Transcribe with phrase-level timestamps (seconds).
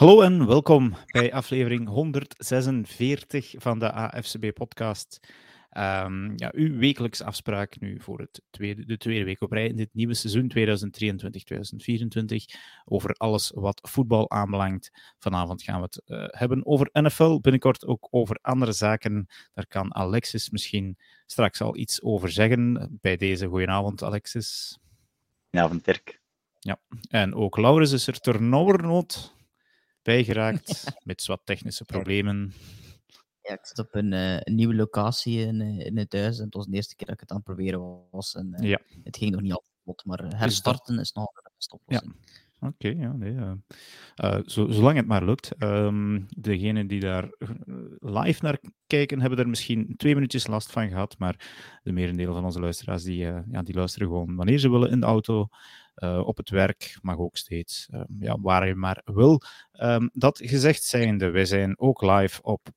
[0.00, 5.20] Hallo en welkom bij aflevering 146 van de AFCB-podcast.
[5.76, 9.76] Um, ja, uw wekelijkse afspraak nu voor het tweede, de tweede week op rij in
[9.76, 10.62] dit nieuwe seizoen 2023-2024
[12.84, 14.90] over alles wat voetbal aanbelangt.
[15.18, 19.26] Vanavond gaan we het uh, hebben over NFL, binnenkort ook over andere zaken.
[19.54, 22.98] Daar kan Alexis misschien straks al iets over zeggen.
[23.00, 24.78] Bij deze goedenavond, Alexis.
[25.42, 26.20] Goedenavond, Dirk.
[26.58, 26.80] Ja,
[27.10, 29.38] en ook Laurens is er ter nauwernood
[30.02, 32.52] bijgeraakt met wat technische problemen.
[33.42, 36.44] Ja, ik zit op een, uh, een nieuwe locatie in, uh, in het huis en
[36.44, 38.34] het was de eerste keer dat ik het aan het proberen was.
[38.34, 38.80] En uh, ja.
[39.02, 42.14] het ging nog niet altijd goed, maar herstarten is nog een beste oplossing.
[42.20, 42.48] Ja.
[42.62, 43.32] Oké, okay, ja, nee.
[43.32, 45.62] Uh, zo, zolang het maar lukt.
[45.62, 47.30] Um, degenen die daar
[47.98, 51.50] live naar kijken, hebben er misschien twee minuutjes last van gehad, maar
[51.82, 55.00] de merendeel van onze luisteraars, die, uh, ja, die luisteren gewoon wanneer ze willen in
[55.00, 55.48] de auto,
[56.00, 59.42] uh, op het werk, mag ook steeds, ja, waar je maar wil.
[59.72, 62.68] Um, dat gezegd zijnde, wij zijn ook live op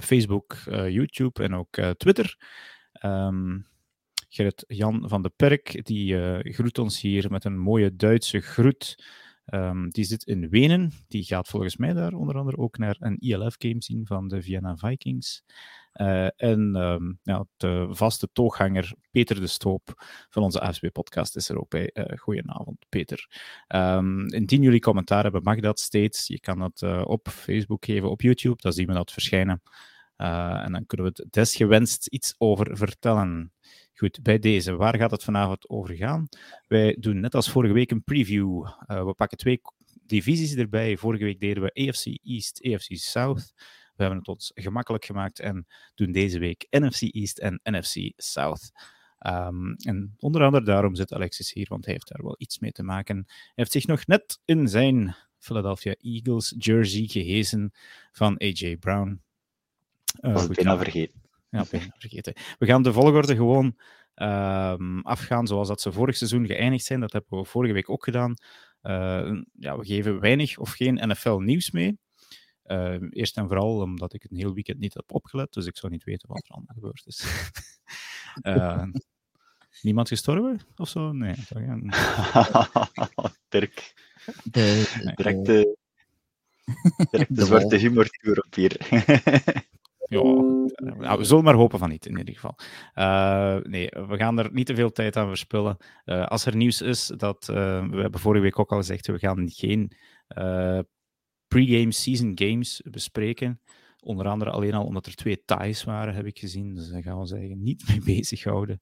[0.00, 0.54] Facebook,
[0.88, 2.38] YouTube en ook Twitter.
[3.02, 3.66] Um,
[4.28, 9.04] Gerrit Jan van de Perk, die groet ons hier met een mooie Duitse groet.
[9.88, 10.92] Die zit in Wenen.
[11.08, 14.76] Die gaat volgens mij daar onder andere ook naar een ILF-game zien van de Vienna
[14.76, 15.44] Vikings.
[16.00, 21.58] Uh, en um, ja, de vaste tooghanger Peter de Stoop van onze AFSB-podcast is er
[21.58, 21.90] ook bij.
[21.94, 23.28] Uh, goedenavond, Peter.
[23.68, 26.26] Um, indien jullie commentaar hebben, mag dat steeds.
[26.26, 28.62] Je kan dat uh, op Facebook geven, op YouTube.
[28.62, 29.62] Dan zien we dat verschijnen.
[30.16, 33.52] en dan kunnen we het desgewenst iets over vertellen.
[33.94, 36.28] Goed, bij deze, waar gaat het vanavond over gaan?
[36.66, 38.66] Wij doen net als vorige week een preview.
[38.86, 39.60] We pakken twee
[40.06, 40.96] divisies erbij.
[40.96, 43.54] Vorige week deden we AFC East, AFC South.
[43.96, 48.72] We hebben het ons gemakkelijk gemaakt en doen deze week NFC East en NFC South.
[49.26, 52.72] Um, en onder andere daarom zit Alexis hier, want hij heeft daar wel iets mee
[52.72, 53.24] te maken.
[53.26, 57.72] Hij heeft zich nog net in zijn Philadelphia Eagles jersey gehezen
[58.12, 59.20] van AJ Brown.
[60.20, 61.22] Uh, Was ik bijna vergeten.
[61.50, 61.64] Ja,
[61.98, 62.34] vergeten.
[62.58, 63.76] We gaan de volgorde gewoon
[64.14, 67.00] um, afgaan zoals dat ze vorig seizoen geëindigd zijn.
[67.00, 68.34] Dat hebben we vorige week ook gedaan.
[68.82, 71.98] Uh, ja, we geven weinig of geen NFL-nieuws mee.
[72.66, 75.76] Uh, eerst en vooral omdat ik het een heel weekend niet heb opgelet, dus ik
[75.76, 77.50] zou niet weten wat er allemaal gebeurd is.
[78.42, 78.84] uh,
[79.82, 81.12] niemand gestorven of zo?
[81.12, 81.34] Nee.
[83.48, 83.94] Dirk.
[84.44, 85.76] De, direct de,
[87.10, 88.08] direct de, de zwarte humor
[88.46, 88.76] op hier.
[90.08, 90.22] Ja,
[90.76, 92.54] nou, we zullen maar hopen van niet, in ieder geval.
[92.94, 95.76] Uh, nee, we gaan er niet te veel tijd aan verspillen.
[96.04, 99.18] Uh, als er nieuws is, dat, uh, we hebben vorige week ook al gezegd, we
[99.18, 99.92] gaan geen
[101.56, 103.60] pre-game season games bespreken.
[104.00, 106.74] Onder andere alleen al omdat er twee ties waren, heb ik gezien.
[106.74, 108.80] Dus daar gaan we ons eigenlijk niet mee bezighouden.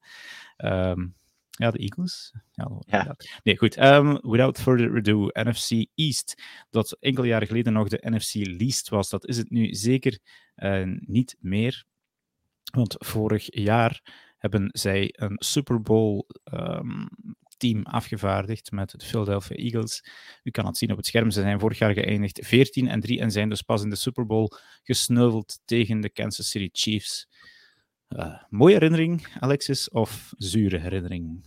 [0.56, 1.14] Um,
[1.50, 2.34] ja, de Eagles.
[2.52, 3.16] Ja, ja.
[3.42, 3.78] Nee, goed.
[3.78, 6.42] Um, without further ado, NFC East.
[6.70, 10.18] Dat enkele jaren geleden nog de NFC Least was, dat is het nu zeker
[10.56, 11.84] uh, niet meer.
[12.72, 14.02] Want vorig jaar
[14.38, 17.08] hebben zij een Super Bowl um,
[17.64, 20.04] team afgevaardigd met de Philadelphia Eagles.
[20.42, 21.30] U kan het zien op het scherm.
[21.30, 24.26] Ze zijn vorig jaar geëindigd 14 en 3 en zijn dus pas in de Super
[24.26, 24.50] Bowl
[24.82, 27.28] gesneuveld tegen de Kansas City Chiefs.
[28.08, 31.44] Uh, mooie herinnering, Alexis, of zure herinnering?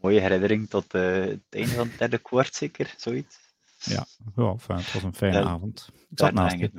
[0.00, 3.38] Mooie herinnering tot uh, het einde van het derde kwart, zeker, zoiets.
[3.78, 5.88] Ja, well, fijn, het was een fijne ja, avond.
[6.10, 6.70] Ik zat naast je.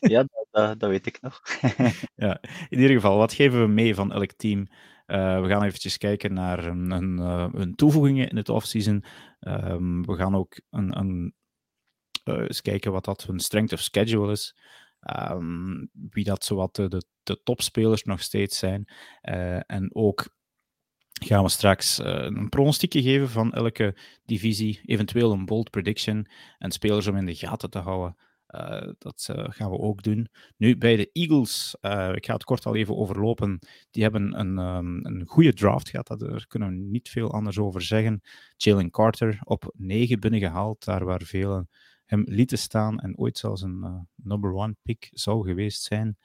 [0.00, 1.42] Ja, dat, dat, dat, weet ik nog.
[2.26, 4.68] ja, in ieder geval, wat geven we mee van elk team?
[5.10, 9.04] Uh, we gaan eventjes kijken naar uh, een toevoegingen in het offseason.
[9.40, 11.34] Um, we gaan ook een, een,
[12.24, 14.56] uh, eens kijken wat dat hun strength of schedule is.
[15.30, 18.88] Um, wie dat zowat de, de, de topspelers nog steeds zijn.
[19.66, 20.28] en ook
[21.24, 24.80] gaan we straks een pronostiekje geven van elke divisie.
[24.84, 26.26] Eventueel een bold prediction.
[26.58, 28.16] En spelers om in de gaten te houden.
[28.54, 30.28] Uh, dat uh, gaan we ook doen.
[30.56, 33.58] Nu, bij de Eagles, uh, ik ga het kort al even overlopen.
[33.90, 36.18] Die hebben een, um, een goede draft gehad.
[36.18, 38.20] Daar kunnen we niet veel anders over zeggen.
[38.56, 41.68] Jalen Carter op 9 binnengehaald, daar waar velen
[42.04, 46.18] hem lieten staan en ooit zelfs een number one pick zou geweest zijn.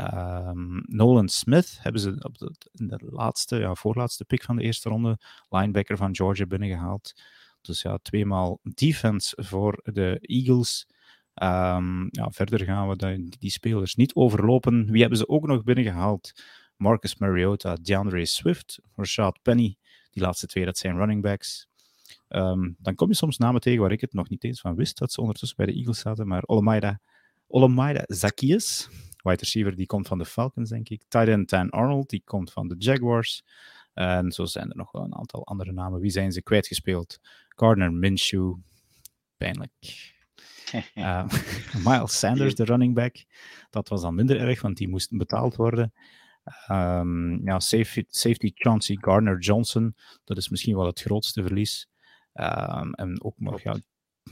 [0.00, 4.62] Um, Nolan Smith hebben ze op de, in de laatste, ja, voorlaatste pick van de
[4.62, 5.18] eerste ronde,
[5.48, 7.12] linebacker van Georgia binnengehaald.
[7.60, 10.86] Dus ja, tweemaal defense voor de Eagles.
[11.34, 14.90] Um, ja, verder gaan we die, die, spelers niet overlopen.
[14.90, 16.32] Wie hebben ze ook nog binnengehaald?
[16.76, 19.76] Marcus Mariota, DeAndre Swift, Rashad Penny.
[20.10, 21.68] Die laatste twee, dat zijn running backs.
[22.28, 24.98] Um, dan kom je soms namen tegen waar ik het nog niet eens van wist
[24.98, 26.26] dat ze ondertussen bij de Eagles zaten.
[26.26, 27.00] Maar Olemaida,
[27.46, 28.88] Olemaida Zacchaeus,
[29.22, 31.02] wide receiver, die komt van de Falcons, denk ik.
[31.08, 33.44] Titan Dan Arnold, die komt van de Jaguars.
[33.94, 36.00] En zo zijn er nog wel een aantal andere namen.
[36.00, 37.20] Wie zijn ze kwijtgespeeld?
[37.48, 38.54] Gardner Minshew,
[39.36, 40.11] pijnlijk.
[40.94, 41.28] Uh,
[41.86, 43.24] Miles Sanders, de running back,
[43.70, 45.92] dat was dan minder erg, want die moest betaald worden.
[46.70, 51.88] Um, ja, safety, safety Chauncey Gardner-Johnson, dat is misschien wel het grootste verlies.
[52.34, 53.76] Um, en ook nog ja,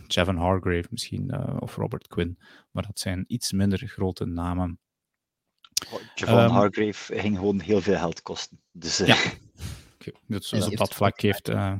[0.07, 2.39] Javon Hargrave misschien, uh, of Robert Quinn.
[2.71, 4.79] Maar dat zijn iets minder grote namen.
[5.93, 8.61] Oh, Javon um, Hargrave ging gewoon heel veel geld kosten.
[8.73, 9.07] Dus, uh...
[9.07, 9.17] Ja,
[10.27, 11.49] dus, dus op dat vlak heeft...
[11.49, 11.75] Uh,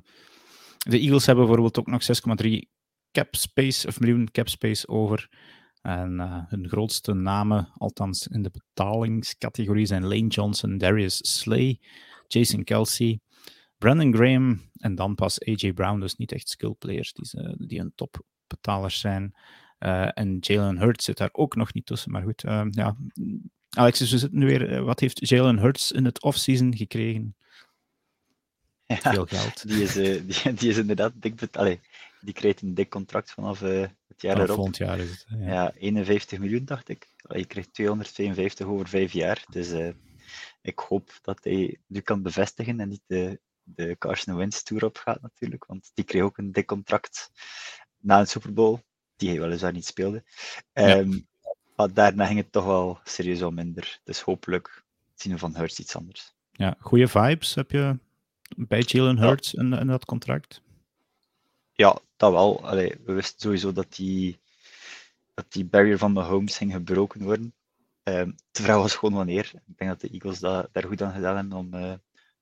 [0.79, 2.03] de Eagles hebben bijvoorbeeld ook nog
[2.43, 2.49] 6,3
[3.13, 5.29] cap space, of miljoen cap space over.
[5.83, 11.81] En uh, hun grootste namen, althans in de betalingscategorie, zijn Lane Johnson, Darius Slay,
[12.27, 13.21] Jason Kelsey,
[13.79, 17.93] Brandon Graham en dan pas AJ Brown, dus niet echt skillplayers die, uh, die een
[17.95, 19.35] topbetalers zijn.
[19.79, 22.43] Uh, en Jalen Hurts zit daar ook nog niet tussen, maar goed.
[22.71, 22.97] ja.
[23.71, 24.85] Alexis, we zitten nu weer.
[24.85, 27.35] wat heeft Jalen Hurts in het offseason gekregen?
[28.87, 29.69] Ja, Veel geld.
[29.69, 31.43] Die is, die, die, is inderdaad dik.
[31.53, 31.81] Allee,
[32.21, 34.55] die krijgt een dik contract vanaf uh, het jaar erop.
[34.55, 35.27] Volgend jaar is het.
[35.29, 35.47] Ja.
[35.47, 35.73] ja.
[35.73, 37.09] 51 miljoen, dacht ik.
[37.29, 39.45] Je krijgt 252 over vijf jaar.
[39.51, 39.91] Dus uh,
[40.63, 44.97] ik hoop dat hij nu kan bevestigen en niet de, de Carson Wentz Tour op
[44.97, 45.65] gaat, natuurlijk.
[45.65, 47.31] Want die kreeg ook een dik contract
[47.99, 48.79] na een Super Bowl,
[49.17, 50.25] die hij weliswaar niet speelde.
[50.73, 51.29] Um,
[51.77, 54.01] maar daarna ging het toch wel serieus al minder.
[54.05, 54.85] Dus hopelijk
[55.15, 56.35] zien we van Hurts iets anders.
[56.53, 57.99] Ja, goede vibes heb je
[58.57, 60.63] bij Jalen Hurts in dat contract?
[61.81, 62.67] Ja, dat wel.
[62.67, 64.41] Allee, we wisten sowieso dat die,
[65.35, 67.55] dat die barrier van de homes ging gebroken worden.
[68.03, 69.51] Um, de vraag was gewoon wanneer.
[69.67, 71.95] Ik denk dat de Eagles dat, daar goed aan gedaan hebben om uh,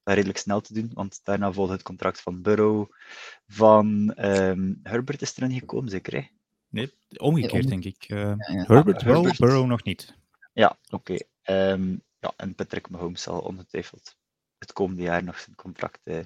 [0.03, 0.91] dat redelijk snel te doen.
[0.95, 2.91] Want daarna volgde het contract van Burrow.
[3.47, 6.13] Van um, Herbert is erin gekomen, zeker?
[6.13, 6.29] Hè?
[6.69, 8.09] Nee, omgekeerd denk ik.
[8.09, 8.65] Uh, ja, ja.
[8.67, 9.39] Herbert wel, Herbert...
[9.39, 10.15] Burrow nog niet.
[10.53, 11.13] Ja, oké.
[11.45, 11.71] Okay.
[11.73, 14.17] Um, ehm, ja, en Patrick Mahomes zal ongetwijfeld
[14.59, 16.19] het komende jaar nog zijn contract uh,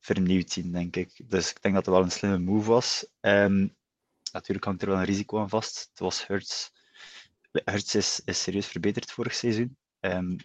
[0.00, 1.30] vernieuwd zien, denk ik.
[1.30, 3.06] Dus ik denk dat het wel een slimme move was.
[3.20, 3.76] Um,
[4.32, 5.88] natuurlijk hangt er wel een risico aan vast.
[5.90, 6.68] Het was Hertz.
[7.52, 9.76] Hertz is, is serieus verbeterd vorig seizoen.
[10.00, 10.36] Um,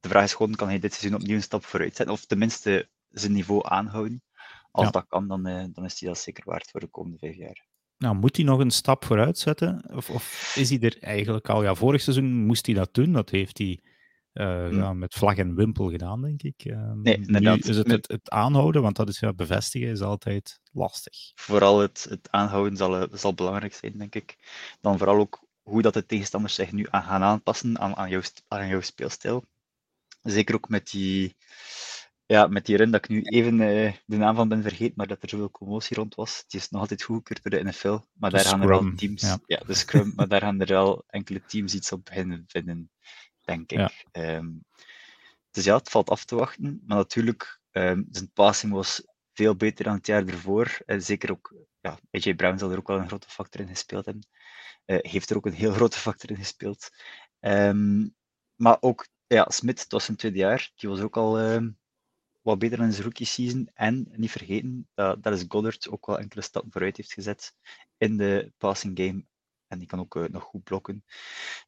[0.00, 2.14] de vraag is gewoon, kan hij dit seizoen opnieuw een stap vooruit zetten?
[2.14, 4.22] Of tenminste zijn niveau aanhouden?
[4.70, 4.90] Als ja.
[4.90, 7.66] dat kan, dan, uh, dan is hij dat zeker waard voor de komende vijf jaar.
[7.98, 9.84] Nou, moet hij nog een stap vooruit zetten?
[9.90, 11.62] Of, of is hij er eigenlijk al?
[11.62, 13.12] Ja, vorig seizoen moest hij dat doen.
[13.12, 13.80] Dat heeft hij
[14.34, 16.64] uh, ja, met vlag en wimpel gedaan, denk ik.
[16.64, 20.60] Uh, nee, nu is het, het, het, aanhouden, want dat is ja, bevestigen is altijd
[20.72, 21.32] lastig.
[21.34, 24.36] Vooral het, het aanhouden zal, eh, zal belangrijk zijn, denk ik.
[24.80, 28.20] Dan vooral ook hoe dat de tegenstanders zich nu aan gaan aanpassen aan, aan, jouw,
[28.48, 29.44] aan jouw speelstijl.
[30.22, 31.36] Zeker ook met die,
[32.26, 35.06] ja, met die run dat ik nu even uh, de naam van ben vergeten, maar
[35.06, 36.44] dat er zoveel commotie rond was.
[36.46, 39.22] Die is nog altijd goedgekeurd door de NFL, maar daar gaan er wel teams...
[39.22, 39.38] Ja.
[39.46, 42.90] ja, de Scrum, maar daar gaan er wel enkele teams iets op beginnen vinden
[43.44, 44.04] denk ik.
[44.12, 44.48] Ehm,
[45.50, 46.82] dus ja, het valt af te wachten.
[46.86, 49.02] Maar natuurlijk, um, zijn passing was
[49.32, 50.78] veel beter dan het jaar ervoor.
[50.86, 54.04] En zeker ook, ja, AJ Brown zal er ook wel een grote factor in gespeeld
[54.04, 54.26] hebben.
[54.86, 56.90] Uh, heeft er ook een heel grote factor in gespeeld.
[57.40, 58.14] Um,
[58.54, 60.70] maar ook, ja, Smith, het was zijn tweede jaar.
[60.74, 61.38] Die was ook al
[62.44, 63.70] wat beter dan zijn rookie season.
[63.74, 67.54] En niet vergeten dat, dat is Goddard ook wel enkele stappen vooruit heeft gezet
[67.96, 69.24] in de passing game
[69.68, 71.04] en die kan ook uh, nog goed blokken.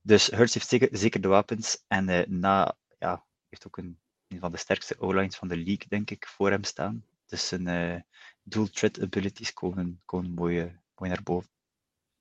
[0.02, 1.84] Dus Hurts heeft zeker, zeker de wapens.
[1.88, 3.98] En uh, na, ja, heeft ook een,
[4.28, 7.04] een van de sterkste O-lines van de league, denk ik, voor hem staan.
[7.26, 8.00] Dus zijn uh,
[8.42, 11.50] dual threat abilities komen, komen mooi, mooi naar boven.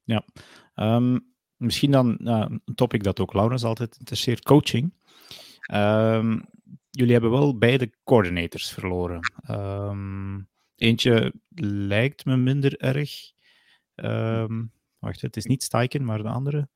[0.03, 0.25] Ja,
[0.75, 4.94] um, misschien dan een topic dat ook Laurens altijd interesseert: coaching.
[5.74, 6.46] Um,
[6.89, 9.20] jullie hebben wel beide coordinators verloren.
[9.50, 11.34] Um, eentje
[11.88, 13.34] lijkt me minder erg.
[15.06, 16.70] Wacht, het is niet Steichen, maar de andere.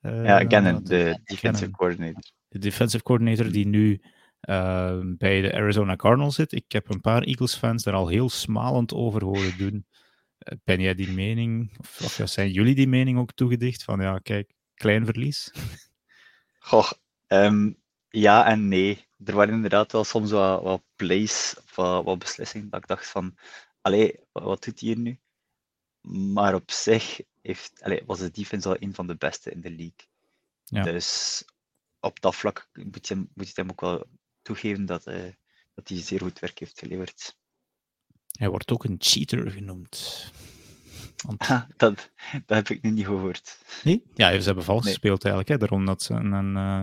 [0.00, 2.22] Uh, ja, Gannon, de defensive coordinator.
[2.48, 4.00] De defensive coordinator die nu
[4.48, 6.52] uh, bij de Arizona Cardinals zit.
[6.52, 9.86] Ik heb een paar Eagles-fans daar al heel smalend over horen doen.
[10.64, 13.84] Ben jij die mening, of, of ja, zijn jullie die mening ook toegedicht?
[13.84, 15.52] Van ja, kijk, klein verlies?
[16.58, 16.90] Goh,
[17.26, 17.76] um,
[18.08, 19.04] ja en nee.
[19.24, 23.06] Er waren inderdaad wel soms wat, wat plays, of wat, wat beslissingen, dat ik dacht
[23.06, 23.36] van,
[23.80, 25.18] allee, wat doet hij hier nu?
[26.34, 29.70] Maar op zich heeft, allez, was de defense al een van de beste in de
[29.70, 30.06] league.
[30.64, 30.82] Ja.
[30.82, 31.42] Dus
[32.00, 34.06] op dat vlak moet je, moet je hem ook wel
[34.42, 35.32] toegeven dat, uh,
[35.74, 37.36] dat hij zeer goed werk heeft geleverd.
[38.30, 40.30] Hij wordt ook een cheater genoemd.
[41.26, 41.40] Want...
[41.40, 42.10] Ah, dat,
[42.46, 43.58] dat heb ik nu niet gehoord.
[43.84, 44.02] Nee?
[44.14, 44.92] Ja, ze hebben vals nee.
[44.92, 45.48] gespeeld eigenlijk.
[45.52, 46.82] Hè, daarom dat ze een, een, eh,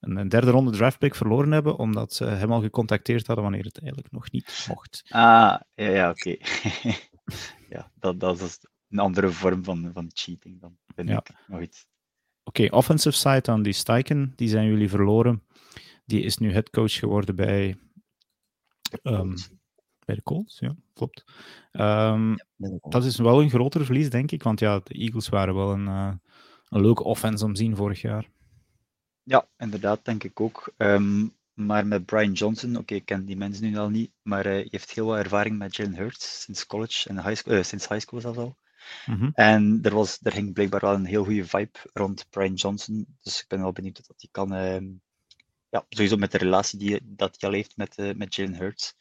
[0.00, 4.12] een, derde ronde draftpick verloren hebben, omdat ze hem al gecontacteerd hadden wanneer het eigenlijk
[4.12, 5.02] nog niet mocht.
[5.08, 6.36] Ah, ja, ja oké.
[7.74, 8.58] ja, dat, dat is
[8.94, 11.24] een andere vorm van, van cheating dan, vind ja.
[11.24, 11.30] ik.
[11.48, 11.68] Oké,
[12.44, 15.42] okay, offensive side aan die Steichen, die zijn jullie verloren.
[16.04, 17.76] Die is nu headcoach geworden bij...
[19.02, 19.34] Um,
[20.04, 21.24] Bij de Colts, ja, klopt.
[21.72, 22.36] Um,
[22.80, 24.42] dat is wel een groter verlies, denk ik.
[24.42, 26.12] Want ja, de Eagles waren wel een, uh,
[26.68, 28.28] een leuke offense om te zien vorig jaar.
[29.22, 30.72] Ja, inderdaad, denk ik ook.
[30.76, 34.52] Um, maar met Brian Johnson, oké, ik ken die mensen nu al niet, maar uh,
[34.52, 37.88] hij heeft heel wat ervaring met Jalen Hurts sinds college en high school, uh, sinds
[37.88, 38.56] high school zelfs al.
[39.06, 39.30] Mm -hmm.
[39.34, 43.06] En er, was, er ging blijkbaar wel een heel goede vibe rond Brian Johnson.
[43.22, 44.54] Dus ik ben wel benieuwd dat hij kan.
[44.54, 44.90] Uh,
[45.68, 48.94] ja, sowieso met de relatie die dat hij al heeft met, uh, met Jalen Hurts.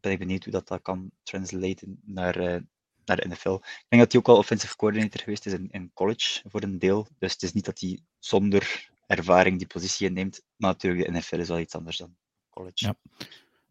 [0.00, 2.60] Ben ik benieuwd hoe dat, dat kan translaten naar, uh,
[3.04, 3.54] naar de NFL.
[3.54, 6.78] Ik denk dat hij ook al offensive coordinator geweest is in, in college voor een
[6.78, 7.08] deel.
[7.18, 10.42] Dus het is niet dat hij zonder ervaring die positie inneemt.
[10.56, 12.16] Maar natuurlijk, de NFL is wel iets anders dan
[12.50, 12.94] college.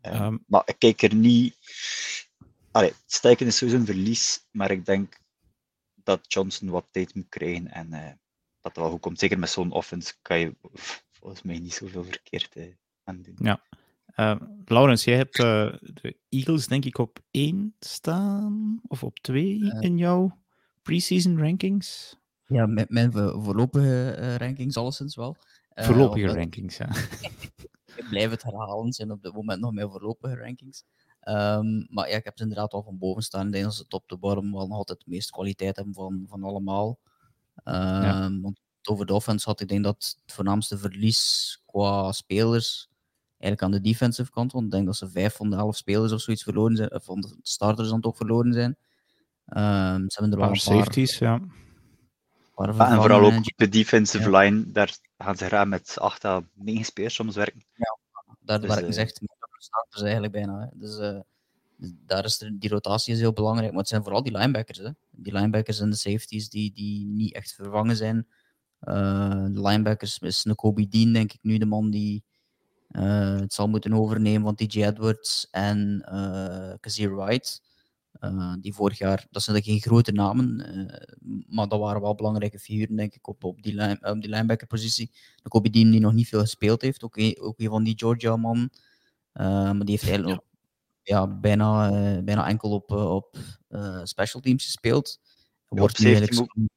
[0.02, 0.26] Ja.
[0.26, 1.56] Um, maar ik kijk er niet.
[2.72, 5.21] Allee, stijken is sowieso een verlies, maar ik denk
[6.04, 8.06] dat Johnson wat tijd moet krijgen en uh,
[8.62, 9.20] dat het wel goed komt.
[9.20, 10.56] Zeker met zo'n offense kan je
[11.10, 13.36] volgens mij niet zoveel verkeerd uh, aan doen.
[13.38, 13.62] Ja.
[14.16, 19.98] Uh, Laurens, jij hebt de Eagles denk ik op één staan, of op twee in
[19.98, 20.40] jouw
[20.82, 22.20] preseason rankings.
[22.46, 25.36] Ja, met mijn voorlopige rankings alleszins wel.
[25.74, 26.90] voorlopige rankings, ja.
[27.96, 30.84] ik blijf het herhalen, zijn op dit moment nog mijn voorlopige rankings.
[31.24, 33.46] Um, maar ja, ik heb ze inderdaad al van boven staan.
[33.46, 36.26] Ik denk dat ze top de bottom wel nog altijd de meeste kwaliteit hebben van,
[36.28, 37.00] van allemaal.
[37.64, 38.40] Um, ja.
[38.42, 42.90] Want over de offense had ik denk dat het voornaamste verlies qua spelers
[43.38, 44.52] eigenlijk aan de defensive kant.
[44.52, 46.94] Want ik denk dat ze vijf van de elf spelers of zoiets verloren zijn.
[46.94, 48.78] Of van de starters dan toch verloren zijn.
[49.46, 50.56] Um, ze hebben er wel een paar...
[50.56, 51.40] safeties, ja.
[52.56, 54.40] ja en vooral ook de defensive ja.
[54.40, 57.66] line, daar gaan ze graag met 8 à 9 spelers soms werken.
[57.74, 57.98] Ja,
[58.40, 59.22] daar dus, werken ze echt
[59.64, 60.60] starters eigenlijk bijna.
[60.60, 60.80] Hè.
[60.80, 61.20] Dus, uh,
[62.06, 63.72] daar is er, die rotatie is heel belangrijk.
[63.72, 64.78] Maar het zijn vooral die linebackers.
[64.78, 64.90] Hè.
[65.12, 68.28] Die linebackers en de safeties die, die niet echt vervangen zijn.
[68.82, 72.24] Uh, de linebackers is Kobe Dean, denk ik nu, de man die
[72.92, 77.62] uh, het zal moeten overnemen van TJ Edwards en uh, Kazir Wright.
[78.60, 80.56] Die vorig jaar, dat zijn geen grote namen,
[81.48, 85.12] maar dat waren wel belangrijke figuren, denk ik, op, op die, line, op die linebacker-positie.
[85.44, 87.98] De Kobe Dean, die nog niet veel gespeeld heeft, ook een, ook een van die
[87.98, 88.70] Georgia-man.
[89.34, 90.42] Uh, maar die heeft eigenlijk
[91.02, 91.28] ja.
[91.28, 93.38] bijna, uh, bijna enkel op, uh, op
[94.04, 95.20] special teams gespeeld.
[95.68, 96.36] Wordt eigenlijk...
[96.36, 96.70] moet,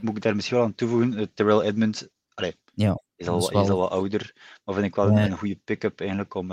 [0.00, 1.34] moet ik daar misschien wel aan toevoegen?
[1.34, 3.62] Terrell Edmund allee, ja, is, al, wel...
[3.62, 6.50] is al wat ouder, maar vind ik wel een goede pick-up eigenlijk om,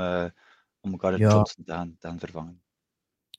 [0.80, 1.30] om elkaar ja.
[1.30, 2.62] Johnson te gaan, te gaan vervangen.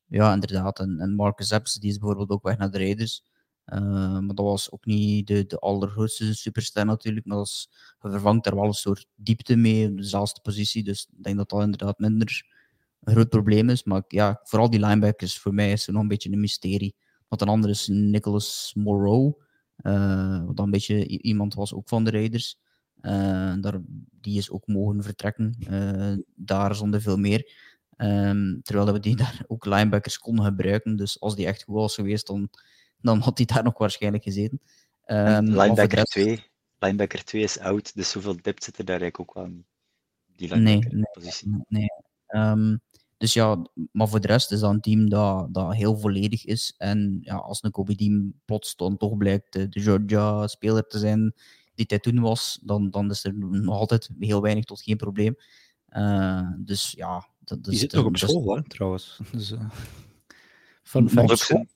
[0.07, 0.79] Ja, inderdaad.
[0.79, 3.25] En, en Marcus Epps die is bijvoorbeeld ook weg naar de Raiders.
[3.67, 7.27] Uh, maar dat was ook niet de, de allergrootste superster natuurlijk.
[7.27, 10.83] Maar dat vervangt daar wel een soort diepte mee dezelfde positie.
[10.83, 12.47] Dus ik denk dat dat inderdaad minder
[13.01, 13.85] een groot probleem is.
[13.85, 16.95] Maar ja, vooral die linebackers, voor mij is er nog een beetje een mysterie.
[17.29, 19.35] Want een andere is Nicholas Moreau.
[19.83, 22.59] Uh, wat dan een beetje iemand was ook van de Raiders.
[23.01, 23.81] Uh, daar,
[24.21, 25.55] die is ook mogen vertrekken.
[26.35, 27.71] daar zonder veel meer.
[27.97, 30.97] Um, terwijl we die daar ook linebackers konden gebruiken.
[30.97, 32.51] Dus als die echt goed was geweest, dan
[33.03, 34.61] dan had hij daar nog waarschijnlijk gezeten.
[35.07, 36.45] Um, linebacker, 2,
[36.79, 39.67] linebacker 2 is oud, dus zoveel depth zit er daar eigenlijk ook wel niet.
[40.37, 41.65] Die nee, nee, positie.
[41.69, 41.89] nee.
[42.29, 42.81] Um,
[43.23, 46.75] dus ja, maar voor de rest is dat een team dat, dat heel volledig is.
[46.79, 51.35] En ja, als een Kobe team plots dan toch blijkt de, Georgia-speler te zijn
[51.75, 55.37] die hij toen was, dan, dan is er nog altijd heel weinig tot geen probleem.
[55.91, 59.21] Uh, dus ja, dat, die zit nog op school, hè, trouwens.
[59.33, 59.71] Dus, uh,
[60.83, 61.67] van, van school.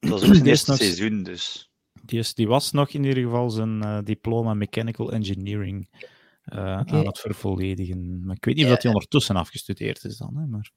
[0.00, 1.70] Dat was ook zijn eerste seizoen, dus.
[2.02, 5.88] Die, is, die was nog in ieder geval zijn uh, diploma Mechanical Engineering
[6.44, 6.98] uh, okay.
[6.98, 8.24] aan het vervolledigen.
[8.24, 8.72] Maar ik weet niet ja.
[8.72, 10.70] of hij ondertussen afgestudeerd is dan, hè, maar...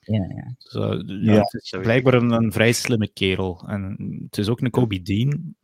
[0.00, 0.54] Ja, ja.
[0.58, 3.64] Dus, uh, ja, het is blijkbaar een, een, vrij slimme kerel.
[3.66, 5.56] En het is ook een Kobe Dean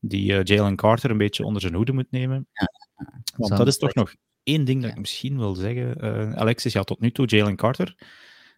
[0.00, 2.46] die uh, Jalen Carter een beetje onder zijn hoede moet nemen.
[3.36, 6.00] Want dat is toch nog één ding dat ik misschien wil zeggen.
[6.36, 7.94] Alexis, ja, tot nu toe Jalen Carter.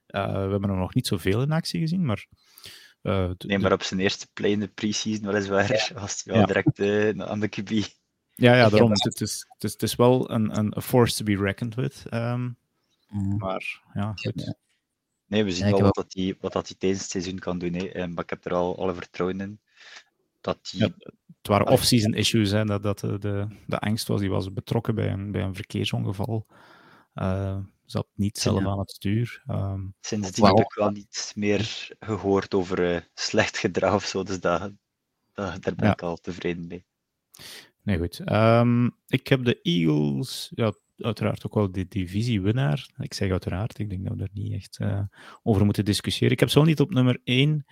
[0.07, 2.27] we hebben er nog niet zoveel in actie gezien, maar
[3.07, 5.95] uh, nee, maar op zijn eerste play in de pre-season weliswaar ja.
[6.01, 6.47] was hij wel ja.
[6.47, 7.71] direct uh, aan de QB.
[8.35, 8.91] Ja, ja daarom.
[8.91, 12.05] Het is, het, is, het is wel een, een force to be reckoned with.
[12.11, 12.57] Um,
[13.09, 13.37] mm.
[13.37, 14.55] Maar ja, goed.
[15.27, 17.73] Nee, we zien wel wat, dat hij, wat dat hij tijdens het seizoen kan doen.
[17.73, 18.09] Hè.
[18.09, 19.61] Maar ik heb er al alle vertrouwen in.
[20.41, 20.81] Dat die...
[20.81, 20.87] ja,
[21.47, 22.51] het waren off-season issues.
[22.51, 24.21] Hè, dat, dat de, de, de angst was.
[24.21, 26.47] Die was betrokken bij een, bij een verkeersongeval.
[27.15, 28.67] Uh, zat niet zelf ja.
[28.69, 29.43] aan het stuur.
[29.51, 34.41] Um, Sindsdien heb ik wel niet meer gehoord over uh, slecht gedrag of zo, dus
[34.41, 34.61] dat,
[35.33, 35.93] dat, daar ben ja.
[35.93, 36.85] ik al tevreden mee.
[37.83, 38.33] Nee, goed.
[38.33, 42.89] Um, ik heb de Eagles, ja, uiteraard ook wel de divisiewinnaar.
[42.99, 45.03] Ik zeg uiteraard, ik denk dat we er niet echt uh,
[45.43, 46.33] over moeten discussiëren.
[46.33, 47.67] Ik heb ze wel niet op nummer 1.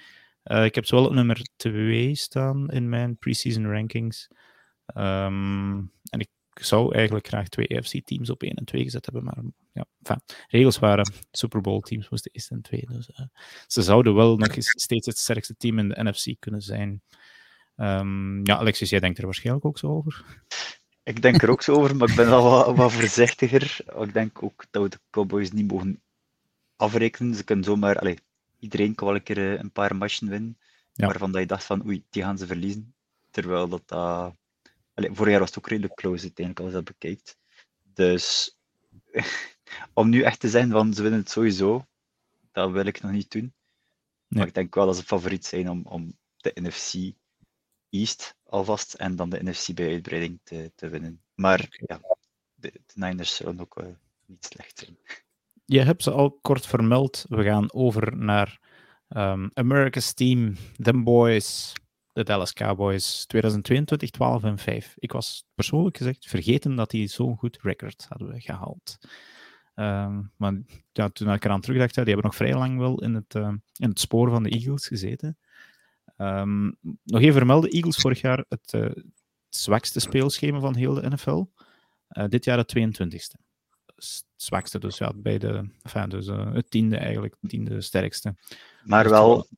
[0.44, 4.28] Uh, ik heb ze wel op nummer 2 staan in mijn preseason rankings.
[4.94, 9.42] Um, en ik zou eigenlijk graag twee AFC-teams op 1 en 2 gezet hebben, maar
[9.74, 12.92] ja, enfin, regels waren Super Bowl teams moesten eerst en tweede.
[12.92, 13.26] Dus, uh,
[13.66, 17.02] ze zouden wel nog eens steeds het sterkste team in de NFC kunnen zijn.
[17.76, 20.24] Um, ja, Alexis, jij denkt er waarschijnlijk ook zo over.
[21.02, 23.78] Ik denk er ook zo over, maar ik ben wel wat, wat voorzichtiger.
[23.98, 26.02] Ik denk ook dat we de Cowboys niet mogen
[26.76, 27.34] afrekenen.
[27.34, 28.18] Ze kunnen zomaar, allez,
[28.58, 30.58] iedereen kan wel een keer een paar matchen winnen,
[30.92, 31.06] ja.
[31.06, 32.94] waarvan dat je dacht van oei, die gaan ze verliezen.
[33.30, 34.28] Terwijl dat, uh,
[34.94, 37.36] allez, vorig jaar was het ook redelijk close uiteindelijk als je dat bekijkt.
[37.94, 38.56] Dus
[39.92, 41.86] om nu echt te zijn van ze winnen het sowieso,
[42.52, 43.42] dat wil ik nog niet doen.
[43.42, 43.52] Nee.
[44.28, 47.14] Maar ik denk wel dat ze favoriet zijn om, om de NFC
[47.90, 51.22] East alvast en dan de NFC bij uitbreiding te, te winnen.
[51.34, 52.00] Maar ja,
[52.54, 53.86] de, de Niners zullen ook uh,
[54.26, 54.98] niet slecht zijn.
[55.64, 57.24] Je hebt ze al kort vermeld.
[57.28, 58.60] We gaan over naar
[59.08, 61.72] um, America's Team, Them Boys,
[62.12, 64.94] de Dallas Cowboys, 2022, 12 en 5.
[64.98, 68.98] Ik was persoonlijk gezegd vergeten dat die zo'n goed record hadden gehaald.
[69.74, 70.54] Um, maar
[70.92, 73.88] ja, toen ik eraan terugdacht, die hebben nog vrij lang wel in het, uh, in
[73.88, 75.38] het spoor van de Eagles gezeten.
[76.18, 79.04] Um, nog even vermelden, Eagles vorig jaar het, uh, het
[79.48, 81.44] zwakste speelschema van heel de NFL.
[82.10, 83.42] Uh, dit jaar het 22ste.
[83.96, 88.34] Het zwakste, dus ja, bij de, enfin, dus, het tiende eigenlijk, het tiende sterkste.
[88.84, 89.48] Maar dus wel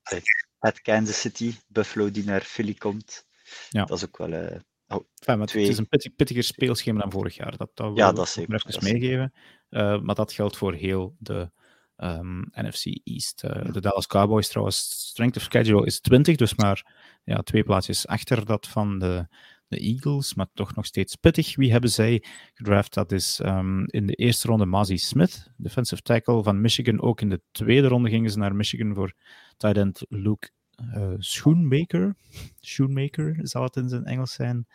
[0.58, 3.26] het Kansas City, Buffalo die naar Philly komt.
[3.70, 3.84] Ja.
[3.84, 4.62] Dat is ook wel.
[4.88, 5.62] Oh, enfin, twee...
[5.62, 7.56] Het is een pittig, pittiger speelschema dan vorig jaar.
[7.56, 8.64] Dat, dat ja, dat zeker.
[8.66, 9.32] Even meegeven.
[9.68, 11.50] Maar dat geldt voor heel de
[11.96, 13.44] um, NFC East.
[13.44, 16.94] Uh, de Dallas Cowboys trouwens, strength of schedule is 20, dus maar
[17.24, 19.26] ja, twee plaatsjes achter dat van de,
[19.68, 21.56] de Eagles, maar toch nog steeds pittig.
[21.56, 22.94] Wie hebben zij gedraft?
[22.94, 27.00] Dat is um, in de eerste ronde Mazzy Smith, defensive tackle van Michigan.
[27.00, 29.12] Ook in de tweede ronde gingen ze naar Michigan voor
[29.56, 30.50] tight end Luke
[30.94, 32.14] uh, Schoenmaker.
[32.60, 34.66] Schoenmaker zal het in zijn Engels zijn.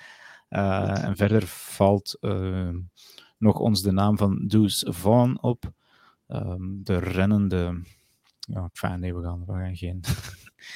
[0.49, 2.69] Uh, en verder valt uh,
[3.41, 5.73] nog ons de naam van Deuce Vaughn op.
[6.27, 7.81] Um, de rennende.
[8.39, 10.03] Ja, fijn, nee, we gaan, we gaan geen.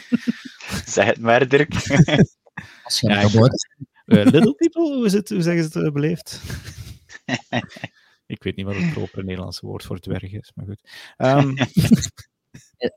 [0.95, 1.73] zeg het maar, Dirk.
[2.83, 5.93] Als je ja, ik, uh, little people, hoe, is het, hoe zeggen ze het uh,
[5.93, 6.41] beleefd?
[8.25, 10.81] ik weet niet wat het proper Nederlandse woord voor dwerg is, maar goed.
[11.17, 11.55] Um,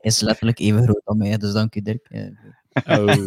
[0.01, 2.31] is letterlijk even groot als mij, dus dank je, Dirk.
[2.85, 3.25] Oh,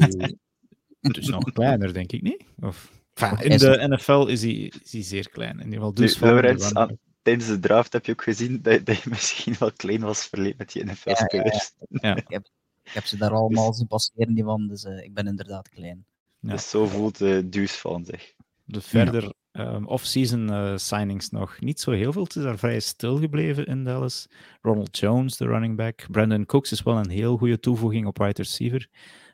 [1.00, 2.44] dus nog kleiner, denk ik niet?
[2.60, 5.58] Of, enfin, in de NFL is hij, is hij zeer klein.
[5.58, 9.10] In ieder geval, dus van tijdens de draft heb je ook gezien dat, dat je
[9.16, 11.72] misschien wel klein was verleden met die NFL-spelers.
[11.78, 12.16] Ja, ja, ja.
[12.16, 12.48] ik, heb,
[12.82, 15.68] ik, heb, ze daar allemaal dus, zien passeren, die van, dus uh, ik ben inderdaad
[15.68, 16.06] klein.
[16.40, 18.34] Dus zo voelt de uh, Duus van zich.
[18.64, 22.22] Dus verder um, off-season uh, signings nog niet zo heel veel.
[22.22, 24.26] Het is daar vrij stil gebleven in Dallas.
[24.60, 26.06] Ronald Jones, de running back.
[26.10, 28.88] Brandon Cooks is wel een heel goede toevoeging op wide receiver.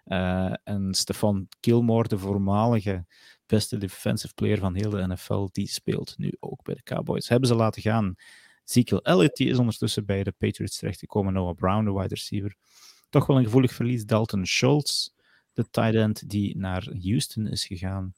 [0.04, 3.06] Uh, en Stefan Gilmore, de voormalige
[3.48, 7.28] beste defensive player van heel de NFL, die speelt nu ook bij de Cowboys.
[7.28, 8.14] Hebben ze laten gaan.
[8.64, 11.32] Ezekiel Elliott, die is ondertussen bij de Patriots terechtgekomen.
[11.32, 12.54] Noah Brown, de wide receiver.
[13.08, 14.04] Toch wel een gevoelig verlies.
[14.04, 15.08] Dalton Schultz,
[15.52, 18.14] de tight end, die naar Houston is gegaan.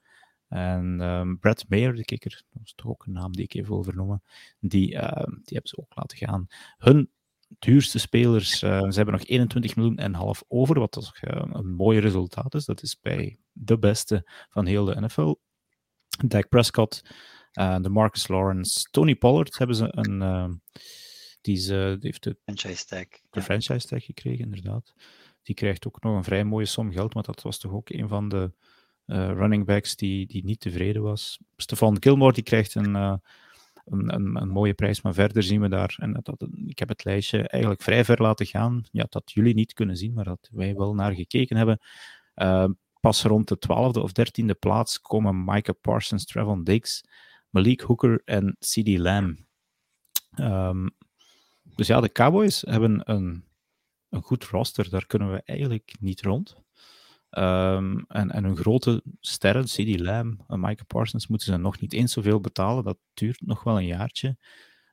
[0.49, 3.95] En um, Brad Mayer, de kikker, dat is toch ook een naam die ik even
[3.97, 4.21] wil
[4.61, 6.47] die, uh, die hebben ze ook laten gaan.
[6.79, 7.11] Hun
[7.59, 11.99] duurste spelers, uh, ze hebben nog 21 miljoen en half over, wat toch een mooi
[11.99, 12.65] resultaat is.
[12.65, 15.35] Dat is bij de beste van heel de NFL.
[16.27, 17.03] Dak Prescott,
[17.53, 20.61] uh, de Marcus Lawrence, Tony Pollard hebben ze een.
[21.41, 23.43] die, is, die heeft de franchise tag, de ja.
[23.43, 24.95] franchise tag gekregen, inderdaad.
[25.43, 28.09] Die krijgt ook nog een vrij mooie som geld, maar dat was toch ook een
[28.09, 28.53] van de
[29.07, 31.39] running backs die, die niet tevreden was.
[31.57, 33.21] Stefan Gilmore die krijgt een, een,
[34.15, 37.49] een, een, mooie prijs, maar verder zien we daar, en dat, ik heb het lijstje
[37.49, 40.95] eigenlijk vrij ver laten gaan, ja, dat jullie niet kunnen zien, maar dat wij wel
[40.95, 41.79] naar gekeken hebben.
[42.35, 42.69] Uh,
[43.01, 47.05] pas rond de twaalfde of dertiende plaats komen Micah Parsons, Trevon Diggs,
[47.49, 49.39] Malik Hooker en CD Lamb.
[50.37, 50.91] Um,
[51.63, 53.45] dus ja, de Cowboys hebben een,
[54.09, 56.57] een goed roster, daar kunnen we eigenlijk niet rond.
[57.31, 61.93] Um, en, en hun grote sterren, CD Lamb en Micah Parsons, moeten ze nog niet
[61.93, 62.85] eens zoveel betalen.
[62.85, 64.37] Dat duurt nog wel een jaartje.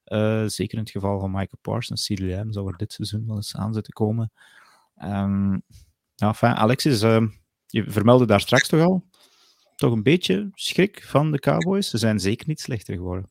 [0.06, 2.06] Uh, zeker in het geval van Micah Parsons.
[2.06, 4.32] CD Lamb zou er dit seizoen wel eens aan zitten komen.
[5.04, 5.64] Um,
[6.16, 7.02] ja, enfin, Alexis,
[7.68, 9.04] je vermeldde daar straks toch al,
[9.76, 11.90] toch een beetje schrik van de Cowboys.
[11.90, 13.30] Ze zijn zeker niet slechter geworden.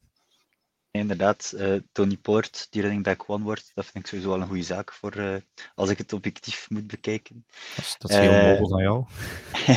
[0.90, 4.46] Inderdaad, uh, Tony Poort, die running back one wordt, dat vind ik sowieso wel een
[4.46, 5.36] goede zaak voor uh,
[5.74, 7.44] als ik het objectief moet bekijken.
[7.76, 9.04] Dat is, dat is heel uh, mogelijk van jou.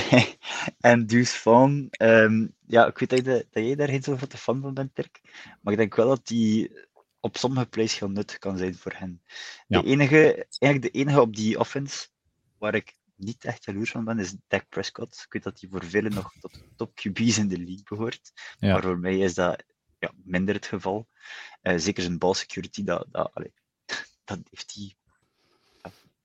[0.92, 4.38] en dus van, um, ja, ik weet dat, je, dat jij daar geen zo grote
[4.38, 5.22] fan van bent, Dirk,
[5.62, 6.72] maar ik denk wel dat die
[7.20, 9.22] op sommige plays heel nuttig kan zijn voor hen.
[9.68, 9.82] Ja.
[9.82, 12.08] De enige, eigenlijk de enige op die offense
[12.58, 15.24] waar ik niet echt jaloers van ben, is Dak Prescott.
[15.26, 18.32] Ik weet dat hij voor velen nog tot de top QB's in de league behoort.
[18.60, 18.74] Ja.
[18.74, 19.64] Maar voor mij is dat
[20.00, 21.08] ja, minder het geval.
[21.62, 23.54] Uh, zeker zijn ball security, dat, dat, allee,
[24.24, 24.96] dat heeft hij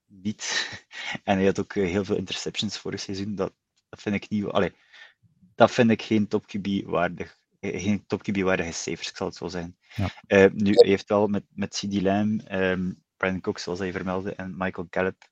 [0.07, 0.43] niet.
[1.25, 3.35] En hij had ook heel veel interceptions vorig seizoen.
[3.35, 3.53] Dat,
[3.89, 4.45] dat vind ik niet.
[4.45, 4.73] Allee,
[5.55, 7.39] dat vind ik geen top QB waardig.
[7.61, 9.79] Geen top QB waardige cijfers, ik zal het zo zeggen.
[9.95, 10.11] Ja.
[10.29, 14.35] Uh, nu, hij heeft wel met, met CD Lamb, um, Brandon Cox, zoals hij vermeldde,
[14.35, 15.29] en Michael Gallup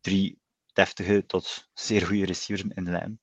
[0.00, 0.38] drie
[0.78, 3.20] deftige tot zeer goede receivers in de lijn.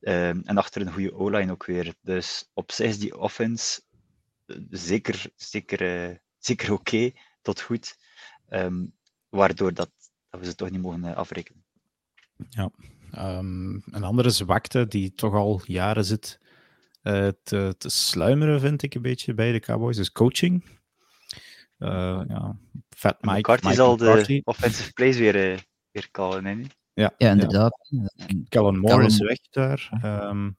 [0.00, 1.94] Um, en achter een goede O-line ook weer.
[2.00, 3.80] Dus op zich is die offense
[4.46, 7.96] eh, zeker, zeker, uh, zeker oké okay, tot goed.
[8.48, 8.92] Um,
[9.28, 9.90] waardoor dat,
[10.28, 11.64] dat we ze toch niet mogen uh, afrekenen.
[12.48, 12.70] Ja,
[13.38, 16.38] um, een andere zwakte die toch al jaren zit
[17.02, 20.78] te, te sluimeren, vind ik een beetje bij de Cowboys, is coaching.
[21.78, 22.56] ja,
[22.96, 23.38] Fat Mike.
[23.38, 27.88] McCarthy zal de offensive plays weer weer callen, Ja, ja, inderdaad.
[27.90, 28.26] Ja.
[28.48, 30.00] Kellen Moore is weg daar.
[30.04, 30.56] Um,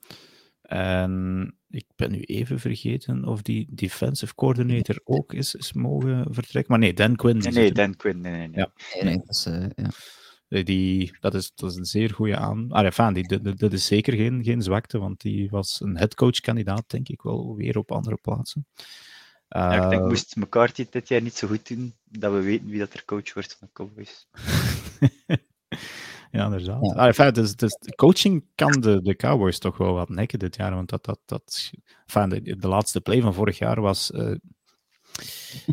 [0.62, 6.72] en ik ben nu even vergeten of die defensive coordinator ook is, is mogen vertrekken.
[6.72, 7.38] Maar nee, Dan Quinn.
[7.38, 8.22] Nee, nee Dan Quinn.
[8.22, 8.58] Nee, nee, nee.
[8.60, 8.72] Ja.
[9.04, 10.64] nee dat, is, uh, ja.
[10.64, 12.72] Die, dat, is, dat is een zeer goede aan.
[12.72, 16.90] Ah, ja, die, dat, dat is zeker geen, geen zwakte, want die was een headcoach-kandidaat,
[16.90, 18.68] denk ik wel, weer op andere plaatsen.
[18.76, 22.68] Uh, ja, ik denk, moest McCarthy dit jaar niet zo goed doen, dat we weten
[22.68, 24.28] wie dat er coach wordt van de Cowboys.
[26.32, 26.86] ja, inderdaad.
[26.86, 26.94] Ja.
[26.94, 30.76] Ah, enfin, dus, dus, coaching kan de, de Cowboys toch wel wat nekken dit jaar,
[30.76, 31.72] want dat, dat, dat,
[32.06, 34.36] enfin, de, de laatste play van vorig jaar was uh,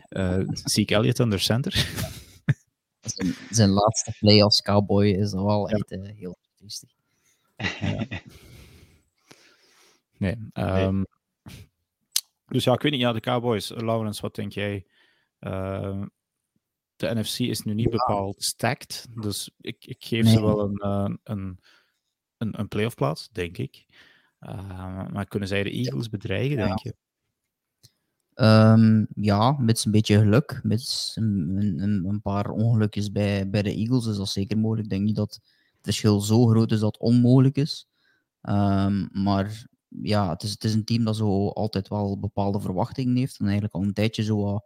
[0.08, 1.72] uh, Zeke Elliott under center.
[3.00, 6.90] zijn, zijn laatste play als Cowboy is wel echt uh, heel triestig.
[7.80, 8.06] Ja.
[10.18, 11.06] Nee, um,
[12.46, 13.72] dus ja, ik weet niet, ja, de Cowboys.
[13.76, 14.86] Lawrence, wat denk jij?
[15.40, 16.02] Uh,
[16.98, 20.32] de NFC is nu niet bepaald stacked, dus ik, ik geef nee.
[20.32, 21.60] ze wel een, uh, een,
[22.36, 23.86] een, een playoff plaats, denk ik.
[24.40, 26.66] Uh, maar kunnen zij de Eagles bedreigen, ja.
[26.66, 26.94] denk je?
[28.34, 30.60] Um, ja, met een beetje geluk.
[30.62, 34.84] Met een, een, een, paar ongelukjes bij, bij de Eagles is dat zeker mogelijk.
[34.84, 37.88] Ik denk niet dat het verschil zo groot is dat het onmogelijk is.
[38.42, 43.16] Um, maar ja, het is, het is een team dat zo altijd wel bepaalde verwachtingen
[43.16, 43.38] heeft.
[43.38, 44.60] En eigenlijk al een tijdje zo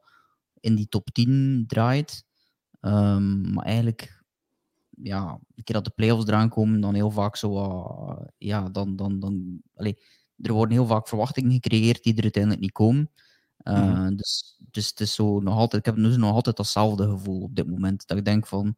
[0.63, 2.25] in die top 10 draait.
[2.81, 4.23] Um, maar eigenlijk,
[4.91, 8.97] ja, een keer dat de playoffs eraan komen, dan heel vaak zo, uh, ja, dan,
[8.97, 9.95] dan, dan, allez,
[10.37, 13.11] er worden heel vaak verwachtingen gecreëerd die er uiteindelijk niet komen.
[13.65, 14.17] Uh, mm -hmm.
[14.17, 17.55] dus, dus het is zo nog altijd, ik heb dus nog altijd datzelfde gevoel op
[17.55, 18.07] dit moment.
[18.07, 18.77] Dat ik denk van,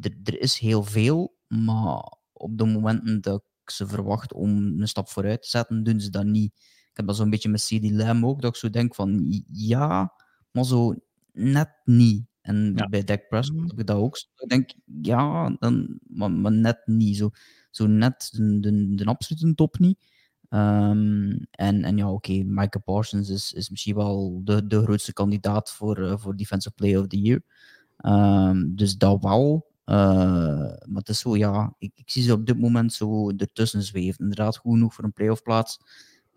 [0.00, 5.42] er, is heel veel, maar op de momenten dat ze verwacht om een stap vooruit
[5.42, 6.52] te zetten, doen ze dat niet.
[6.90, 10.12] Ik heb dat zo'n beetje met CD Lamb ook, dat ik zo denk van ja,
[10.50, 10.94] maar zo
[11.32, 12.28] net niet.
[12.40, 12.88] En ja.
[12.88, 14.16] bij Dak Prescott heb ik dat ook.
[14.36, 14.70] Ik denk,
[15.02, 17.16] ja, dan, maar, maar net niet.
[17.16, 17.30] Zo,
[17.70, 19.98] zo net de, de, de absolute top niet.
[20.48, 25.12] Um, en, en ja, oké, okay, Micah Parsons is, is misschien wel de, de grootste
[25.12, 27.42] kandidaat voor, uh, voor Defensive Player of the Year.
[28.04, 29.68] Um, dus dat wel.
[29.86, 29.96] Uh,
[30.66, 34.20] maar het is zo, ja, ik, ik, zie ze op dit moment zo ertussen zweven.
[34.20, 35.80] Inderdaad, goed genoeg voor een playoff plaats.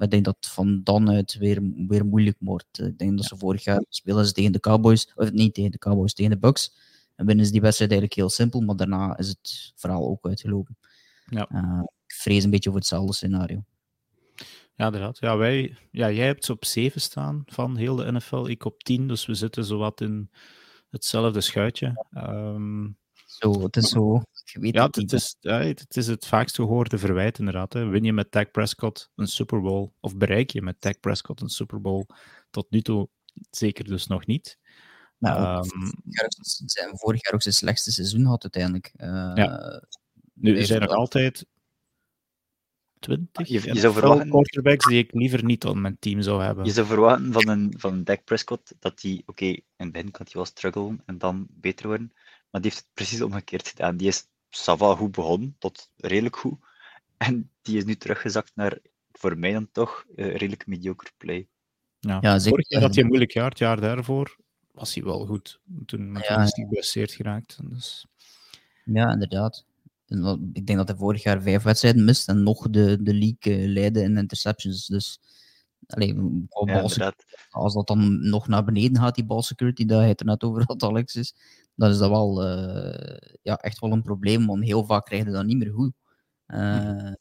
[0.03, 2.79] Maar ik denk dat van dan uit weer, weer moeilijk wordt.
[2.79, 5.77] Ik denk dat ze vorig jaar spelen ze tegen de Cowboys, of niet tegen de
[5.77, 6.75] Cowboys, tegen de Bucks.
[7.15, 10.77] En binnen is die wedstrijd eigenlijk heel simpel, maar daarna is het verhaal ook uitgelopen.
[11.25, 11.49] Ja.
[11.51, 13.63] Uh, ik vrees een beetje voor hetzelfde scenario.
[14.75, 15.19] Ja, inderdaad.
[15.19, 18.83] Ja, wij, ja, jij hebt ze op 7 staan van heel de NFL, ik op
[18.83, 20.29] 10, dus we zitten zowat in
[20.89, 22.05] hetzelfde schuitje.
[22.17, 24.21] Um, zo, het is zo.
[24.61, 27.73] Ja, het, het, is, ja, het is het vaakst gehoorde verwijt inderdaad.
[27.73, 27.85] Hè.
[27.85, 31.49] Win je met Dak Prescott een Super Bowl, of bereik je met Dak Prescott een
[31.49, 32.05] Super Bowl?
[32.49, 33.09] Tot nu toe
[33.51, 34.57] zeker dus nog niet.
[35.17, 35.91] Nou, um,
[36.65, 38.93] zijn vorig jaar ook zijn slechtste seizoen had uiteindelijk.
[38.95, 39.81] Uh, ja.
[40.33, 41.45] Nu, er zijn nog altijd
[42.99, 46.65] 20 je, je zou verwachten, quarterbacks die ik liever niet op mijn team zou hebben.
[46.65, 49.91] Je zou verwachten van een, van een Dak Prescott dat hij, oké, okay, in het
[49.91, 52.11] begin kan hij wel struggelen en dan beter worden.
[52.49, 53.97] Maar die heeft het precies omgekeerd gedaan.
[53.97, 56.59] Die is Sava goed begonnen, tot redelijk goed.
[57.17, 58.79] En die is nu teruggezakt naar,
[59.11, 61.47] voor mij dan toch, uh, redelijk mediocre play.
[61.99, 62.49] Ja, ja zeker.
[62.49, 64.37] Vorig jaar had hij een moeilijk jaar, het jaar daarvoor
[64.73, 65.59] was hij wel goed.
[65.85, 67.57] Toen, ja, is hij geblesseerd geraakt.
[67.63, 68.05] Dus...
[68.85, 69.65] Ja, inderdaad.
[70.53, 74.01] Ik denk dat hij vorig jaar vijf wedstrijden mist en nog de, de league leidde
[74.01, 74.87] in interceptions.
[74.87, 75.19] Dus
[76.65, 77.13] Ja,
[77.49, 80.43] als dat dan nog naar beneden gaat, die ball security, dat hij het er net
[80.43, 81.36] over had, Alex, is,
[81.75, 85.32] dan is dat wel uh, ja, echt wel een probleem, want heel vaak krijg je
[85.32, 85.93] dat niet meer goed.
[86.47, 87.12] Uh,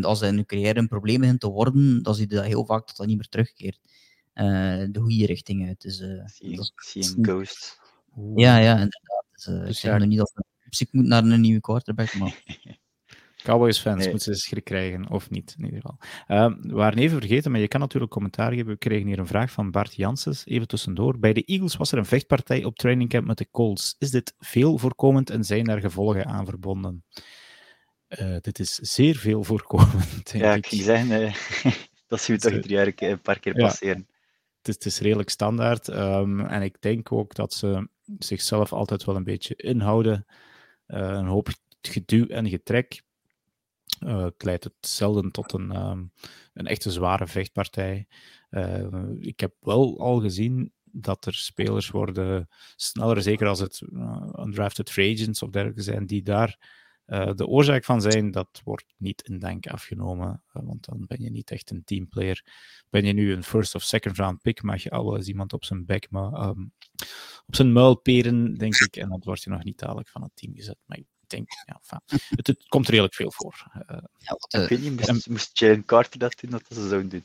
[0.00, 2.86] als hij nu carrière een probleem begint te worden, dan zie je dat heel vaak
[2.86, 3.80] dat dat niet meer terugkeert.
[4.34, 5.80] Uh, de goede richting uit.
[5.80, 6.60] Dus, zie,
[7.16, 7.80] een ghost.
[8.34, 9.24] Ja, ja, inderdaad.
[9.32, 10.32] Dus, dus ik zeg nog niet dat
[10.64, 12.42] muziek moet naar een nieuwe quarterback, maar...
[13.44, 14.10] Cowboys-fans Nee.
[14.10, 15.98] moeten ze schrik krijgen, of niet, in ieder geval.
[16.26, 18.66] Ehm, we waren even vergeten, maar je kan natuurlijk commentaar geven.
[18.66, 21.18] We kregen hier een vraag van Bart Janssens, even tussendoor.
[21.18, 23.96] Bij de Eagles was er een vechtpartij op trainingcamp met de Colts.
[23.98, 27.04] Is dit veel voorkomend en zijn daar gevolgen aan verbonden?
[28.06, 30.66] Eh, dit is zeer veel voorkomend, Ja, ik.
[30.66, 31.34] ging zeggen, eh,
[32.08, 33.66] dat zien we toch drie jaar een paar keer Ja.
[33.66, 34.06] passeren.
[34.58, 35.88] het is, het is redelijk standaard.
[35.88, 40.26] ehm, en ik denk ook dat ze zichzelf altijd wel een beetje inhouden.
[40.86, 41.48] Eh, een hoop
[41.80, 43.02] geduw en getrek.
[43.98, 46.04] Eh leidt het zelden tot een, ehm,
[46.52, 48.06] een echte zware vechtpartij.
[48.50, 48.86] Eh,
[49.20, 54.90] ik heb wel al gezien dat er spelers worden sneller, zeker als het eh, undrafted
[54.90, 56.82] free agents of dergelijke zijn, die daar
[57.34, 61.50] de oorzaak van zijn, dat wordt niet in dank afgenomen, want dan ben je niet
[61.50, 62.44] echt een teamplayer.
[62.90, 65.64] Ben je nu een first of second round pick, mag je al eens iemand op
[65.64, 66.60] zijn bek, maar ehm,
[67.46, 70.30] op zijn muil peren, denk ik, en dan word je nog niet dadelijk van het
[70.34, 70.78] team gezet.
[70.86, 72.00] Maar ik denk, ja, enfin,
[72.36, 73.66] het, het komt redelijk veel voor.
[73.86, 77.08] Eh, Ja, Ik eh, weet niet, moest, moest Jalen Carter dat doen, dat ze zouden
[77.08, 77.24] doen.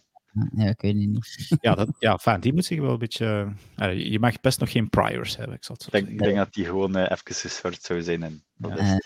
[0.56, 1.58] ja, ik weet het niet.
[1.62, 3.54] ja, dat, ja enfin, die moet zich wel een beetje...
[3.76, 6.24] eh, je mag best nog geen priors hebben, ik zal het zo Ik denk, ik
[6.26, 8.24] denk dat die gewoon eh, even gescheurd zou zijn.
[8.24, 8.78] En dat Ja.
[8.78, 8.98] is, Eh,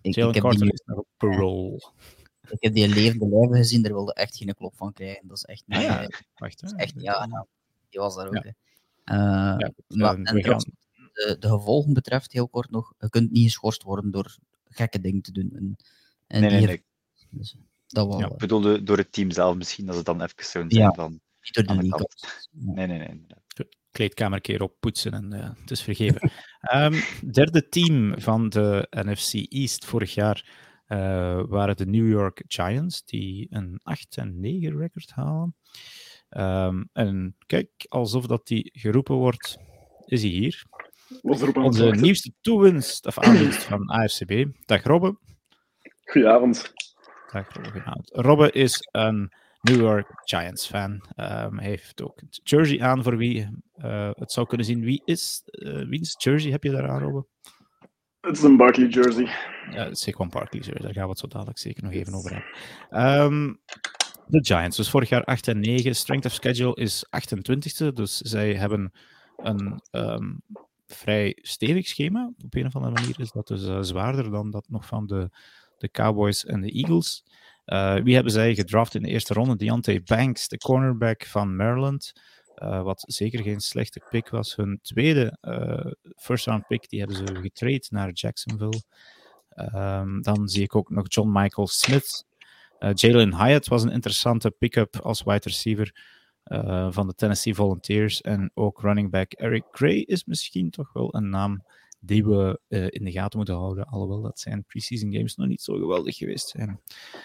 [0.00, 1.90] ik, Jalen ik, Carter die, is nog op parole.
[2.48, 5.28] ik heb die levende lijven gezien, daar wilde echt geen klop van krijgen.
[5.28, 5.78] Dat is echt niet...
[5.78, 6.02] Ah, ja.
[6.02, 6.76] eh, Wacht, hè.
[6.76, 7.46] echt, ja, ja,
[7.88, 8.34] die was daar ook.
[8.34, 8.42] Ja.
[9.04, 9.16] Eh,
[9.58, 10.64] Ja, maar, eh, en we gaan-
[11.26, 15.22] de, de gevolgen betreft, heel kort nog, je kunt niet geschorst worden door gekke dingen
[15.22, 15.50] te doen.
[15.54, 15.76] En,
[16.26, 16.84] en nee, nee, nee.
[17.30, 17.56] dus
[17.86, 18.18] dat wel.
[18.18, 20.84] Ja, eh, Ik bedoelde door het team zelf misschien, dat ze dan even zouden zijn
[20.84, 20.92] Ja.
[20.94, 21.10] van...
[21.10, 22.48] niet door de aan de kant.
[22.50, 22.72] Ja.
[22.72, 23.26] Nee, nee, nee.
[23.90, 26.30] kleedkamer een keer op poetsen en eh, het is vergeven.
[26.60, 27.00] Ehm,
[27.32, 33.46] derde team van de NFC East vorig jaar eh, waren de New York Giants, die
[33.50, 35.54] een 8 en 9 record halen.
[36.28, 39.58] Ehm, en kijk, alsof dat die geroepen wordt,
[40.06, 40.64] is hij hier.
[41.10, 44.46] Het Onze nieuwste toewinst of aanwinst van AFCB.
[44.64, 45.18] Dag Robbe.
[46.04, 46.72] Goedenavond.
[47.32, 47.70] Dag Robbe.
[47.70, 48.10] goedenavond.
[48.12, 51.08] Robbe is een New York Giants fan.
[51.16, 54.80] Ehm, hij heeft ook het jersey aan voor wie eh, het zou kunnen zien.
[54.80, 57.26] Wie is, eh wiens jersey heb je daar aan, Robbe?
[58.20, 59.28] Het is een Barkley jersey.
[59.70, 62.50] Ja, Saquon Barkley, sorry, daar gaan we het zo dadelijk zeker nog even over hebben.
[62.90, 63.54] Ehm,
[64.26, 65.94] de Giants, dus vorig jaar 8 en 9.
[65.94, 68.92] Strength of schedule is 28e, dus zij hebben
[69.36, 70.32] een ehm,
[70.92, 72.32] vrij stevig schema.
[72.44, 75.30] Op een of andere manier is dat dus eh, zwaarder dan dat nog van de,
[75.78, 77.24] de Cowboys en de Eagles.
[77.64, 79.56] Eh, wie hebben zij gedraft in de eerste ronde?
[79.56, 82.12] Deontay Banks, de cornerback van Maryland.
[82.54, 84.56] eh, wat zeker geen slechte pick was.
[84.56, 88.82] Hun tweede eh, first round pick, die hebben ze getrade naar Jacksonville.
[89.48, 92.24] Ehm, dan zie ik ook nog John Michael Smith.
[92.94, 95.94] Jalen Hyatt was een interessante pick-up als wide receiver
[96.50, 98.20] eh, van de Tennessee Volunteers.
[98.20, 101.64] En ook running back Eric Gray is misschien toch wel een naam
[102.00, 103.84] die we eh, in de gaten moeten houden.
[103.84, 106.80] Alhoewel dat zijn preseason games nog niet zo geweldig geweest zijn.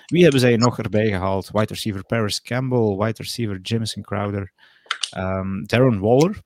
[0.05, 1.49] Wie hebben zij nog erbij gehaald?
[1.51, 4.53] Wide receiver Paris Campbell, wide receiver Jamison Crowder,
[5.09, 6.41] ehm, Darren Waller,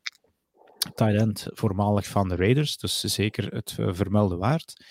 [0.95, 4.85] tight end voormalig van de Raiders, dus zeker het eh, vermelde waard.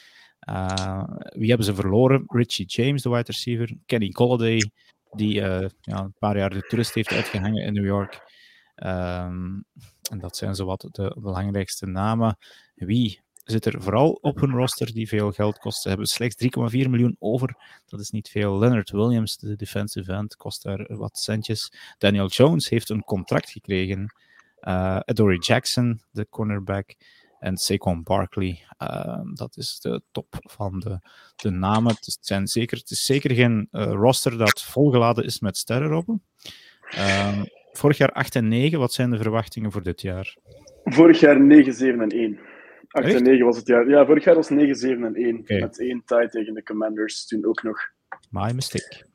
[1.29, 2.24] Wie hebben ze verloren?
[2.27, 3.77] Richie James, de wide receiver.
[3.87, 4.70] Kenny Golladay,
[5.11, 8.23] die uh, ja, een paar jaar de toerist heeft uitgehangen in New York.
[8.85, 9.64] Um,
[10.11, 12.38] en dat zijn zowat de belangrijkste namen.
[12.75, 15.83] Wie zit er vooral op hun roster die veel geld kost?
[15.83, 17.57] Ze hebben slechts 3,4 miljoen over.
[17.87, 18.59] Dat is niet veel.
[18.59, 21.73] Leonard Williams, de defensive end, kost daar wat centjes.
[21.99, 24.14] Daniel Jones heeft een contract gekregen.
[24.61, 26.94] Uh, Adoree Jackson, de cornerback
[27.38, 28.64] en Saquon Barkley.
[28.83, 30.98] Uh, dat is de top van de,
[31.37, 31.94] de namen.
[31.94, 36.22] Het is, zijn zeker, het is zeker geen uh, roster dat volgeladen is met sterrenrobben.
[36.94, 38.79] Uh, vorig jaar 8 en 9.
[38.79, 40.37] Wat zijn de verwachtingen voor dit jaar?
[40.85, 42.38] Vorig jaar 9, 7 en 1.
[42.88, 43.14] 8 Echt?
[43.14, 43.88] en 9 was het jaar.
[43.88, 45.38] Ja, vorig jaar was 9, 7 en 1.
[45.38, 45.59] Oké.
[45.59, 47.79] Met één tie tegen de Commanders toen ook nog.
[48.31, 49.07] My mistake.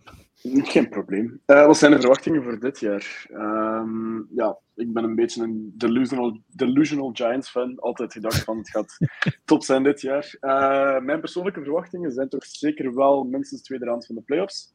[0.73, 1.41] Geen probleem.
[1.45, 3.25] Eh, wat zijn de verwachtingen voor dit jaar?
[3.29, 7.79] Ehm, ja, ik ben een beetje een delusional, delusional Giants fan.
[7.79, 8.97] Altijd gedacht van het gaat
[9.45, 10.35] top zijn dit jaar.
[10.39, 14.73] Eh, mijn persoonlijke verwachtingen zijn toch zeker wel minstens tweede rand van de playoffs.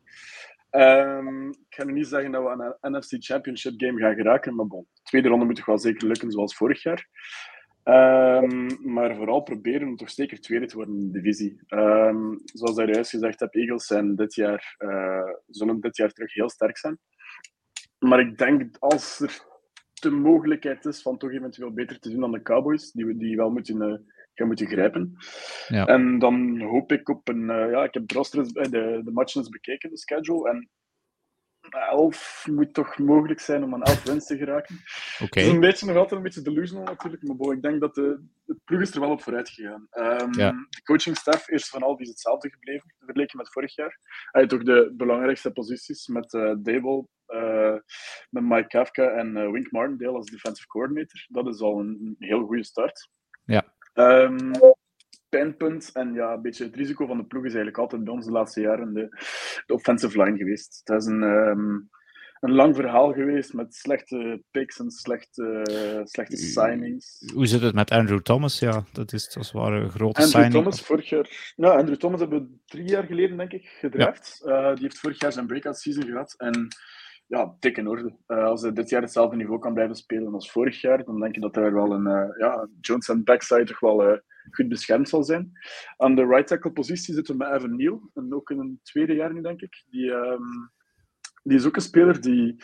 [0.70, 4.54] Ehm, ik ga nu niet zeggen dat we aan een NFC Championship game gaan geraken,
[4.54, 7.09] maar bon, tweede ronde moet toch wel zeker lukken zoals vorig jaar.
[7.88, 11.61] Ehm, maar vooral proberen om toch zeker tweede te worden in de divisie.
[11.66, 16.35] Ehm, zoals ik juist gezegd heb, Eagles zijn dit jaar, uh, zullen dit jaar terug
[16.35, 16.98] heel sterk zijn.
[17.98, 19.40] Maar ik denk als er
[20.01, 23.37] de mogelijkheid is van toch eventueel beter te doen dan de Cowboys, die we die
[23.37, 23.98] wel moeten, uh,
[24.35, 25.16] gaan moeten grijpen.
[25.68, 25.87] Ja.
[25.87, 27.42] En dan hoop ik op een...
[27.42, 30.48] Uh, ja, ik heb de, de, de matchen eens bekeken, de schedule.
[30.48, 30.68] En
[31.70, 34.81] elf moet toch mogelijk zijn om aan elf wins te geraken.
[35.22, 35.40] Oké.
[35.40, 37.94] Het is een beetje, nog altijd een beetje delusional natuurlijk, maar bon, ik denk dat
[37.94, 39.87] de, de ploeg is er wel op vooruit gegaan.
[39.90, 40.50] Ehm, Ja.
[40.50, 43.98] De coachingstaf, eerst van al, die is hetzelfde gebleven, vergeleken met vorig jaar.
[44.31, 47.74] Hij had ook de belangrijkste posities met eh Dable, eh,
[48.31, 51.26] met Mike Kafka en eh, Wink Martindale als defensive coordinator.
[51.28, 53.09] Dat is al een, een heel goede start.
[53.44, 53.72] Ja.
[53.92, 54.50] Ehm,
[55.28, 58.26] pijnpunt en ja, een beetje het risico van de ploeg is eigenlijk altijd bij ons
[58.26, 59.08] de laatste jaren de,
[59.66, 60.80] de offensive line geweest.
[60.84, 61.78] Het is een, ehm,
[62.40, 65.60] een lang verhaal geweest met slechte picks en slechte,
[66.04, 67.32] slechte signings.
[67.34, 68.58] Hoe zit het met Andrew Thomas?
[68.58, 70.52] Ja, dat is als het ware een grote Andrew signing.
[70.52, 71.52] Thomas vorig jaar...
[71.56, 74.42] Nou, Andrew Thomas hebben we drie jaar geleden, denk ik, gedraft.
[74.44, 76.34] Eh, die heeft vorig jaar zijn breakout season gehad.
[76.36, 76.68] En
[77.28, 78.16] ja, dik in orde.
[78.26, 81.34] Eh, als hij dit jaar hetzelfde niveau kan blijven spelen als vorig jaar, dan denk
[81.34, 82.06] je dat er wel een...
[82.06, 84.18] eh, ja, Jones en backside toch wel eh,
[84.50, 85.52] goed beschermd zal zijn.
[85.96, 88.11] Aan de right tackle positie zitten we met Evan Neal.
[88.14, 89.84] En ook in een tweede jaar nu, denk ik.
[89.90, 90.42] Die, ehm,
[91.42, 92.56] die is ook een speler die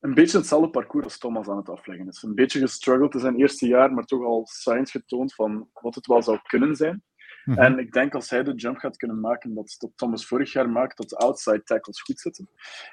[0.00, 2.22] een beetje hetzelfde parcours als Thomas aan het afleggen is.
[2.22, 6.06] Een beetje gestruggeld in zijn eerste jaar, maar toch al signs getoond van wat het
[6.06, 7.02] wel zou kunnen zijn.
[7.44, 7.58] Mhm.
[7.58, 10.70] En ik denk als hij de jump gaat kunnen maken dat, dat Thomas vorig jaar
[10.70, 12.48] maakt, dat de outside tackles goed zitten.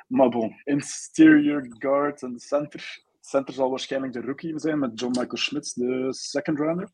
[0.08, 3.04] Maar bon, interior guard en center.
[3.20, 6.90] Center zal waarschijnlijk de rookie zijn met John Michael Schmitz, de second rounder.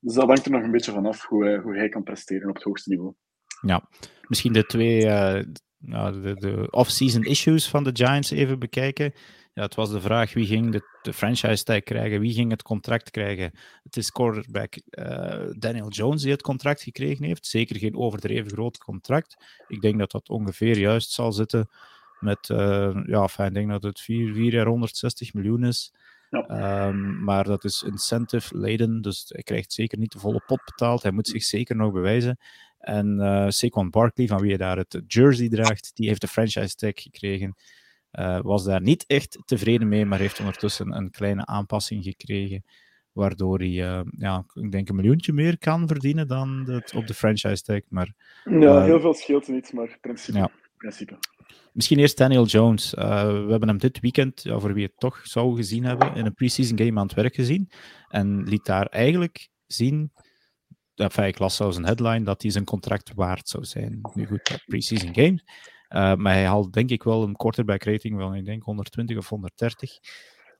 [0.00, 2.64] Dus dat hangt er nog een beetje vanaf hoe hoe hij kan presteren op het
[2.64, 3.14] hoogste niveau.
[3.60, 3.88] Ja,
[4.28, 5.44] misschien de twee eh,
[5.78, 9.12] nou, de, de off-season issues van de Giants even bekijken.
[9.54, 13.10] Ja, het was de vraag wie ging de, franchise tag krijgen, wie ging het contract
[13.10, 13.50] krijgen.
[13.82, 17.46] Het is quarterback eh, Daniel Jones die het contract gekregen heeft.
[17.46, 19.36] Zeker geen overdreven groot contract.
[19.68, 21.68] Ik denk dat dat ongeveer juist zal zitten
[22.20, 25.94] met, eh, ja, enfin, ik denk dat het 4 vier jaar 160 miljoen is.
[26.48, 26.86] Ja.
[26.88, 31.02] Ehm, maar dat is incentive laden, dus hij krijgt zeker niet de volle pot betaald.
[31.02, 32.38] Hij moet zich zeker nog bewijzen.
[32.78, 36.74] En eh Saquon Barkley, van wie hij daar het jersey draagt, die heeft de franchise
[36.74, 37.54] tag gekregen.
[38.10, 42.64] Eh, was daar niet echt tevreden mee, maar heeft ondertussen een kleine aanpassing gekregen.
[43.12, 47.14] Waardoor hij, eh, ja, ik denk een miljoentje meer kan verdienen dan het op de
[47.14, 47.80] franchise tag.
[47.88, 50.38] Maar Ja, Eh, heel veel scheelt er niet, maar principe.
[50.38, 50.50] ja.
[50.76, 51.18] principe.
[51.72, 52.94] Misschien eerst Daniel Jones.
[52.94, 56.26] Eh, we hebben hem dit weekend, ja, voor wie het toch zou gezien hebben, in
[56.26, 57.70] een preseason game aan het werk gezien.
[58.08, 60.12] En liet daar eigenlijk zien,
[60.94, 64.00] enfin, ik las zelfs een headline, dat hij zijn contract waard zou zijn.
[64.14, 65.42] Nu goed, preseason game.
[65.88, 69.28] Eh, maar hij haalt denk ik wel een quarterback rating van, ik denk 120 of
[69.28, 69.90] 130.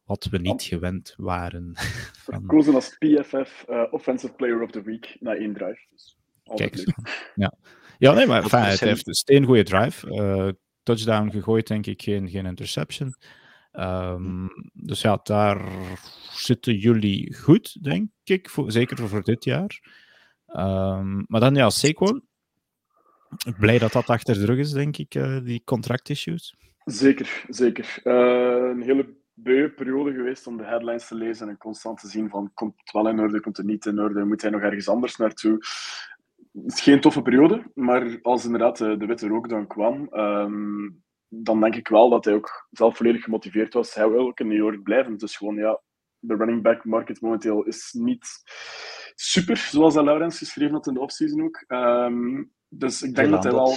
[0.04, 1.70] Wat we niet gewend waren.
[2.24, 5.86] van, Verkozen als PFF eh, Offensive Player of the Week na één drive.
[5.90, 6.16] Dus
[6.54, 6.94] Kijk,
[7.34, 7.52] ja.
[7.98, 10.06] ja, nee, maar enfin, een- heeft een steengoede drive.
[10.86, 13.14] Touchdown gegooid, denk ik, geen, geen interception.
[13.72, 15.60] Ehm, dus ja, daar
[16.30, 19.80] zitten jullie goed, denk ik, voor, zeker voor dit jaar.
[20.46, 22.24] Ehm, maar dan ja, Saquon.
[23.58, 26.54] Blij dat dat achter de rug is, denk ik, eh, die contractissues.
[26.84, 28.00] Zeker, zeker.
[28.02, 32.28] Eh, een hele beu periode geweest om de headlines te lezen en constant te zien
[32.28, 34.88] van komt het wel in orde, komt het niet in orde, moet hij nog ergens
[34.88, 35.58] anders naartoe.
[36.64, 40.88] Het is geen toffe periode, maar als inderdaad de, de witte rook dan kwam, ehm,
[41.28, 43.94] dan denk ik wel dat hij ook zelf volledig gemotiveerd was.
[43.94, 45.16] Hij wil ook in New York blijven.
[45.16, 45.80] Is gewoon, ja,
[46.18, 48.26] de running back market momenteel is niet
[49.14, 51.64] super, zoals dat Laurens geschreven had in de offseason ook.
[51.66, 53.76] Ehm, dus ik denk Veel dat hij wel...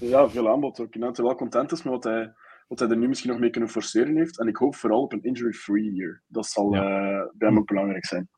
[0.00, 1.00] Ja, veel aanbod ook.
[1.00, 2.32] Dat hij wel content is met wat hij,
[2.68, 4.38] wat hij er nu misschien nog mee kunnen forceren heeft.
[4.38, 6.22] En ik hoop vooral op een injury-free year.
[6.26, 6.80] Dat zal Ja.
[6.82, 8.28] eh, bij hem ook belangrijk zijn.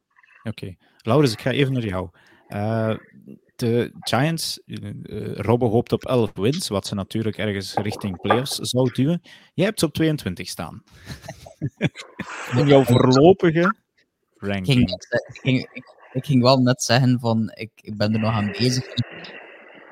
[0.43, 0.77] Oké.
[0.97, 2.09] Laurens, ik ga even naar jou.
[2.47, 2.95] Eh,
[3.61, 8.91] de Giants, eh Robbo hoopt op 11 wins, wat ze natuurlijk ergens richting playoffs zou
[8.93, 9.21] duwen.
[9.55, 10.83] Jij hebt ze op 22 staan.
[12.57, 14.67] In jouw voorlopige Ik ranking.
[14.67, 18.13] ging, net ze- ik, ging, ik, ik ging wel net zeggen van ik, ik ben
[18.13, 18.87] er nog aan bezig.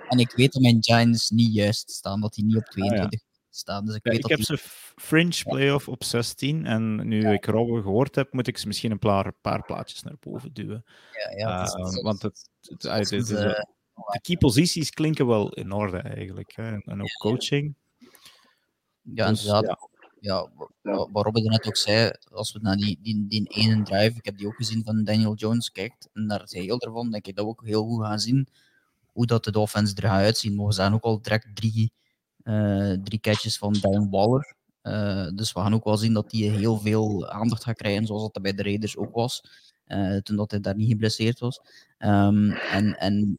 [0.09, 3.21] En ik weet dat mijn Giants niet juist staan, dat die niet op 22
[3.51, 3.85] staan.
[3.87, 4.47] Dus ik Ja, weet ik heb die...
[4.47, 4.59] ze
[4.97, 8.99] fringe playoff op 16 en nu ik Robbo gehoord heb, moet ik ze misschien een
[8.99, 10.85] paar, paar plaatjes naar boven duwen.
[11.37, 13.67] Ja, het is- want het, het, het het is, is, de
[14.23, 16.53] key posities klinken wel in orde eigenlijk.
[16.57, 16.73] Hè?
[16.73, 17.75] En, en ook coaching.
[19.03, 19.65] Ja, Dus, inderdaad.
[19.65, 19.87] ja.
[20.21, 21.09] Ja, wa- Ja.
[21.11, 24.37] wa- wat net ook zei, als we naar die, die, die ene drive, ik heb
[24.37, 27.45] die ook gezien van Daniel Jones, kijkt, en naar het geheel ervan, denk ik dat
[27.45, 28.49] we ook heel goed gaan zien
[29.13, 30.55] hoe dat de offense er gaat uitzien.
[30.55, 31.93] Maar we zijn ook al direct drie,
[33.03, 34.57] drie catches van Darren Waller.
[34.83, 38.23] Eh, dus we gaan ook wel zien dat hij heel veel aandacht gaat krijgen, zoals
[38.33, 39.45] dat bij de Raiders ook was,
[39.85, 41.61] eh, toen dat hij daar niet geblesseerd was.
[41.99, 43.39] Ehm, en, en,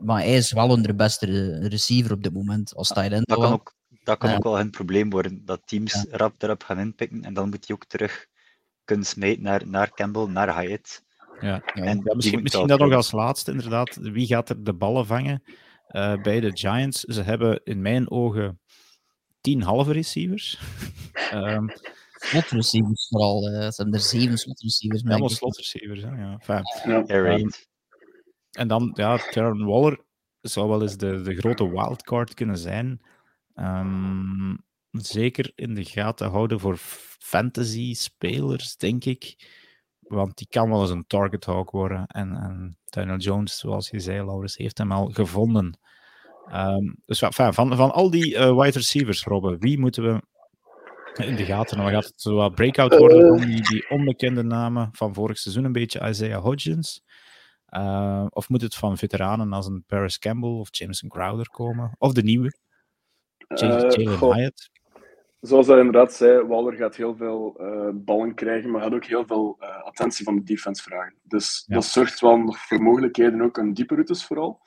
[0.00, 3.28] maar hij is wel de beste receiver op dit moment, als tight end.
[3.28, 6.04] Dat kan ook, dat kan ook wel een probleem worden, dat teams Ja.
[6.10, 8.26] rap erop gaan inpikken en dan moet hij ook terug
[8.84, 11.02] kunnen smijten naar, naar Campbell, naar Hyatt.
[11.40, 11.62] Ja.
[11.64, 13.96] En Ja, misschien misschien dat nog als laatste, inderdaad.
[13.96, 15.42] Wie gaat er de ballen vangen
[15.88, 17.00] eh, bij de Giants?
[17.00, 18.60] Ze hebben in mijn ogen
[19.40, 20.60] tien halve receivers.
[21.32, 21.70] um,
[22.28, 23.48] slot receivers vooral.
[23.48, 25.02] Uh, ze hebben er zeven slot receivers.
[25.02, 26.08] Helemaal slot receivers, hè?
[26.08, 26.32] ja.
[26.32, 27.04] Enfin, Ja.
[27.06, 27.50] Air Um,
[28.50, 30.04] en dan, ja, Terran Waller
[30.40, 33.00] zou wel eens de, de grote wildcard kunnen zijn.
[33.54, 34.56] Ehm,
[34.90, 36.76] zeker in de gaten houden voor
[37.18, 39.48] fantasy-spelers, denk ik.
[40.08, 42.06] Want die kan wel eens een target hawk worden.
[42.06, 45.78] En, en Daniel Jones, zoals je zei, Laurens, heeft hem al gevonden.
[46.46, 50.22] Ehm, dus enfin, van, van al die eh, wide receivers, Robben, wie moeten we
[51.24, 51.76] in de gaten?
[51.76, 55.64] Dan gaat het zo wat breakout worden van die, die onbekende namen van vorig seizoen,
[55.64, 57.02] een beetje Isaiah Hodgins.
[57.70, 61.94] Uh, of moet het van veteranen als een Paris Campbell of Jameson Crowder komen?
[61.98, 62.58] Of de nieuwe?
[63.48, 64.70] Eh, Jalen Hyatt?
[65.40, 69.26] Zoals hij inderdaad zei, Waller gaat heel veel eh, ballen krijgen, maar gaat ook heel
[69.26, 71.14] veel eh, attentie van de defense vragen.
[71.22, 71.74] Dus Ja.
[71.74, 74.60] dat zorgt wel nog voor mogelijkheden, ook aan diepe routes vooral.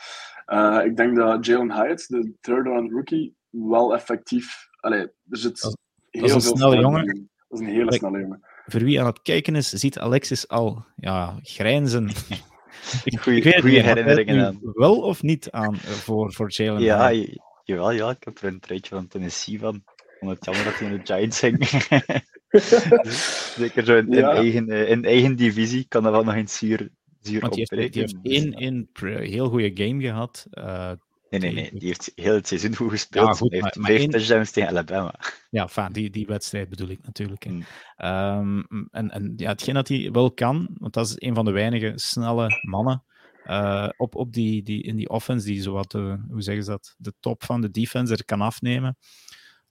[0.46, 4.70] Eh, ik denk dat Jalen Hyatt, de third round rookie, wel effectief...
[4.80, 5.78] Allee, er zit Dat-
[6.10, 7.06] heel is een veel snelle jongen.
[7.06, 7.30] in.
[7.50, 8.40] Dat is een hele snelle jongen.
[8.66, 12.08] Voor wie aan het kijken is, ziet Alexis al ja, grijnzen.
[13.04, 15.52] ik, Goeie- ik weet het goeie niet, had hij het herinneringen nu Wel of niet
[15.52, 17.28] aan voor, voor Jalen Ja, Hyatt?
[17.28, 19.84] je- jawel, ja, ik heb er een truitje van Tennessee van.
[20.22, 21.58] Ik vond het jammer dat hij in de Giants ging.
[23.58, 24.32] Zeker zo in, in Ja.
[24.34, 26.90] eigen, eh, in eigen divisie kan dat wel nog eens zuur,
[27.22, 28.16] zuur Want die heeft, die heeft
[28.56, 30.48] één, pre- heel goede game gehad.
[30.52, 30.92] eh,
[31.30, 31.70] Nee, nee, nee.
[31.80, 33.28] Die heeft heel het seizoen goed gespeeld.
[33.28, 35.16] Ja, goed, hij heeft vijf één- touchdowns tegen Alabama.
[35.50, 37.44] Ja, enfin, die, die wedstrijd bedoel ik natuurlijk.
[37.44, 37.52] hè.
[37.52, 37.64] Mm.
[37.98, 38.60] Ehm,
[38.92, 41.92] en en ja, hetgeen dat hij wel kan, want dat is een van de weinige
[41.96, 43.04] snelle mannen
[43.44, 46.96] eh, op, op die, die, in die offense, die zowat de, hoe zeggen ze dat,
[46.98, 48.98] de top van de defense er kan afnemen,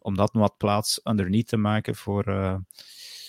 [0.02, 2.56] om dat wat plaats underneath te maken voor, eh,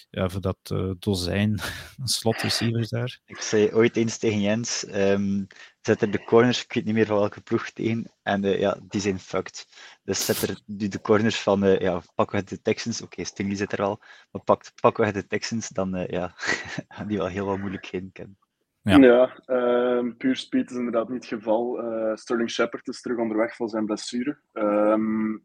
[0.09, 1.59] ja, voor dat eh, dozijn
[2.03, 3.19] slot receivers daar.
[3.25, 5.43] Ik zei ooit eens tegen Jens, ehm,
[5.81, 8.77] zet er de corners, ik weet niet meer van welke ploeg tegen, en eh, ja,
[8.87, 9.67] die zijn fucked.
[10.03, 13.57] Dus zet er nu de corners van, eh ja, pakken we de Texans, oké, Stingley
[13.57, 13.99] zit er al,
[14.31, 16.33] maar pak, pakken we de Texans, dan eh, ja,
[16.87, 18.37] gaan die wel heel wat moeilijkheden kennen.
[18.83, 18.97] Ja.
[18.97, 21.81] Ja, ehm, puur speed is inderdaad niet het geval.
[21.81, 24.39] Eh, Sterling Shepard is terug onderweg van zijn blessure.
[24.53, 25.37] Ehm,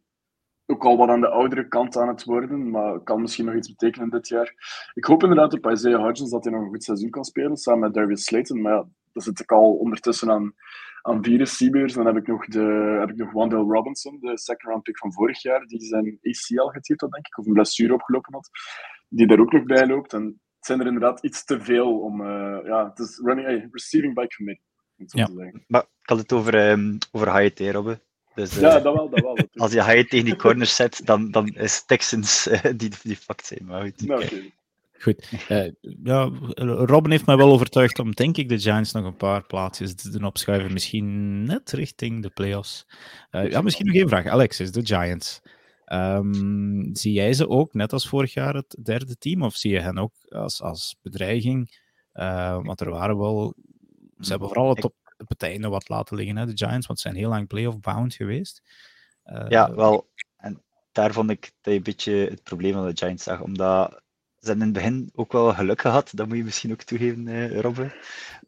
[0.67, 3.69] ook al wat aan de oudere kant aan het worden, maar kan misschien nog iets
[3.69, 4.55] betekenen dit jaar.
[4.95, 7.81] Ik hoop inderdaad op Isaiah Hodgins dat hij nog een goed seizoen kan spelen, samen
[7.81, 8.61] met Darius Slayton.
[8.61, 10.55] Maar ja, dan zit ik al ondertussen aan,
[11.03, 11.93] aan vier receivers.
[11.93, 15.13] Dan heb ik nog, de, heb ik nog Wandale Robinson, de second round pick van
[15.13, 18.49] vorig jaar, die zijn ACL geteerd had, denk ik, of een blessure opgelopen had,
[19.09, 20.13] die daar ook nog bij loopt.
[20.13, 22.21] En het zijn er inderdaad iets te veel om...
[22.21, 24.65] eh, ja, het is running, hey, receiving by committee,
[24.97, 25.29] Ja.
[25.67, 28.01] Maar ik had het over, ehm over Hyatt, hè, Robbe.
[28.37, 29.39] Dus, eh, Ja, dat wel, dat wel.
[29.65, 33.47] als je Hyatt tegen die corners zet, dan, dan is Texans eh, die, die fucked
[33.47, 33.65] zijn.
[33.65, 34.07] Maar goed.
[34.07, 34.55] Nou, oké.
[34.99, 35.29] Goed.
[35.49, 35.73] Eh,
[36.03, 39.95] ja, Robin heeft mij wel overtuigd om, denk ik, de Giants nog een paar plaatsjes
[39.95, 40.73] te doen opschuiven.
[40.73, 42.87] Misschien net richting de playoffs.
[43.31, 44.27] Eh ja, misschien nog één vraag.
[44.27, 45.41] Alexis, de Giants.
[45.85, 49.43] Ehm, zie jij ze ook, net als vorig jaar, het derde team?
[49.43, 51.79] Of zie je hen ook als, als bedreiging?
[52.13, 53.55] Eh, want er waren wel...
[54.21, 57.09] Ze hebben vooral het Ik- het einde wat laten liggen, hè, de Giants, want ze
[57.09, 58.63] zijn heel lang playoff bound geweest.
[59.23, 60.09] Eh, Ja, wel.
[60.37, 60.63] En
[60.93, 63.41] daar vond ik dat je een beetje het probleem van de Giants zag.
[63.41, 64.03] Omdat
[64.41, 66.11] ze in het begin ook wel geluk gehad.
[66.15, 67.93] Dat moet je misschien ook toegeven, eh, Robbe.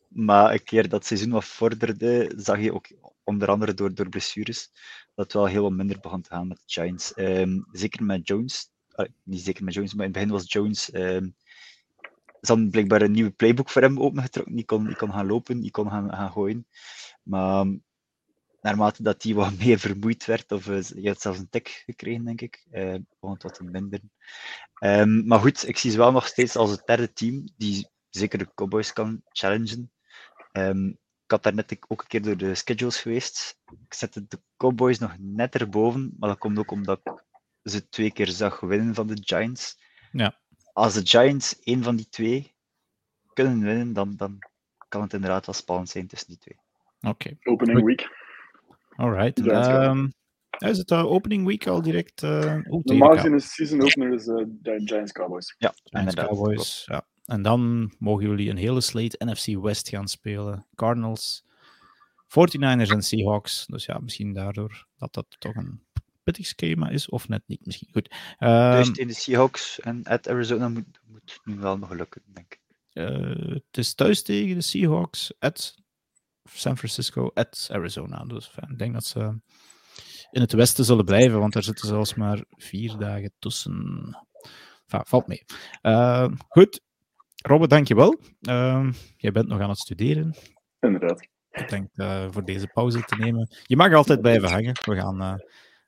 [0.09, 2.89] Maar een keer dat seizoen wat vorderde, zag je ook
[3.25, 4.71] onder andere door, door blessures
[5.15, 7.15] dat het wel heel wat minder begon te gaan met de Giants.
[7.15, 8.71] Ehm, zeker met Jones.
[8.95, 10.91] ah, niet zeker met Jones, maar in het begin was Jones.
[10.91, 11.29] ehm
[12.41, 14.55] ze hadden blijkbaar een nieuwe playbook voor hem opengetrokken.
[14.55, 16.67] Die kon, die kon gaan lopen, die kon gaan, gaan gooien.
[17.23, 17.67] Maar
[18.61, 22.25] naarmate dat hij wat meer vermoeid werd, of uh, je had zelfs een tik gekregen,
[22.25, 24.13] denk ik, uh, begon het wat te minderen.
[24.81, 28.39] Um, maar goed, ik zie ze wel nog steeds als het derde team, die zeker
[28.39, 29.93] de Cowboys kan challengen.
[30.53, 33.59] Um, ik had daar net ook een keer door de schedules geweest.
[33.87, 37.25] Ik zette de Cowboys nog net erboven, maar dat komt ook omdat ik
[37.63, 39.79] ze twee keer zag winnen van de Giants.
[40.13, 40.39] Ja.
[40.79, 42.55] Als de Giants één van die twee
[43.33, 44.39] kunnen winnen, dan, dan
[44.89, 46.59] kan het inderdaad wel spannend zijn tussen die twee.
[47.01, 47.09] Oké.
[47.09, 47.39] Okay.
[47.43, 48.11] Opening week.
[48.97, 49.39] Alright.
[49.39, 50.13] Um,
[50.59, 52.23] is het uh, opening week al direct?
[52.23, 55.55] Uh, oh, Normaal gezien is season opener is uh, de Giants Cowboys.
[55.59, 56.83] Ja, Giants Cowboys.
[56.87, 57.07] Ja.
[57.25, 60.67] En dan mogen jullie een hele slate NFC West gaan spelen.
[60.75, 61.45] Cardinals,
[62.27, 63.67] 49ers en Seahawks.
[63.67, 65.83] Dus ja, misschien daardoor dat dat toch een
[66.29, 67.89] pittig schema is, of net niet misschien.
[67.93, 68.15] Goed.
[68.39, 72.61] Um, in de Seahawks en at Arizona moet, moet nu wel nog lukken, denk ik.
[72.93, 75.75] Uh, het is thuis tegen de Seahawks, at
[76.45, 78.25] San Francisco, at Arizona.
[78.25, 79.41] Dus ik denk dat ze
[80.31, 83.73] in het westen zullen blijven, want daar zitten zelfs maar vier dagen tussen.
[84.87, 85.45] Enfin, valt mee.
[85.83, 86.81] Uh, goed,
[87.43, 88.21] Robert, dankjewel.
[88.41, 90.35] Uh, jij bent nog aan het studeren.
[90.81, 91.29] Inderdaad.
[91.51, 93.57] Ik denk uh, voor deze pauze te nemen.
[93.67, 94.75] Je mag altijd blijven hangen.
[94.85, 95.41] We gaan,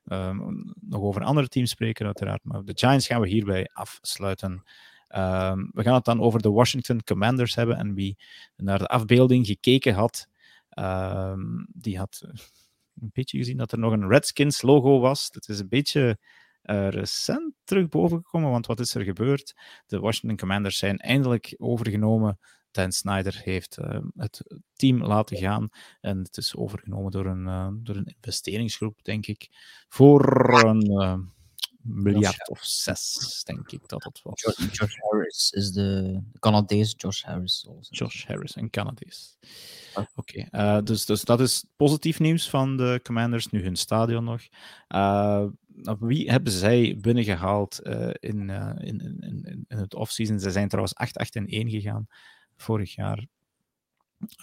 [0.05, 0.37] ehm,
[0.79, 2.43] nog over andere teams spreken, uiteraard.
[2.43, 4.63] Maar de Giants gaan we hierbij afsluiten.
[5.07, 7.77] Ehm, we gaan het dan over de Washington Commanders hebben.
[7.77, 8.17] En wie
[8.55, 10.27] naar de afbeelding gekeken had,
[10.69, 12.23] ehm, die had
[13.01, 15.29] een beetje gezien dat er nog een Redskins logo was.
[15.29, 16.17] Dat is een beetje
[16.63, 19.55] uh, recent terug bovengekomen, want wat is er gebeurd?
[19.85, 22.39] De Washington Commanders zijn eindelijk overgenomen.
[22.71, 24.41] Dan Snyder heeft uh, het
[24.73, 25.69] team laten gaan
[26.01, 29.49] en het is overgenomen door een, uh, door een investeringsgroep, denk ik,
[29.87, 31.29] voor een
[31.83, 34.41] miljard of zes, denk ik dat het was.
[34.71, 37.67] Josh, Harris is de, Canadees Josh Harris.
[37.89, 39.37] Josh Harris, een Canadees.
[39.93, 40.05] Ah.
[40.15, 40.77] Oké, okay.
[40.77, 44.41] uh, dus, dus dat is positief nieuws van de Commanders, nu hun stadion nog.
[44.89, 45.45] Uh,
[45.99, 48.49] wie hebben zij binnengehaald uh, in,
[48.79, 50.39] in, in, in het offseason?
[50.39, 50.95] Ze zijn trouwens
[51.27, 52.07] 8-8 en 1 gegaan
[52.61, 53.27] vorig jaar.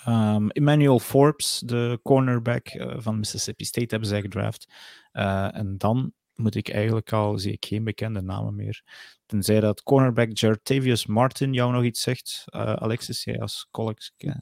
[0.08, 4.72] Um, Emmanuel Forbes, de cornerback van Mississippi State, hebben zij gedraft.
[5.12, 8.82] en dan moet ik eigenlijk al, zie ik geen bekende namen meer.
[9.26, 12.44] Tenzij dat cornerback Jartavius Martin jou nog iets zegt.
[12.46, 13.68] Uh, Alexis, jij als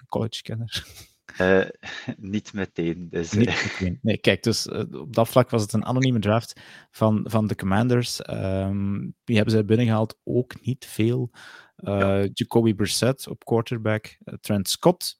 [0.08, 0.86] college-kenner.
[2.16, 3.08] Niet meteen.
[3.10, 3.62] Dus, niet eh.
[3.62, 3.98] meteen.
[4.02, 6.60] Nee, kijk, dus op dat vlak was het een anonieme draft
[6.90, 8.28] van, van de Commanders.
[8.30, 10.18] Um, wie hebben zij binnengehaald?
[10.24, 11.30] Ook niet veel.
[11.76, 12.26] Ja.
[12.32, 14.18] Jacoby Brissett op quarterback.
[14.40, 15.18] Trent Scott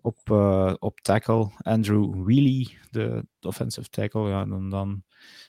[0.00, 0.30] op,
[0.78, 1.50] op tackle.
[1.56, 4.28] Andrew Wheely, de, de offensive tackle.
[4.28, 5.02] Ja, dan, dan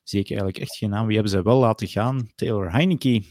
[0.03, 1.05] zie ik eigenlijk echt geen naam.
[1.05, 2.29] Wie hebben ze wel laten gaan?
[2.35, 3.23] Taylor Heineke.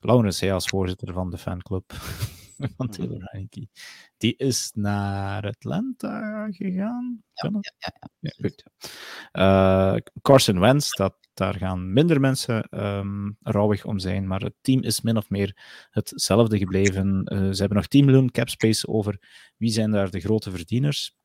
[0.00, 1.92] Laurens, hij als voorzitter van de fanclub
[2.76, 2.90] van mhm.
[2.90, 3.68] Taylor Heineke.
[4.16, 7.22] Die is naar Atlanta gegaan.
[7.32, 8.30] Ja, ja, ja, ja.
[8.40, 8.64] goed.
[9.32, 14.82] Uh, Carson Wentz, dat, daar gaan minder mensen um, rouwig om zijn, maar het team
[14.82, 15.56] is min of meer
[15.90, 17.20] hetzelfde gebleven.
[17.24, 19.18] Uh, ze hebben nog 10 miljoen cap space over.
[19.56, 21.16] Wie zijn daar de grote verdieners?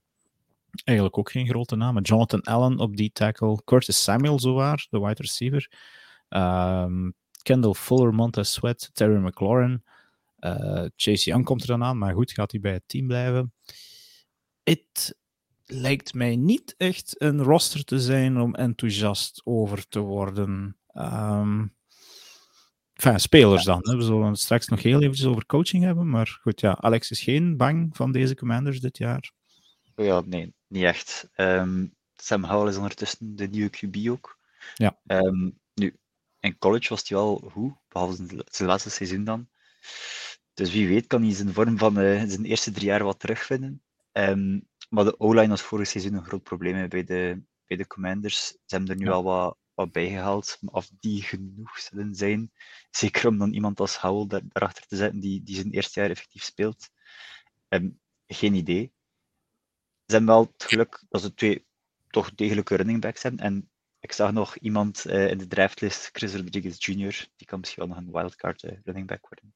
[0.83, 2.01] Eigenlijk ook geen grote namen.
[2.01, 3.61] Jonathan Allen op die tackle.
[3.63, 5.71] Curtis Samuel, zowaar, de wide receiver.
[6.29, 7.13] Um,
[7.43, 9.83] Kendall Fuller, Montez Sweat, Terry McLaurin.
[10.45, 13.53] Uh, Chase Young komt er dan aan, maar goed, gaat hij bij het team blijven.
[14.63, 15.17] Het
[15.65, 20.77] lijkt mij niet echt een roster te zijn om enthousiast over te worden.
[20.93, 21.75] Um,
[22.93, 23.79] enfin, spelers dan.
[23.81, 23.95] Hè.
[23.95, 27.57] We zullen straks nog heel eventjes over coaching hebben, maar goed, ja, Alex is geen
[27.57, 29.31] bang van deze commanders dit jaar.
[29.95, 31.29] Ja, nee, niet echt.
[31.35, 34.39] Um, Sam Howell is ondertussen de nieuwe QB ook.
[34.75, 34.99] Ja.
[35.05, 35.95] Um, nu,
[36.39, 39.47] in college was hij wel goed, behalve zijn laatste seizoen dan.
[40.53, 43.83] Dus wie weet kan hij zijn vorm van uh, zijn eerste drie jaar wat terugvinden.
[44.11, 48.47] Um, maar de O-line was vorig seizoen een groot probleem bij de, bij de Commanders.
[48.47, 49.11] Ze hebben er nu ja.
[49.11, 52.51] al wat, wat bij gehaald, maar of die genoeg zullen zijn,
[52.89, 56.09] zeker om dan iemand als Howell daar, daarachter te zetten die, die zijn eerste jaar
[56.09, 56.89] effectief speelt.
[57.69, 58.93] Um, geen idee
[60.05, 61.65] ze hebben wel het geluk dat ze twee
[62.07, 63.45] toch degelijke running backs hebben.
[63.45, 67.87] En ik zag nog iemand uh, in de draftlist, Chris Rodriguez Jr., die kan misschien
[67.87, 69.55] wel nog een wildcard uh, running back worden.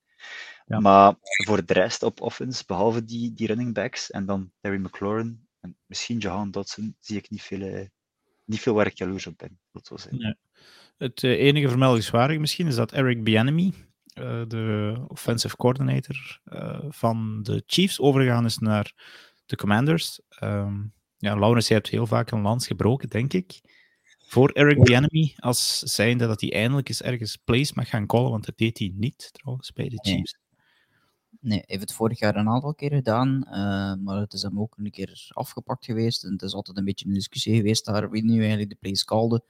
[0.65, 0.79] Ja.
[0.79, 1.15] Maar
[1.45, 5.77] voor de rest op offense, behalve die, die running backs en dan Terry McLaurin en
[5.85, 7.85] misschien Johan Dodson, zie ik niet veel, uh,
[8.45, 9.59] niet veel waar ik jaloers op ben.
[9.71, 10.09] Dat.
[10.97, 13.73] Het enige vermeldingswaardige misschien is dat Eric Bianemi,
[14.47, 16.41] de offensive coordinator
[16.89, 18.93] van de Chiefs, overgegaan is naar
[19.45, 20.19] de Commanders.
[20.43, 23.61] Um, ja, Laurens, jij hebt heel vaak een lans gebroken, denk ik.
[24.29, 28.45] Voor Eric Bieniemy, als zijnde dat hij eindelijk eens ergens plays mag gaan callen, want
[28.45, 30.37] dat deed hij niet, trouwens, bij de Chiefs.
[31.39, 34.59] Nee, hij heeft het vorig jaar een aantal keer gedaan, uh, maar het is hem
[34.59, 36.23] ook een keer afgepakt geweest.
[36.23, 39.03] En het is altijd een beetje een discussie geweest daar, wie nu eigenlijk de plays
[39.03, 39.43] calde.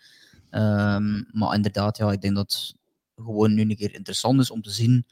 [0.51, 2.75] Um, maar inderdaad, ja, ik denk dat het
[3.15, 5.05] gewoon nu een keer interessant is om te zien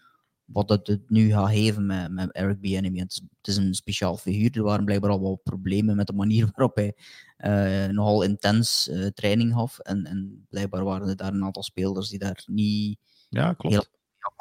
[0.46, 3.00] wat dat het nu gaat geven met, met Eric Bieniemy.
[3.00, 4.58] Het, het is een speciaal figuur.
[4.58, 6.96] Er waren blijkbaar al wat problemen met de manier waarop hij
[7.38, 9.80] uh, nogal intens uh, training gaf.
[9.80, 13.76] En, en blijkbaar waren er daar een aantal spelers die daar niet ja, klopt.
[13.76, 13.86] heel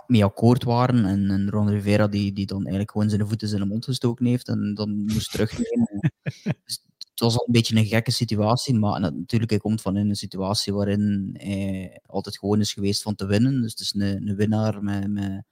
[0.07, 1.05] mee akkoord waren.
[1.05, 4.27] En, en Ron Rivera die, die dan eigenlijk gewoon zijn voeten in de mond gestoken
[4.27, 6.13] heeft en dan moest terugnemen.
[6.65, 10.09] dus het was al een beetje een gekke situatie, maar natuurlijk, hij komt van in
[10.09, 13.63] een situatie waarin hij altijd gewoon is geweest van te winnen.
[13.63, 15.45] Dus het is een, een winnaar met, met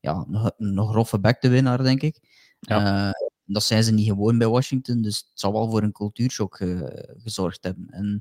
[0.00, 2.20] ja, nog, nog roffe back de winnaar, denk ik.
[2.60, 3.06] Ja.
[3.06, 3.12] Uh,
[3.44, 6.80] dat zijn ze niet gewoon bij Washington, dus het zal wel voor een cultuurshock uh,
[7.16, 7.86] gezorgd hebben.
[7.90, 8.14] En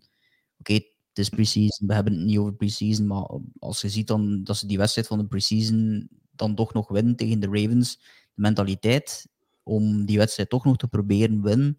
[0.59, 0.75] oké, okay,
[1.09, 4.57] het is preseason, we hebben het niet over preseason, maar als je ziet dan dat
[4.57, 9.27] ze die wedstrijd van de preseason dan toch nog winnen tegen de Ravens, de mentaliteit
[9.63, 11.75] om die wedstrijd toch nog te proberen winnen,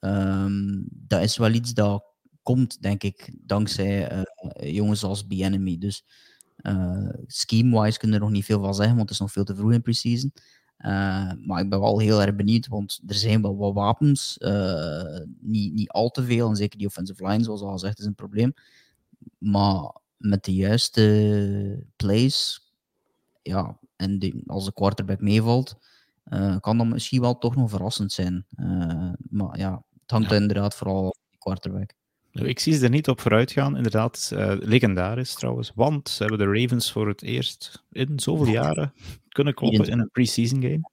[0.00, 2.04] um, dat is wel iets dat
[2.42, 4.22] komt, denk ik, dankzij uh,
[4.74, 5.78] jongens als B-Enemy.
[5.78, 6.04] Dus
[6.62, 9.54] uh, Scheme-wise kunnen er nog niet veel van zeggen, want het is nog veel te
[9.54, 10.32] vroeg in preseason.
[10.78, 14.36] Uh, maar ik ben wel heel erg benieuwd, want er zijn wel wat wapens.
[14.40, 18.04] Uh, niet, niet al te veel, en zeker die offensive line, zoals al gezegd, is
[18.04, 18.54] een probleem.
[19.38, 22.68] maar met de juiste plays,
[23.42, 25.76] ja, en als de quarterback meevalt,
[26.24, 28.46] uh, kan dat misschien wel toch nog verrassend zijn.
[29.30, 30.36] Maar ja, het hangt ja.
[30.36, 31.94] inderdaad vooral op de quarterback.
[32.42, 33.76] Ik zie ze er niet op vooruit gaan.
[33.76, 35.72] Inderdaad, uh, legendarisch trouwens.
[35.74, 38.92] Want ze hebben de Ravens voor het eerst in zoveel jaren
[39.28, 40.90] kunnen kloppen in een preseason game.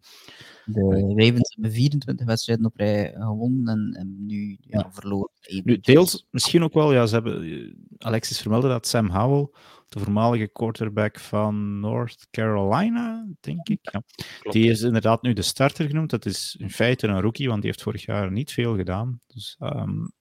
[0.66, 5.30] De Ravens hebben 24 wedstrijden op rij gewonnen en, en nu ja, verloren.
[5.64, 9.48] Nu, deels misschien ook wel, ja, ze hebben, Alexis vermeldde dat Sam Howell,
[9.90, 13.80] de voormalige quarterback van North Carolina, denk ik.
[13.82, 14.04] Ja.
[14.52, 16.10] Die is inderdaad nu de starter genoemd.
[16.10, 19.20] Dat is in feite een rookie, want die heeft vorig jaar niet veel gedaan.
[19.28, 20.12] Dus, um,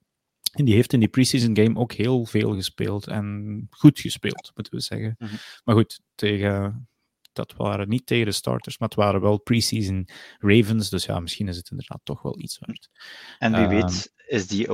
[0.54, 4.74] en die heeft in die preseason game ook heel veel gespeeld en goed gespeeld, moeten
[4.74, 5.14] we zeggen.
[5.18, 5.38] Mm -hmm.
[5.64, 6.86] Maar goed, tegen
[7.34, 10.90] dat waren niet tegen de starters, maar het waren wel preseason Ravens.
[10.90, 12.90] Dus ja, misschien is het inderdaad toch wel iets waard.
[13.38, 14.66] En wie uh, weet, is die,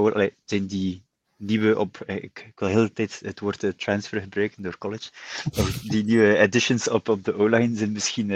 [0.44, 1.04] zijn die
[1.36, 1.96] nieuwe op.
[2.06, 5.10] Ik, ik wil de hele tijd het woord uh, transfer gebruiken door college.
[5.90, 8.30] die nieuwe additions op, op de O-line zijn misschien.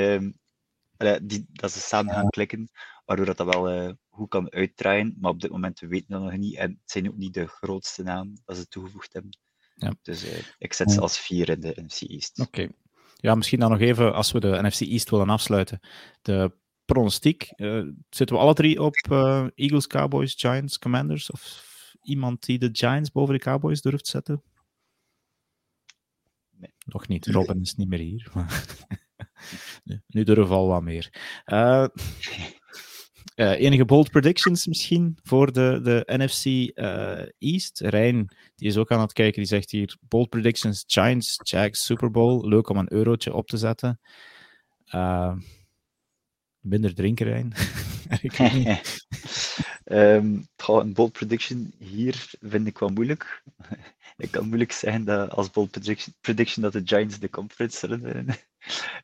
[0.96, 2.68] Allee, die, dat ze samen gaan klikken,
[3.04, 5.16] waardoor dat, dat wel uh, goed kan uitdraaien.
[5.20, 6.56] Maar op dit moment weten we dat nog niet.
[6.56, 9.38] En het zijn ook niet de grootste namen dat ze toegevoegd hebben.
[9.74, 9.94] Ja.
[10.02, 10.26] Dus
[10.58, 12.38] ik zet ze als vier in de NFC East.
[12.38, 12.48] Oké.
[12.48, 12.74] Okay.
[13.16, 15.80] Ja, misschien dan nog even, als we de NFC East willen afsluiten.
[16.22, 16.52] De
[16.84, 17.52] pronostiek.
[17.56, 18.94] Uh, zitten we alle drie op
[19.54, 21.30] Eagles, Cowboys, Giants, Commanders?
[21.30, 24.42] Of iemand die de Giants boven de Cowboys durft zetten?
[26.50, 26.74] Nee.
[26.86, 27.26] Nog niet.
[27.26, 28.32] Robin is niet meer hier.
[30.06, 31.12] nu durven we al wat meer.
[31.46, 31.86] Uh,
[33.34, 37.80] Uh, enige bold predictions misschien voor de, de NFC uh, East.
[37.80, 42.10] Rijn, die is ook aan het kijken, die zegt hier bold predictions, Giants, Jags, Super
[42.10, 42.48] Bowl.
[42.48, 44.00] Leuk om een eurotje op te zetten.
[44.94, 45.36] Uh,
[46.60, 47.52] minder drinken, Rijn.
[49.84, 53.42] um, een bold prediction hier vind ik wel moeilijk.
[54.16, 58.00] ik kan moeilijk zeggen dat als bold prediction, prediction dat de Giants de conference zullen
[58.00, 58.36] winnen.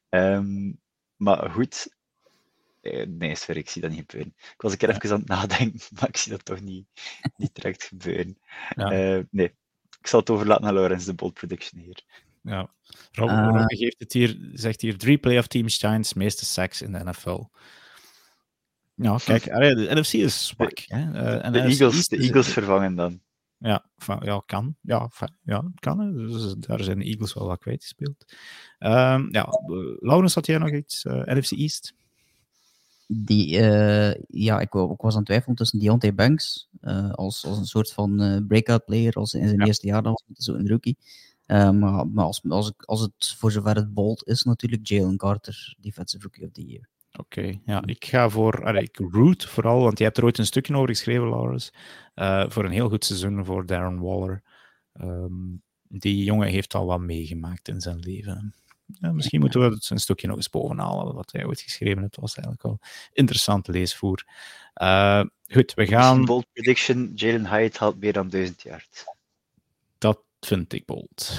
[0.08, 0.80] um,
[1.16, 1.99] maar goed, eh,
[3.08, 4.34] nee, sorry, ik zie dat niet gebeuren.
[4.36, 6.86] Ik was een keer even aan het nadenken, maar ik zie dat toch niet,
[7.36, 8.38] niet direct gebeuren.
[8.74, 9.16] Ja.
[9.16, 9.54] Uh, nee,
[10.00, 12.02] ik zal het overlaten aan Laurens, de bold prediction hier.
[12.42, 12.70] Ja,
[13.12, 17.04] Rob, uh, geeft het hier, zegt hier drie playoff teams Giants, meeste seks in de
[17.04, 17.44] NFL.
[18.94, 20.78] Ja, kijk, de NFC is zwak.
[20.78, 20.98] Hè.
[20.98, 23.20] Uh, en de, Eagles, de Eagles vervangen dan.
[23.58, 23.84] Ja,
[24.20, 24.76] ja kan.
[24.80, 25.10] Ja,
[25.42, 26.16] ja kan.
[26.16, 28.24] Dus daar zijn de Eagles wel wat kwijtgespeeld.
[28.78, 29.48] Um, ja,
[30.00, 31.04] Laurens, had jij nog iets?
[31.04, 31.94] NFC East?
[33.12, 37.58] Die, uh, ja, ik, ik, was aan het twijfelen tussen Deontay Banks uh, als, als
[37.58, 39.66] een soort van uh, breakout player als in zijn ja.
[39.66, 40.98] eerste jaar, dan was zo een rookie.
[41.46, 46.22] maar maar als, als, als het voor zover het bold is, natuurlijk Jalen Carter, Defensive
[46.22, 46.88] Rookie of the Year.
[47.12, 50.38] Oké, okay, ja, ik ga voor, allee, ik root vooral, want je hebt er ooit
[50.38, 51.72] een stukje over geschreven, Laurens,
[52.48, 54.42] voor een heel goed seizoen voor Darren Waller.
[55.00, 58.54] Um, die jongen heeft al wat meegemaakt in zijn leven.
[59.00, 61.14] Ja, misschien moeten we het een stukje nog eens bovenhalen.
[61.14, 62.78] Wat jij ooit geschreven hebt, was eigenlijk wel
[63.12, 64.24] interessant leesvoer.
[64.82, 66.24] Uh, goed, we gaan.
[66.24, 68.86] Bold prediction: Jalen Hyatt haalt meer dan 1000 jaar.
[69.98, 71.38] Dat vind ik bold.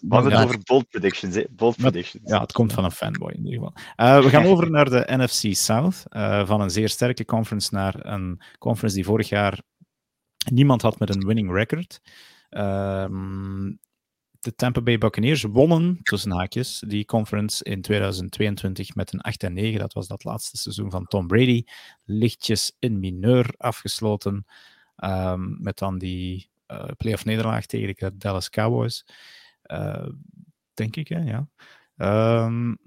[0.00, 1.34] we hebben het over bold predictions.
[1.34, 1.44] Hè?
[1.50, 2.30] Bold predictions.
[2.30, 3.72] Ja, het komt van een fanboy in ieder geval.
[3.96, 6.02] Uh, we gaan over naar de NFC South.
[6.10, 9.60] Uh, van een zeer sterke conference naar een conference die vorig jaar
[10.52, 12.00] niemand had met een winning record.
[12.50, 13.06] Uh,
[14.46, 19.52] de Tampa Bay Buccaneers wonnen, tussen haakjes, die conference in 2022 met een 8 en
[19.52, 19.78] 9.
[19.78, 21.64] Dat was dat laatste seizoen van Tom Brady.
[22.04, 24.46] Lichtjes in mineur afgesloten.
[25.04, 29.06] Um, met dan die uh, playoff nederlaag tegen de Dallas Cowboys.
[29.66, 30.08] Uh,
[30.74, 31.18] denk ik, hè?
[31.18, 31.48] ja.
[32.44, 32.78] Um,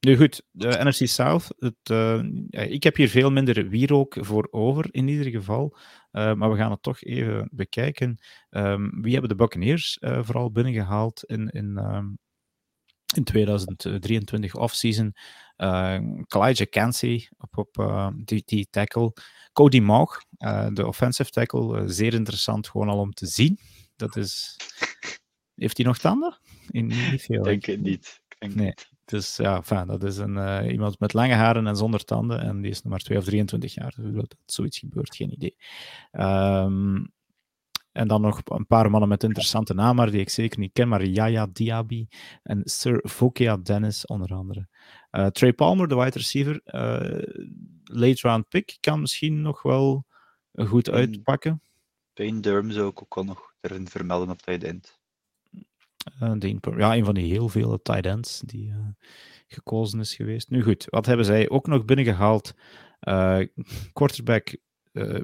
[0.00, 1.54] nu goed, de NFC South.
[1.58, 5.76] Het, uh, ik heb hier veel minder wierook voor over, in ieder geval.
[6.14, 8.18] Uh, maar we gaan het toch even bekijken.
[8.50, 12.18] Um, wie hebben de Buccaneers uh, vooral binnengehaald in, in, um,
[13.14, 15.14] in 2023 offseason?
[15.56, 19.12] Uh, Kalijah Cansey op, op die, die, tackle.
[19.52, 20.20] Cody Maug,
[20.72, 21.88] de offensive tackle.
[21.88, 23.58] zeer interessant gewoon al om te zien.
[23.96, 24.56] Dat is...
[25.54, 26.38] Heeft hij nog tanden?
[26.70, 27.42] In, niet veel.
[27.42, 28.20] Denk het niet.
[28.38, 28.66] Denk nee.
[28.66, 28.93] Niet.
[29.04, 32.40] Dus ja, fijn, dat is een, uh, iemand met lange haren en zonder tanden.
[32.40, 33.94] En die is nog maar 2 of 23 jaar.
[33.96, 35.56] Dus dat zoiets gebeurt, geen idee.
[36.12, 37.12] Um,
[37.94, 40.88] en dan nog een paar mannen met interessante namen, die ik zeker niet ken.
[40.88, 42.06] Maar Yaya Diaby
[42.42, 44.68] en Sir Fokia Dennis, onder andere.
[45.10, 47.22] Uh, Trey Palmer, de wide receiver, uh,
[47.84, 50.06] late round pick, kan misschien nog wel
[50.54, 51.62] goed uitpakken.
[52.12, 55.00] Payne Durham zou ik ook wel nog erin vermelden op tight end.
[56.22, 58.76] Uh, ja, een van die heel vele tight ends die uh,
[59.46, 60.50] gekozen is geweest.
[60.50, 62.54] Nu goed, wat hebben zij ook nog binnengehaald?
[63.00, 63.40] Uh,
[63.92, 64.56] quarterback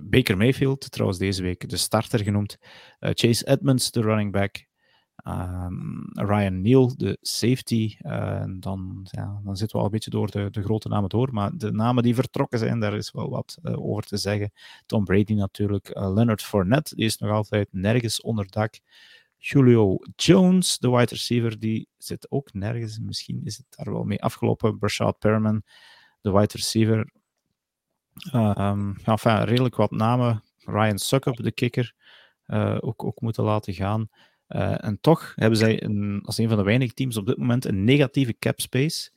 [0.03, 2.59] Baker Mayfield, trouwens deze week de starter genoemd.
[2.99, 4.69] Chase Edmonds, de running back.
[5.25, 7.97] Um, Ryan Neal, de safety.
[7.99, 11.29] En dan, ja, dan zitten we al een beetje door de, de, grote namen door.
[11.33, 14.53] Maar de namen die vertrokken zijn, daar is wel wat over te zeggen.
[14.87, 15.91] Tom Brady natuurlijk.
[15.95, 18.79] Leonard Fournette, die is nog altijd nergens onder dak.
[19.43, 22.99] Julio Jones, de wide receiver, die zit ook nergens.
[22.99, 24.79] Misschien is het daar wel mee afgelopen.
[24.79, 25.63] Brashad Perman,
[26.21, 27.13] de wide receiver.
[28.35, 30.43] Uh, um, enfin, redelijk wat namen.
[30.59, 31.95] Ryan Suckup, de kicker,
[32.47, 34.09] uh, ook, ook moeten laten gaan.
[34.49, 37.65] Uh, en toch hebben zij een, als een van de weinige teams op dit moment
[37.65, 39.11] een negatieve cap space.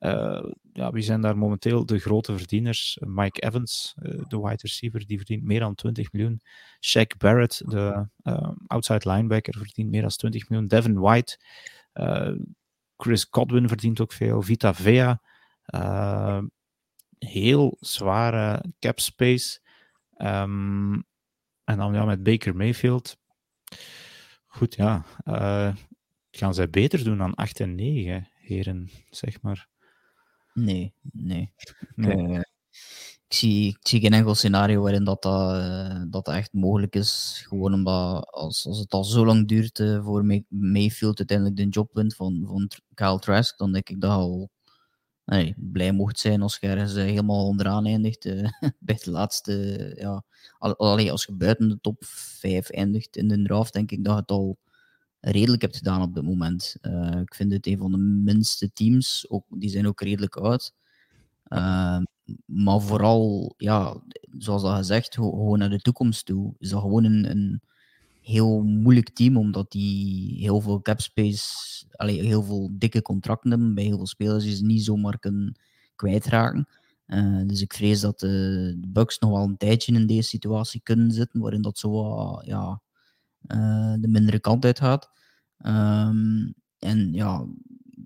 [0.00, 2.98] Uh, ja, wie zijn daar momenteel de grote verdieners?
[3.00, 6.40] Mike Evans, uh, de wide receiver, die verdient meer dan 20 miljoen.
[6.86, 10.68] Shaq Barrett, de uh, outside linebacker, verdient meer dan 20 miljoen.
[10.68, 11.38] Devin White,
[12.96, 14.42] Chris Godwin verdient ook veel.
[14.42, 15.20] Vita Vea,
[17.18, 19.60] heel zware cap space.
[20.16, 21.04] Um,
[21.64, 23.16] en dan ja, met Baker Mayfield.
[24.46, 25.04] Goed, ja.
[26.30, 29.68] gaan zij beter doen dan 8 en 9, heren, zeg maar.
[30.54, 31.52] Nee, nee.
[31.94, 32.38] nee.
[32.38, 32.48] Ik,
[33.28, 37.42] ik, zie, ik zie geen enkel scenario waarin dat, dat, dat echt mogelijk is.
[37.48, 41.68] Gewoon omdat als, als het al zo lang duurt uh, voor May Mayfield uiteindelijk de
[41.68, 44.50] job wint van, van Kyle Trask, dan denk ik dat al
[45.24, 48.24] nee, blij mocht zijn als je ergens helemaal onderaan eindigt.
[48.78, 50.24] bij de laatste, ja.
[50.58, 54.30] Allee, als je buiten de top 5 eindigt in de draft, denk ik dat het
[54.30, 54.58] al
[55.20, 56.76] redelijk hebt gedaan op dit moment.
[56.82, 59.26] Uh, ik vind het een van de minste teams.
[59.28, 60.72] Ook, die zijn ook redelijk oud.
[61.48, 61.98] Uh,
[62.44, 64.02] maar vooral, ja,
[64.38, 66.54] zoals dat gezegd, gewoon naar de toekomst toe.
[66.58, 67.60] Is dat gewoon een, een
[68.20, 71.44] heel moeilijk team, omdat die heel veel cap space,
[71.90, 75.58] allee, heel veel dikke contracten hebben bij heel veel spelers die ze niet zomaar kunnen
[75.96, 76.68] kwijtraken.
[77.06, 80.80] Uh, dus ik vrees dat de, de Bucks nog wel een tijdje in deze situatie
[80.82, 82.80] kunnen zitten, waarin dat zo ja,
[84.00, 85.10] de mindere kant uit gaat.
[85.66, 87.46] Um, en ja,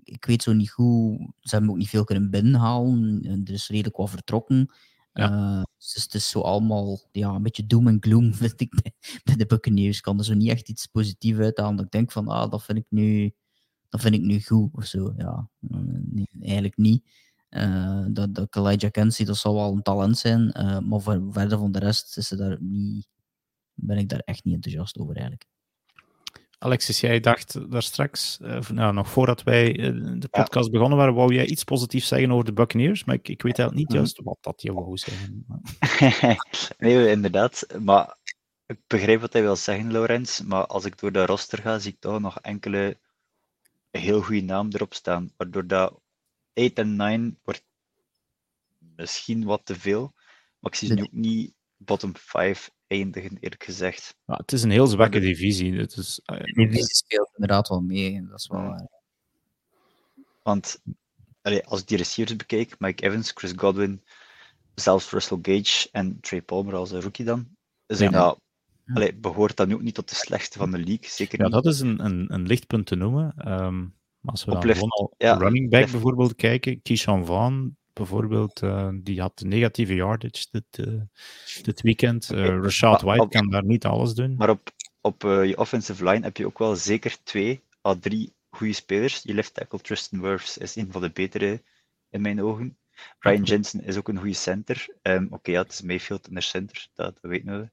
[0.03, 1.33] ik weet zo niet hoe.
[1.39, 3.21] Ze hebben ook niet veel kunnen binnenhalen.
[3.45, 4.73] Er is redelijk wat vertrokken.
[5.13, 5.31] Ja.
[5.31, 8.93] Uh, dus het is zo allemaal ja, een beetje doom en gloom, vind ik, bij,
[9.23, 9.97] bij de Buccaneers.
[9.97, 11.75] Ik kan er zo niet echt iets positiefs uithalen.
[11.75, 13.33] Dat ik denk van, ah, dat vind ik nu,
[13.89, 15.13] dat vind ik nu goed, of zo.
[15.17, 17.07] Ja, nee, eigenlijk niet.
[17.49, 20.53] Uh, dat, dat Elijah Kensie, dat zal wel een talent zijn.
[20.57, 23.07] Uh, maar voor, verder van de rest is ze daar niet,
[23.75, 25.45] ben ik daar echt niet enthousiast over, eigenlijk.
[26.57, 30.71] Alexis, jij dacht daar straks, uh, nou, nog voordat wij uh, de podcast ja.
[30.71, 33.87] begonnen waren, wou jij iets positiefs zeggen over de Buccaneers, maar ik, ik weet eigenlijk
[33.87, 35.45] niet juist wat dat je wou zeggen.
[36.77, 37.67] nee, inderdaad.
[37.81, 38.17] Maar
[38.65, 41.91] ik begrijp wat hij wil zeggen, Laurens, maar als ik door de roster ga, zie
[41.91, 42.99] ik toch nog enkele
[43.91, 45.99] heel goede namen erop staan, waardoor dat
[46.53, 47.63] 8 en 9 wordt
[48.95, 50.13] misschien wat te veel,
[50.59, 54.15] maar ik zie ze nu ook niet bottom 5 eindigen, eerlijk gezegd.
[54.25, 55.77] Ja, het is een heel zwakke divisie.
[55.77, 58.87] Het is, uh, de divisie speelt inderdaad wel mee, dat is wel waar.
[60.43, 60.81] Want
[61.41, 64.03] allee, als ik die receivers bekijk, Mike Evans, Chris Godwin,
[64.75, 67.47] zelfs Russell Gage en Trey Palmer als een rookie dan,
[67.87, 68.19] zijn ja.
[68.19, 68.39] dat,
[68.93, 71.53] allee, behoort dat nu ook niet tot de slechtste van de league, zeker ja, niet.
[71.53, 73.51] dat is een, een, een lichtpunt te nomen.
[73.51, 78.89] Um, als we dan gewoon al ja, running back bijvoorbeeld kijken, Keyshawn Vaughn, bijvoorbeeld, uh,
[78.93, 81.01] die had negatieve yardage dit, uh,
[81.61, 82.31] dit weekend.
[82.31, 84.35] Uh, Rashad White op, kan daar niet alles doen.
[84.35, 84.71] Maar op,
[85.01, 89.21] op je offensive line heb je ook wel zeker twee à drie goede spelers.
[89.23, 91.61] Je left tackle Tristan Wirfs is een van de betere
[92.09, 92.77] in mijn ogen.
[93.19, 94.87] Ryan Jensen is ook een goede center.
[95.01, 97.69] Um, Oké, okay, ja, het is Mayfield in de center, dat, dat weten we.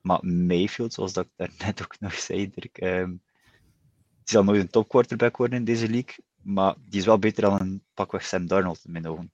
[0.00, 3.22] Maar Mayfield, zoals dat ik daarnet ook nog zei, Dirk, um,
[4.24, 7.42] die zal nooit een top quarterback worden in deze league, maar die is wel beter
[7.42, 9.32] dan een pakweg Sam Darnold in mijn ogen.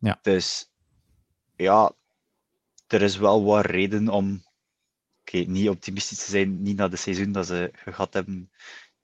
[0.00, 0.18] Ja.
[0.22, 0.70] Dus
[1.56, 1.92] ja,
[2.86, 4.42] er is wel wat reden om
[5.20, 8.50] okay, niet optimistisch te zijn, niet na de seizoen dat ze gehad hebben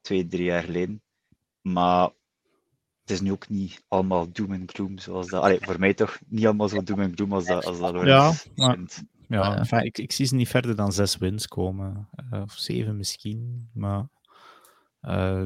[0.01, 1.03] twee, drie jaar geleden.
[1.61, 2.11] Maar
[3.01, 5.43] het is nu ook niet allemaal doom en gloom zoals dat.
[5.43, 8.33] Allee, voor mij toch niet allemaal zo doom en gloom als dat, als dat ja,
[8.55, 8.79] maar,
[9.29, 12.09] ja, enfin, ik, ik zie ze niet verder dan zes wins komen.
[12.33, 13.71] Uh, of zeven misschien.
[13.73, 14.09] Maar
[15.03, 15.45] uh,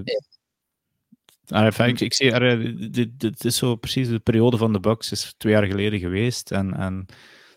[1.47, 5.13] Enfin, ik, ik zie, er, dit, dit is zo precies de periode van de Bucks
[5.13, 6.51] is twee jaar geleden geweest.
[6.51, 7.07] En, en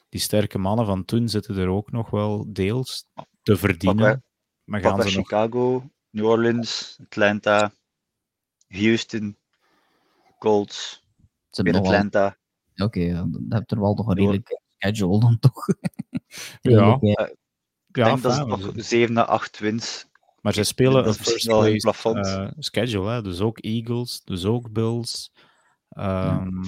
[0.09, 3.05] die sterke mannen van toen zitten er ook nog wel deels
[3.41, 4.23] te verdienen.
[4.63, 5.83] Maar gaan ze Chicago, nog...
[6.09, 7.73] New Orleans, Atlanta,
[8.67, 9.37] Houston,
[10.39, 11.03] Colts,
[11.49, 12.37] weer Atlanta.
[12.71, 15.67] Oké, okay, dan heb je er wel nog een redelijk schedule dan toch.
[16.61, 16.97] ja.
[17.01, 20.05] ik ja, denk dat ze nog 7 à 8 wins
[20.43, 23.21] maar ze spelen een first place uh, schedule, hè?
[23.21, 25.31] dus ook Eagles, dus ook Bills,
[25.89, 26.65] um,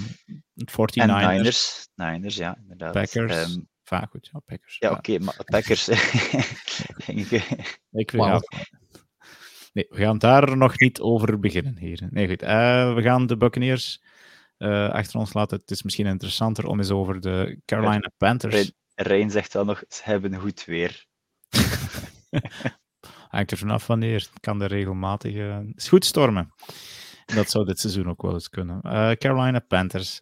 [0.56, 0.94] 49ers.
[0.94, 2.94] En Niners, Niners, ja, inderdaad.
[2.94, 3.54] Packers.
[3.54, 4.78] Um, Vaak goed, ja, Packers.
[4.80, 5.88] Ja, oké, maar Packers.
[7.08, 7.32] ik,
[7.92, 8.42] ik wow.
[9.74, 12.08] Nee, we gaan daar nog niet over beginnen hier.
[12.10, 12.44] Nee, goed.
[12.44, 14.02] Uh, we gaan de Buccaneers
[14.58, 15.60] uh, achter ons laten.
[15.60, 18.72] Het is misschien interessanter om eens over de Carolina Panthers.
[18.96, 21.06] Rijn zegt wel nog, ze hebben goed weer.
[23.36, 24.30] Hangt er vanaf wanneer.
[24.40, 25.34] Kan er regelmatig...
[25.34, 26.54] Uh, is goed stormen.
[27.26, 28.80] Dat zou dit seizoen ook wel eens kunnen.
[28.84, 30.22] Uh, Carolina Panthers.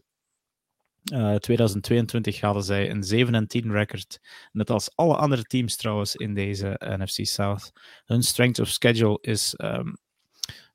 [1.14, 4.20] Uh, 2022 hadden zij een 7 10 record.
[4.52, 7.72] Net als alle andere teams trouwens in deze NFC South.
[8.06, 9.98] Hun strength of schedule is um,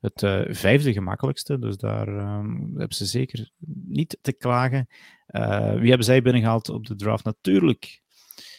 [0.00, 1.58] het uh, vijfde gemakkelijkste.
[1.58, 3.50] Dus daar um, hebben ze zeker
[3.86, 4.88] niet te klagen.
[5.78, 7.24] Wie hebben zij binnengehaald op de draft?
[7.24, 8.02] Natuurlijk.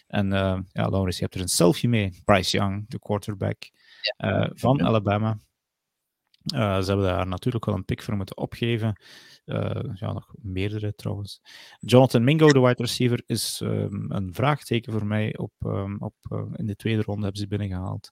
[0.10, 2.22] En uh, ja, Laurens, je hebt er een selfie mee.
[2.26, 3.58] Bryce Young, de quarterback
[4.18, 4.52] ja.
[4.54, 5.38] van Alabama.
[6.44, 9.02] ze hebben daar natuurlijk wel een pick voor moeten opgeven.
[9.94, 11.42] ja, nog meerdere trouwens.
[11.80, 15.38] Jonathan Mingo, de wide receiver, is um, een vraagteken voor mij.
[15.38, 16.16] Op, um, op,
[16.54, 18.12] in de tweede ronde hebben ze binnengehaald.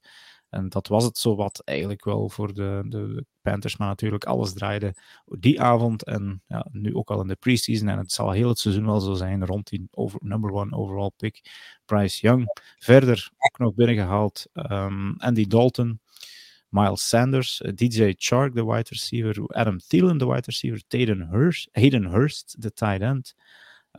[0.50, 3.78] En dat was het zowat eigenlijk wel voor de, de Panthers.
[3.78, 4.95] Maar natuurlijk, alles draaide
[5.26, 7.88] die avond en ja, nu ook al in de preseason.
[7.88, 11.12] En het zal heel het seizoen wel zo zijn rond die over, number one overall
[11.18, 11.41] pick.
[11.86, 12.60] Bryce Young.
[12.80, 16.00] Verder ook nog binnengehaald um, Andy Dalton.
[16.70, 22.06] Miles Sanders, DJ Chark, de wide receiver, Adam Thielen, de wide receiver, Hayden Hurst, Hayden
[22.06, 23.36] Hurst de tight end.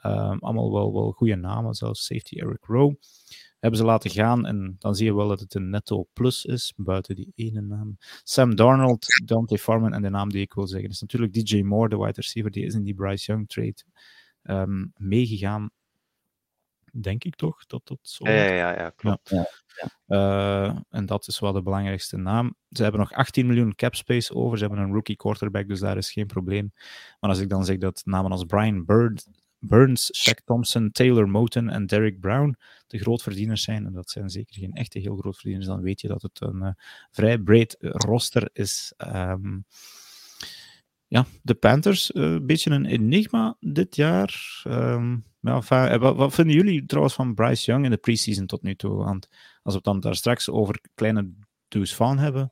[0.02, 2.96] Um, allemaal wel, wel goede namen, zoals safety Eric Rowe
[3.58, 4.46] hebben ze laten gaan.
[4.46, 7.96] En dan zie je wel dat het een netto plus is, buiten die ene naam.
[8.22, 11.88] Sam Darnold, Dante Farman en de naam die ik wil zeggen is natuurlijk DJ Moore,
[11.88, 13.82] de wide receiver, die is in die Bryce Young trade
[14.42, 15.70] um, meegegaan.
[16.92, 19.28] Denk ik toch dat dat zo Ja, ja, ja, klopt.
[19.28, 19.46] Ja.
[20.06, 20.66] Ja.
[20.68, 22.54] Uh, en dat is wel de belangrijkste naam.
[22.70, 24.58] Ze hebben nog 18 miljoen cap space over.
[24.58, 26.72] Ze hebben een rookie quarterback, dus daar is geen probleem.
[27.20, 29.28] Maar als ik dan zeg dat namen als Brian Bird,
[29.58, 32.56] Burns, Shaq Thompson, Taylor Moten en Derek Brown
[32.86, 36.22] de grootverdieners zijn, en dat zijn zeker geen echte heel grootverdieners, dan weet je dat
[36.22, 36.70] het een uh,
[37.10, 38.92] vrij breed roster is.
[38.96, 39.64] Um,
[41.06, 44.62] ja, de Panthers, uh, een beetje een enigma dit jaar.
[44.66, 48.94] Um, ja, wat, vinden jullie trouwens van Bryce Young in de preseason tot nu toe?
[48.94, 49.28] Want
[49.62, 51.32] als we het dan daar straks over kleine
[51.68, 52.50] do's van hebben,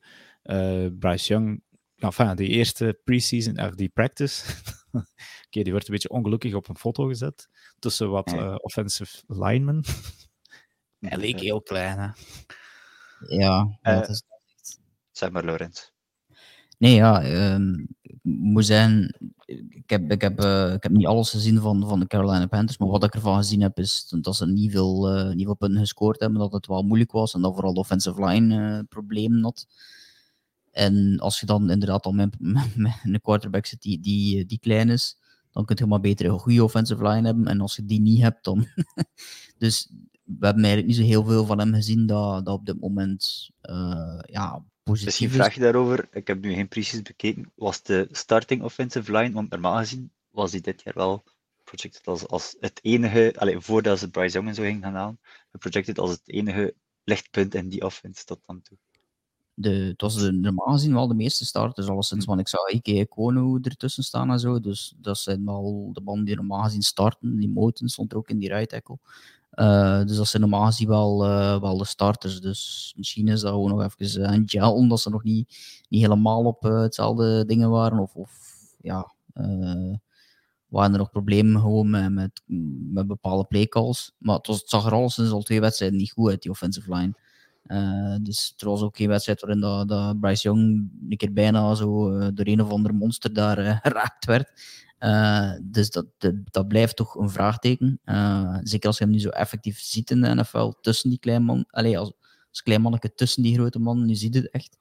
[0.98, 1.62] Bryce Young,
[1.96, 4.54] enfin, die eerste preseason, of die practice,
[5.46, 9.84] okay, die werd een beetje ongelukkig op een foto gezet tussen wat uh, offensive linemen.
[10.98, 12.08] Hij leek heel klein, hè?
[13.36, 14.22] Ja, uh, dat is...
[15.10, 15.92] Zeg maar, Laurens.
[16.78, 17.24] Nee, ja,
[17.54, 19.14] um, ik moet zeggen,
[19.68, 22.78] ik heb, ik, heb, uh, ik heb niet alles gezien van, van de Carolina Panthers,
[22.78, 25.80] maar wat ik ervan gezien heb, is dat ze niet veel, uh, niet veel punten
[25.80, 29.42] gescoord hebben, dat het wel moeilijk was en dat vooral de offensive line uh, problemen
[29.42, 29.66] had.
[30.70, 34.58] En als je dan inderdaad al met, met, met een quarterback zit die, die, die
[34.58, 35.18] klein is,
[35.56, 37.46] dan kun je maar beter een goede offensive line hebben.
[37.46, 38.66] En als je die niet hebt, dan.
[39.58, 39.90] dus
[40.22, 43.50] we hebben eigenlijk niet zo heel veel van hem gezien dat, dat op dit moment
[43.62, 48.08] uh, ja, positief Misschien vraag je daarover, ik heb nu geen precies bekeken, was de
[48.10, 51.24] starting offensive line, want normaal gezien was die dit jaar wel
[51.64, 55.20] projected als, als het enige, allez, voordat ze Bryce Young en zo ging gaan halen,
[55.58, 58.78] projected als het enige lichtpunt in die offense tot dan toe
[59.58, 63.06] de, het was de, normaal gezien wel de meeste starters, alleszins, want ik zag Ike
[63.06, 67.36] Kono ertussen staan en zo, dus dat zijn wel de mannen die normaal gezien starten.
[67.36, 68.98] Die Moten stond er ook in die right tackle.
[69.54, 72.40] Uh, dus dat zijn normaal gezien wel, uh, wel de starters.
[72.40, 75.48] Dus misschien is dat gewoon nog even uh, een gel, omdat ze nog niet,
[75.88, 77.98] niet helemaal op hetzelfde dingen waren.
[77.98, 78.30] Of, of
[78.80, 79.12] ja,
[80.66, 82.42] waren er nog problemen gewoon met, met,
[82.92, 84.12] met bepaalde playcalls.
[84.18, 86.94] Maar het, was, het zag er alleszins al twee wedstrijden niet goed uit, die offensive
[86.94, 87.14] line.
[87.68, 91.74] Uh, dus er was ook geen wedstrijd waarin dat, dat Bryce Young een keer bijna
[91.74, 94.52] zo uh, door een of ander monster daar uh, geraakt werd.
[95.62, 98.00] dus dat, dat, dat, blijft toch een vraagteken.
[98.62, 101.64] zeker als je hem nu zo effectief ziet in de NFL tussen die kleine man.
[101.70, 102.12] Allee, als,
[102.50, 104.78] als klein manneke tussen die grote man, nu ziet het echt.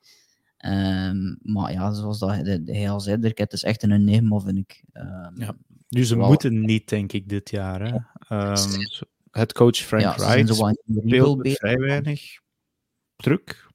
[0.66, 4.84] Um, maar ja, zoals dat, hij al zei, het is echt een enigma, vind ik.
[4.94, 5.56] Um, ja.
[5.90, 6.28] Nu, ze wel...
[6.28, 7.82] moeten niet, denk ik, dit jaar.
[7.82, 7.98] Hè?
[8.30, 8.58] Ja.
[8.58, 8.82] Um,
[9.32, 10.56] het coach Frank ja, Wright
[10.86, 12.44] speelt vrij weinig
[13.16, 13.68] druk.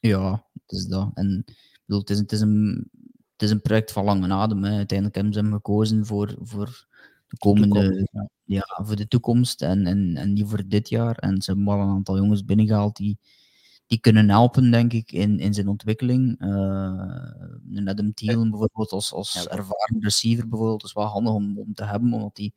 [0.00, 1.10] Ja, het is dat.
[1.14, 1.44] En
[1.86, 2.90] bedoel, het, is, het, is een,
[3.32, 4.64] het is een project van lange adem.
[4.64, 4.76] Hè.
[4.76, 6.86] Uiteindelijk hebben ze hem gekozen voor, voor
[7.28, 8.28] de komende, de toekomst, ja.
[8.44, 8.84] ja.
[8.84, 11.16] voor de toekomst en, en, en niet voor dit jaar.
[11.16, 13.18] En ze hebben wel een aantal jongens binnengehaald die,
[13.86, 16.40] die kunnen helpen, denk ik, in, in zijn ontwikkeling.
[16.40, 21.84] Uh, Adam Thielen bijvoorbeeld als, als ervaren receiver bijvoorbeeld, is wel handig om, om te
[21.84, 22.52] hebben, omdat hij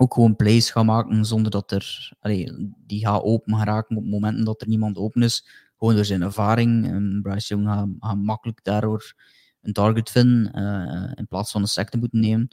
[0.00, 4.44] ook gewoon plays gaan maken zonder dat er, allee, die gaat open geraken op momenten
[4.44, 5.46] dat er niemand open is.
[5.78, 6.86] Gewoon door zijn ervaring.
[6.86, 9.14] En Bryce Young gaat, gaat makkelijk daardoor
[9.62, 12.48] een target vinden uh, in plaats van een sack te moeten nemen.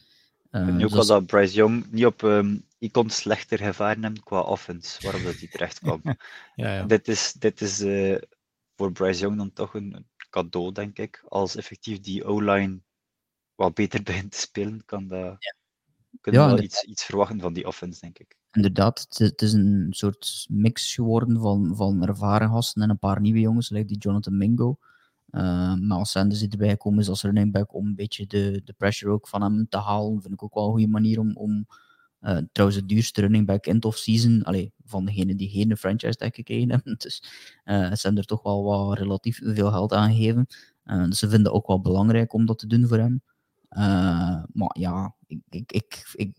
[0.52, 4.24] en nu ook dus al dat Bryce Young niet op um, icon slechter gevaren heeft
[4.24, 6.02] qua offense, waarom dat hij terecht kwam.
[6.56, 6.84] ja, ja.
[6.84, 8.18] Dit is, dit is uh,
[8.76, 11.24] voor Bryce Young dan toch een cadeau, denk ik.
[11.28, 12.80] Als effectief die O-line
[13.56, 15.56] wat beter begint te spelen, kan dat, ja.
[16.32, 18.36] Kunnen we wel iets, iets verwachten van die offense, denk ik.
[18.52, 23.00] Inderdaad, het is, het is een soort mix geworden van, van ervaren gasten en een
[23.00, 24.78] paar nieuwe jongens, like die Jonathan Mingo.
[25.32, 28.74] Uh, maar als Sanders erbij komen is als running back om een beetje de, de
[28.74, 31.68] pressure ook van hem te halen, vind ik ook wel een goede manier om, om
[32.22, 36.16] uh, trouwens de duurste running back end of season, allee, van degene die geen franchise
[36.16, 36.98] tag gekregen hebben.
[37.04, 37.24] Dus
[37.66, 40.48] uh, ze hebben er toch wel wat relatief veel geld aan gegeven.
[40.84, 43.22] dus ze vinden het ook wel belangrijk om dat te doen voor hem.
[44.52, 46.38] Maar ja, ik, ik, ik, ik,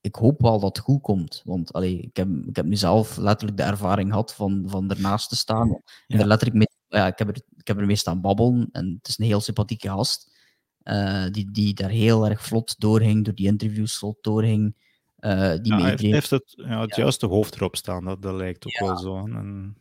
[0.00, 1.42] ik hoop wel dat het goed komt.
[1.44, 5.28] Want allee, ik, heb, ik heb nu zelf letterlijk de ervaring gehad van, van ernaast
[5.28, 5.80] te staan.
[6.06, 9.08] En er letterlijk mee ja, ik, heb er, ik heb ermee staan babbelen en het
[9.08, 10.38] is een heel sympathieke gast.
[10.82, 14.74] Uh, die, die daar heel erg vlot doorhing, door die interviews vlot doorhing.
[15.18, 17.02] Uh, die ja, hij heeft het, ja, het ja.
[17.02, 19.16] juiste hoofd erop staan, dat, dat lijkt ook wel zo.
[19.16, 19.76] En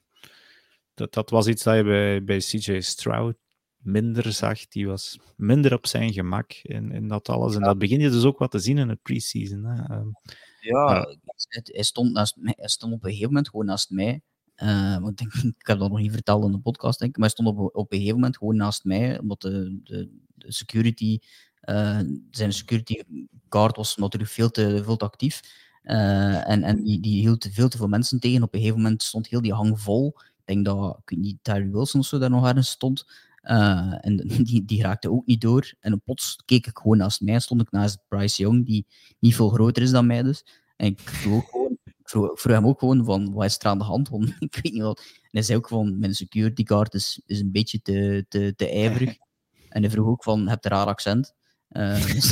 [0.93, 3.35] dat, dat was iets dat je bij, bij CJ Stroud
[3.79, 4.67] minder zag.
[4.67, 7.55] Die was minder op zijn gemak in, in dat alles.
[7.55, 9.63] En dat begin je dus ook wat te zien in het preseason.
[9.63, 9.95] Hè.
[9.95, 10.15] Um,
[10.59, 11.07] ja,
[11.47, 14.21] hij, stond naast mij, hij stond op een gegeven moment gewoon naast mij.
[14.63, 17.17] Uh, want ik, ik, heb dat nog niet verteld in de podcast, denk ik.
[17.17, 20.51] Maar hij stond op, op een gegeven moment gewoon naast mij, omdat de, de, de
[20.51, 21.19] security,
[21.63, 21.99] uh,
[22.31, 23.03] zijn security
[23.49, 25.41] guard was natuurlijk veel te, veel te actief.
[25.83, 28.43] Uh, en en die, die hield veel te veel mensen tegen.
[28.43, 30.13] Op een gegeven moment stond heel die hang vol.
[30.17, 33.05] Ik denk dat, ik weet niet, Terry Wilson of zo daar nog ergens stond.
[33.41, 35.73] En die, die raakte ook niet door.
[35.79, 38.85] En plots keek ik gewoon naast mij, stond ik naast Bryce Young, die
[39.19, 40.45] niet veel groter is dan mij dus.
[40.75, 41.77] En ik vroeg gewoon
[42.09, 44.09] vroeg, vroeg hem ook gewoon van, wat is er aan de hand?
[44.09, 44.99] Want ik weet niet wat.
[44.99, 48.69] En hij zei ook van, mijn security guard is, is een beetje te, te, te
[48.69, 49.17] ijverig.
[49.69, 51.33] En hij vroeg ook van, heb je een raar accent?
[51.69, 52.29] Uh, dus,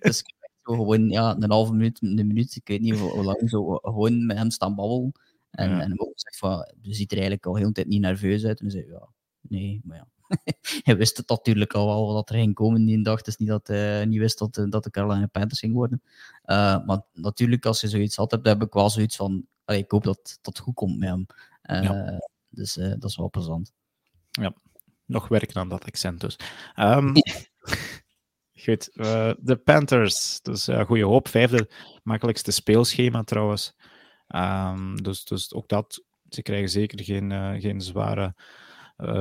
[0.00, 3.50] dus ik zo gewoon, ja, een halve minuut, een minuut, ik weet niet hoe, lang,
[3.50, 5.12] zo gewoon met hem staan babbelen.
[5.50, 5.80] En, ja.
[5.80, 8.44] en hem ook zegt van, je ziet er eigenlijk al heel de tijd niet nerveus
[8.44, 8.60] uit.
[8.60, 9.08] En hij zei, ja,
[9.40, 10.06] nee, maar ja.
[10.84, 13.18] hij wist het natuurlijk al wel dat er ging komen die dag.
[13.18, 16.02] Het is niet dat hij niet wist dat, dat de Carolina Panthers ging worden.
[16.44, 19.46] Uh, maar natuurlijk, als je zoiets had, heb, heb ik wel zoiets van...
[19.64, 21.26] Allee, ik hoop dat dat goed komt met hem.
[21.62, 22.20] Uh, ja.
[22.48, 23.72] Dus uh, dat is wel plezant.
[24.30, 24.54] Ja,
[25.04, 26.36] nog werken aan dat accent dus.
[26.76, 27.12] Um,
[28.64, 28.90] goed,
[29.40, 30.40] de Panthers.
[30.42, 31.28] Dus goede hoop.
[31.28, 31.70] Vijfde
[32.02, 33.74] makkelijkste speelschema trouwens.
[34.28, 36.02] Um, dus, dus ook dat...
[36.28, 38.34] Ze krijgen zeker geen, geen zware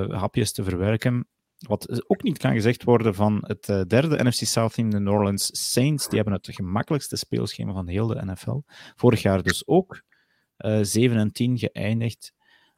[0.10, 1.28] hapjes te verwerken.
[1.58, 5.14] Wat ook niet kan gezegd worden van het uh, derde NFC South team, de New
[5.14, 6.08] Orleans Saints.
[6.08, 8.62] Die hebben het gemakkelijkste speelschema van heel de NFL.
[8.96, 10.02] Vorig jaar dus ook.
[10.58, 12.34] Uh, 7 en 10 geëindigd.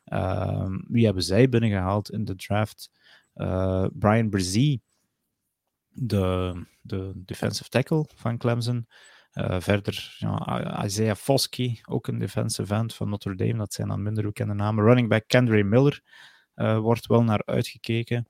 [0.06, 2.90] Uh, wie hebben zij binnengehaald in de draft?
[3.94, 4.82] Brian Brzee,
[5.88, 8.88] de, de defensive tackle van Clemson.
[9.60, 13.58] Verder ja, Isaiah Foskey, ook een defensive end van Notre Dame.
[13.58, 14.84] Dat zijn dan minder bekende namen.
[14.84, 16.02] Running back Kendra Miller
[16.60, 18.28] wordt wel naar uitgekeken.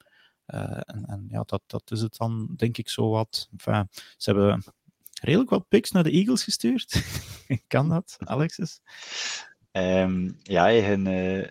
[0.53, 3.49] Uh, en, en, ja, dat, dat is het dan, denk ik, zo wat.
[3.51, 4.63] Enfin, ze hebben
[5.21, 7.03] redelijk wat picks naar de Eagles gestuurd.
[7.67, 8.81] kan dat, Alexis?
[9.71, 11.47] Um, ja, hun uh,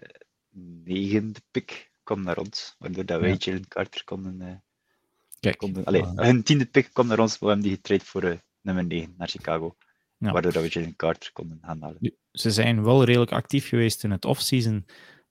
[0.85, 3.37] negende pick kwam naar ons, waardoor dat wij ja.
[3.39, 4.41] Jalen Carter konden...
[4.41, 4.55] Uh,
[5.41, 8.43] Kijk, konden, allee, uh, hun tiende pick kwam naar ons, we hebben die getraind voor
[8.61, 9.77] nummer 9 naar Chicago.
[10.17, 10.33] Ja.
[10.33, 12.17] Waardoor dat we Jalen Carter konden gaan halen.
[12.33, 14.87] Ze zijn wel redelijk actief geweest in het offseason.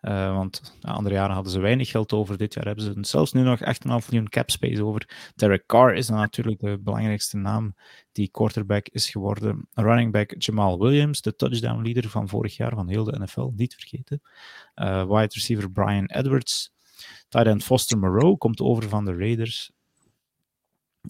[0.07, 2.37] Uh, want ja, andere jaren hadden ze weinig geld over.
[2.37, 5.31] Dit jaar hebben ze zelfs nu nog 8,5 miljoen cap space over.
[5.35, 7.75] Derek Carr is dan natuurlijk de belangrijkste naam
[8.11, 9.67] die quarterback is geworden.
[9.73, 13.73] Running back Jamal Williams, de touchdown leader van vorig jaar van heel de NFL, niet
[13.73, 14.21] vergeten.
[14.75, 16.75] Uh, wide receiver Brian Edwards.
[17.29, 19.71] Tight end Foster Moreau komt over van de Raiders.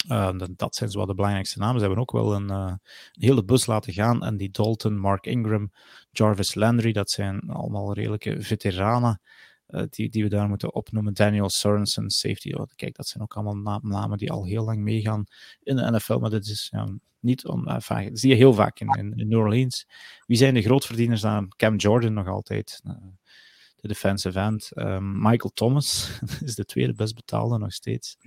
[0.10, 1.80] Uh, dat zijn zo de belangrijkste namen.
[1.80, 2.74] Ze hebben ook wel een, uh,
[3.14, 4.24] een, hele bus laten gaan.
[4.24, 5.72] En die Dalton, Mark Ingram,
[6.12, 9.22] Jarvis Landry, dat zijn allemaal redelijke veteranen
[9.70, 11.14] uh, die, die we daar moeten opnoemen.
[11.14, 12.54] Daniel Sorensen, safety.
[12.54, 15.24] Oh, kijk, dat zijn ook allemaal namen die al heel lang meegaan
[15.64, 16.18] in de NFL.
[16.18, 16.88] Maar dit is ja,
[17.20, 19.88] niet on, enfin, dat zie je heel vaak in, in, New Orleans.
[20.26, 22.82] Wie zijn de grootverdieners aan Cam Jordan nog altijd?
[23.88, 24.72] De defensive end.
[24.76, 28.18] Um, Michael Thomas is de tweede best betaalde nog steeds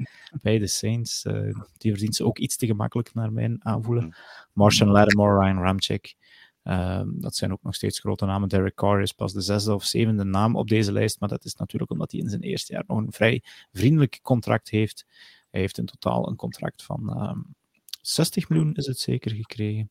[0.43, 1.25] bij de Saints.
[1.25, 4.15] Uh, die verdient ze ook iets te gemakkelijk naar mijn aanvoelen.
[4.53, 6.17] Martian Lattimore, Ryan Ramchick.
[6.65, 8.49] Um, dat zijn ook nog steeds grote namen.
[8.49, 11.55] Derek Carr is pas de zesde of zevende naam op deze lijst, maar dat is
[11.55, 13.43] natuurlijk omdat hij in zijn eerste jaar nog een vrij
[13.73, 15.07] vriendelijk contract heeft.
[15.51, 17.55] Hij heeft in totaal een contract van um,
[18.01, 19.91] 60 miljoen, is het zeker, gekregen.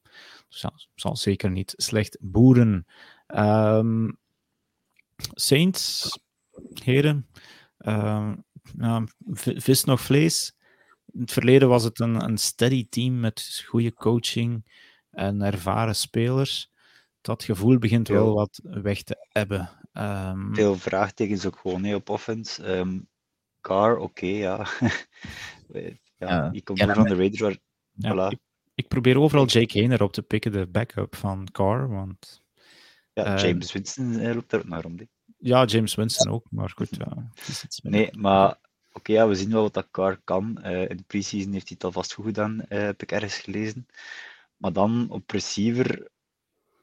[0.49, 0.65] Dus
[0.95, 2.85] zal zeker niet slecht boeren.
[3.27, 4.17] Um,
[5.33, 6.19] Saints,
[6.83, 7.27] heren,
[7.79, 8.33] uh,
[8.77, 9.03] ja,
[9.33, 10.57] vis nog vlees.
[11.13, 14.65] In het verleden was het een, een steady team met goede coaching
[15.11, 16.71] en ervaren spelers.
[17.21, 19.69] Dat gevoel begint wel wat weg te hebben.
[19.93, 22.63] Ehm, Veel vraagtekens ook gewoon hè, op offense.
[22.63, 22.97] Ehm
[23.61, 24.57] Car, oké, ja.
[25.71, 25.89] ja.
[26.17, 27.57] Ja, ook van de Raiders,
[27.91, 28.31] ja, voilà.
[28.31, 28.39] ik,
[28.75, 31.89] ik probeer overal Jake Hayner op te pikken, de backup van Carr.
[31.89, 32.41] Want
[33.25, 34.97] ja, eh, James Winston eh, loopt daar ook naar om.
[34.97, 35.03] hè.
[35.37, 37.31] ja, James Winston ook, maar goed, ja.
[37.81, 38.57] Nee, maar
[38.93, 40.61] oké, ja, we zien wel wat dat Car kan.
[40.61, 43.87] Eh, in de preseason heeft hij het alvast goed gedaan, eh, heb ik ergens gelezen.
[44.57, 46.07] Maar dan op receiver,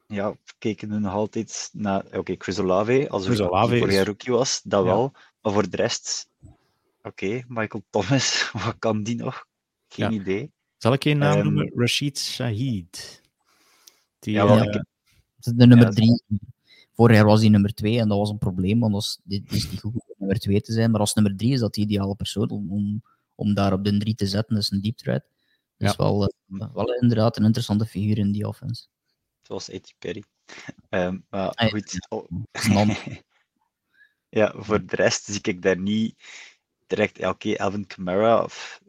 [0.07, 4.03] ja, kijken we nog altijd naar, oké, Chris Olave, als Chris Olave die vorig is-
[4.07, 4.89] rookie was, dat Ja.
[4.91, 5.13] wel.
[5.41, 6.29] Maar voor de rest,
[7.03, 9.47] oké, Michael Thomas, wat kan die nog?
[9.89, 10.21] Geen Ja.
[10.21, 10.53] idee.
[10.77, 11.73] Zal ik een naam Ehm, noemen?
[11.75, 13.23] Rashid Shahid.
[14.19, 14.85] Die, Ja, wel, ik
[15.55, 16.23] de nummer Ja, drie.
[16.93, 19.71] Vorig jaar was hij nummer twee en dat was een probleem, want als, dit is
[19.71, 20.91] niet goed om nummer twee te zijn.
[20.91, 23.03] Maar als nummer drie is dat de ideale persoon om,
[23.35, 24.55] om, daar op de drie te zetten.
[24.55, 25.25] Dat is een deep threat.
[25.77, 25.97] Dus Ja.
[25.97, 28.87] wel, eh, wel inderdaad een interessante figuur in die offense.
[29.43, 29.95] Zoals A.T.
[29.99, 30.25] Perry.
[30.89, 31.69] Ehm, maar Ah, ja.
[31.69, 32.97] goed, oh, Dat is
[34.29, 36.15] ja, voor de rest zie ik daar niet
[36.87, 37.19] direct.
[37.19, 38.81] Ja, oké, Alvin Kamara, of,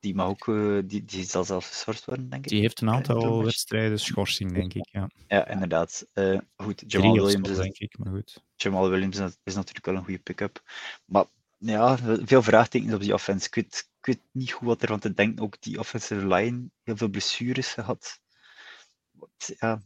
[0.00, 2.50] die mag ook, eh, die, die zal zelfs geschorst worden, denk ik.
[2.50, 4.88] die heeft een Eh, aantal wedstrijden schorsing, denk ik.
[4.90, 5.10] Ja.
[5.28, 6.06] Ja, inderdaad.
[6.12, 8.42] Eh, goed, Jamal Drie Williams, is, denk ik, maar goed.
[8.56, 10.62] Jamal Williams is, is natuurlijk wel een goede pick-up.
[11.04, 11.24] Maar
[11.58, 13.46] ja, veel vraagtekens op die offense.
[13.46, 15.42] Ik weet, ik weet niet goed wat er van te denken.
[15.44, 18.20] Ook die offensive line, heel veel blessures gehad.
[19.10, 19.82] Wat, ja,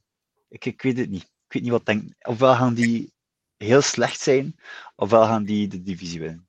[0.49, 1.23] ik, ik weet het niet.
[1.23, 2.15] Ik weet niet wat denk.
[2.27, 3.13] Ofwel gaan die
[3.57, 4.57] heel slecht zijn,
[4.97, 6.49] ofwel gaan die de divisie winnen.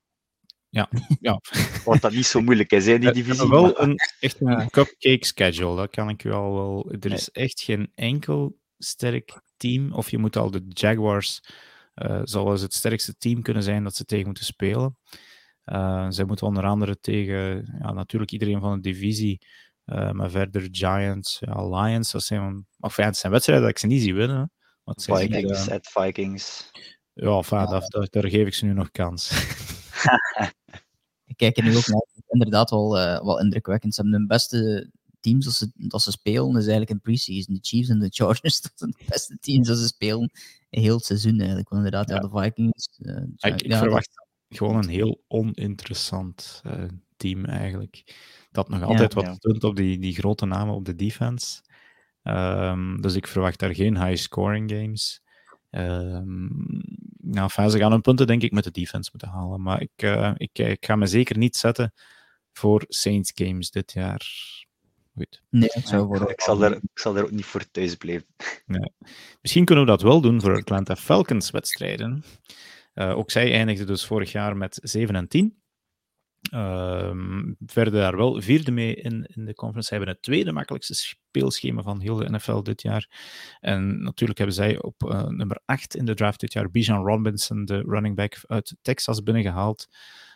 [0.75, 1.41] Ja, ja.
[1.85, 3.49] Wat dat niet zo moeilijk is, hè, die We divisie.
[3.49, 6.91] wel een, echt een cupcake schedule, dat kan ik u al wel.
[6.99, 11.41] Er is echt geen enkel sterk team, of je moet al de Jaguars,
[11.93, 14.97] eh zal eens het sterkste team kunnen zijn dat ze tegen moeten spelen.
[15.63, 19.41] Eh zij moeten onder andere tegen, ja, natuurlijk iedereen van de divisie,
[19.85, 23.79] eh, maar verder Giants, ja, Lions, dat zijn, of ja, het zijn wedstrijden dat ik
[23.81, 24.51] ze niet zie winnen.
[24.95, 26.71] Vikings, eh, at Vikings.
[27.13, 29.29] ja, enfin, dat- dat- daar geef ik ze nu nog kans.
[31.27, 32.05] Ik kijk er nu ook naar.
[32.27, 33.95] Inderdaad wel, eh, wel indrukwekkend.
[33.95, 34.89] Ze hebben de beste
[35.19, 37.53] teams dat ze, dat ze spelen, is eigenlijk in preseason.
[37.53, 40.31] De Chiefs en de Chargers, dat zijn de beste teams dat ze spelen
[40.69, 41.69] in heel het seizoen eigenlijk.
[41.69, 42.21] Want inderdaad, ja, Ja.
[42.21, 42.89] de Vikings.
[43.01, 44.09] eh, Ja, ik, ik ja, verwacht
[44.49, 46.83] gewoon een heel oninteressant eh,
[47.17, 48.15] team eigenlijk.
[48.51, 51.61] Dat nog altijd wat steunt op die, die grote namen op de defense.
[52.23, 55.21] Ehm, dus ik verwacht daar geen high-scoring games.
[55.69, 56.47] Ehm
[57.35, 59.61] nou, enfin, ze gaan hun punten denk ik met de defense moeten halen.
[59.61, 61.93] Maar ik, eh, ik, ik ga me zeker niet zetten
[62.53, 64.21] voor Saints games dit jaar.
[65.15, 65.41] Goed.
[65.49, 68.27] Nee, ik zou voor ik, zal daar, ik zal daar ook niet voor thuis blijven.
[69.41, 72.23] Misschien kunnen we dat wel doen voor Atlanta Falcons wedstrijden.
[72.93, 75.59] Eh, ook zij eindigden dus vorig jaar met 7 en 10.
[76.51, 79.87] Ehm verder daar wel vierde mee in, in de conference.
[79.87, 83.09] Ze hebben het tweede makkelijkste speelschema van heel de NFL dit jaar.
[83.59, 87.65] En natuurlijk hebben zij op eh, nummer 8 in de draft dit jaar Bijan Robinson,
[87.65, 89.87] de running back uit Texas, binnengehaald.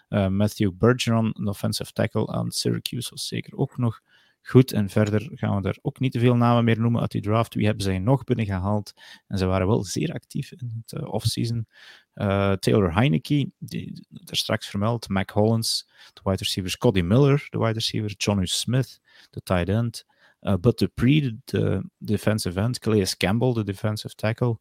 [0.07, 4.01] Eh, Matthew Bergeron, een offensive tackle aan Syracuse, was zeker ook nog
[4.41, 4.71] goed.
[4.71, 7.53] En verder gaan we er ook niet te veel namen meer noemen uit die draft.
[7.53, 8.93] Wie hebben zij nog binnengehaald?
[9.27, 11.67] En ze waren wel zeer actief in het uh, offseason.
[12.15, 15.09] Uh, Taylor Heineke, die er straks vermeld.
[15.09, 16.71] Mac Hollins, de wide receiver.
[16.71, 18.11] Scotty Miller, de wide receiver.
[18.17, 20.05] Johnny Smith, de tight end.
[20.41, 22.79] Uh, Bud Dupree, de defensive end.
[22.79, 24.59] Calais Campbell, de defensive tackle.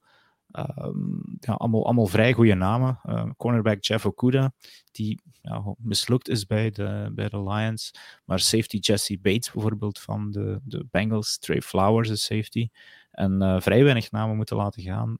[0.52, 3.00] Um, ja, allemaal, allemaal vrij goede namen.
[3.06, 4.52] Uh, cornerback Jeff Okuda,
[4.92, 7.90] die ja, mislukt is bij de, bij de Lions.
[8.24, 11.38] Maar safety Jesse Bates bijvoorbeeld van de, de Bengals.
[11.38, 12.68] Trey Flowers is safety.
[13.10, 15.18] En uh, vrij weinig namen moeten laten gaan.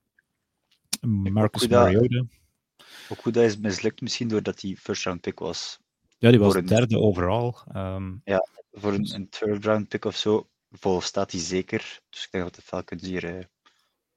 [1.00, 2.24] Marcus Okuda, Mariota.
[3.08, 5.78] Okuda is mislukt misschien doordat hij first round pick was.
[6.18, 7.58] Ja, die was een, derde overal.
[7.76, 12.00] Um, ja, voor een, een third round pick of zo vol staat hij zeker.
[12.10, 13.44] Dus ik denk dat de Falcons hier uh,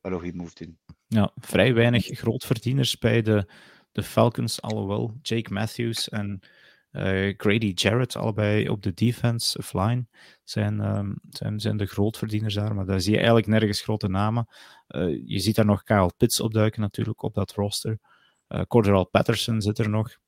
[0.01, 0.79] wel een goede move doen.
[1.07, 3.51] Ja, vrij weinig grootverdieners bij de,
[3.91, 6.39] de Falcons, alhoewel Jake Matthews en
[6.91, 10.05] uh, Grady Jarrett, allebei op de defensive line,
[10.43, 12.75] zijn, um, zijn, zijn de grootverdieners daar.
[12.75, 14.47] Maar daar zie je eigenlijk nergens grote namen.
[14.87, 17.99] Uh, je ziet daar nog Kyle Pitts opduiken natuurlijk op dat roster.
[18.47, 20.19] Uh, Cordell Patterson zit er nog.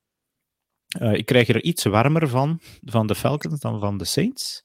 [0.94, 4.62] Ik krijg er iets warmer van, van de Falcons dan van de Saints.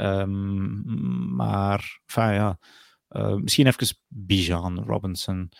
[0.00, 2.58] Um, maar, enfin, ja,
[3.10, 5.50] uh, misschien even Bijan Robinson.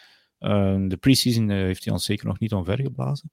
[0.40, 3.32] Uh, de preseason heeft hij ons zeker nog niet omvergeblazen.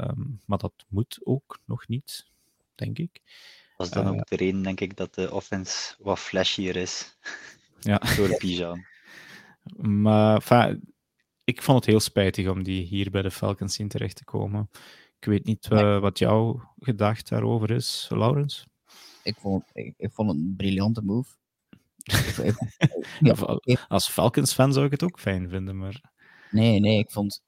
[0.00, 2.30] Um, maar dat moet ook nog niet,
[2.74, 3.20] denk ik.
[3.76, 7.04] Dat is dan ook de reden, denk ik, dat de offense wat flashier is.
[7.80, 8.00] Ja.
[8.16, 8.84] Door Bijan.
[9.76, 10.94] maar, enfin,
[11.44, 14.70] ik vond het heel spijtig om die hier bij de Falcons in terecht te komen.
[15.18, 18.66] Ik weet niet uh, wat jouw gedacht daarover is, Laurens.
[19.26, 21.30] Ik, vond, ik, ik vond het een briljante move.
[23.20, 23.34] ja,
[23.88, 26.00] als Falcons-fan zou ik het ook fijn vinden, maar...
[26.50, 27.42] Nee, nee, ik vond...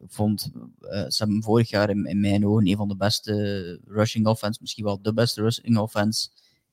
[0.00, 0.50] Ik vond
[0.80, 4.58] uh, ze hebben vorig jaar in, in, mijn ogen een van de beste rushing offense,
[4.60, 6.28] misschien wel de beste rushing offense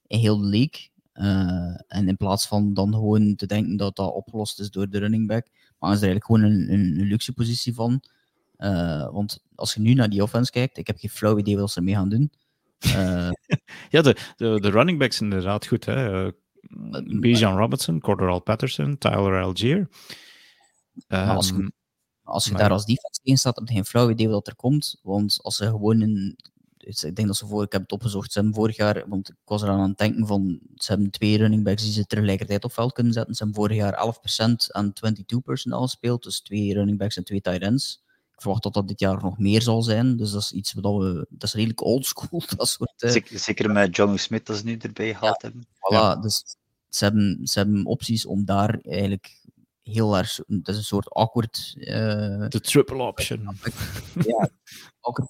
[0.08, 0.90] in heel de league.
[1.14, 4.98] Uh, en in plaats van dan gewoon te denken dat dat opgelost is door de
[4.98, 5.48] running back,
[5.80, 8.02] maar is er eigenlijk gewoon een, een, een luxe positie van.
[8.58, 11.72] Uh, want als je nu naar die offense kijkt, ik heb geen flauw idee wat
[11.72, 12.32] ze mee gaan doen.
[12.86, 13.30] Uh,
[13.94, 15.86] ja, de, de, de running backs inderdaad goed.
[15.86, 16.26] Hè?
[16.26, 16.32] Uh,
[17.20, 19.90] Bijan Robinson, Cordell Patterson, Tyler Algier.
[21.08, 21.72] Als je,
[22.24, 22.62] als je maar...
[22.62, 25.00] daar als defense in staat, heb je geen flauw idee wat er komt.
[25.02, 26.38] Want als ze gewoon een
[26.80, 29.36] ik denk dat ze voor, ik heb het opgezocht, ze hebben vorig jaar, want ik
[29.46, 32.74] was er aan het denken van, ze hebben twee running backs die ze tegelijkertijd op
[32.74, 33.36] veld kunnen zetten.
[33.36, 37.42] Ze hebben vorig jaar 11% aan 22 personeel gespeeld, dus twee running backs en twee
[37.42, 38.04] tight ends.
[38.40, 40.98] Ik verwacht dat dat dit jaar nog meer zal zijn, dus dat is iets wat
[40.98, 43.04] we, dat is redelijk oldschool, dat soort...
[43.04, 43.12] Uh...
[43.12, 45.68] Zeker, zeker, met John Smith dat ze nu erbij gehaald ja, hebben.
[45.68, 46.16] Voilà, ja.
[46.16, 46.44] dus
[46.90, 49.42] ze hebben, ze hebben opties om daar eigenlijk
[49.82, 51.74] heel erg, dat is een soort awkward...
[51.76, 51.86] Uh,
[52.48, 53.50] de triple option.
[54.28, 54.50] Ja,
[55.00, 55.30] awkward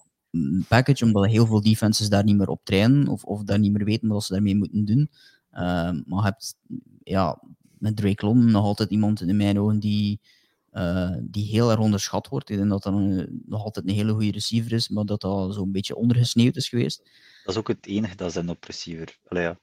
[0.67, 3.85] package, omdat heel veel defenses daar niet meer op trainen of, of daar niet meer
[3.85, 5.09] weten wat ze daarmee moeten doen.
[5.51, 6.55] Uh, maar je hebt
[7.03, 7.41] ja,
[7.77, 10.19] met Drake London nog altijd iemand in mijn ogen die,
[10.73, 12.49] uh, die heel erg onderschat wordt.
[12.49, 15.53] Ik denk dat dat een, nog altijd een hele goede receiver is, maar dat dat
[15.53, 16.97] zo'n beetje ondergesneeuwd is geweest.
[17.43, 19.17] Dat is ook het enige dat zijn op receiver.
[19.27, 19.59] Allee, ja.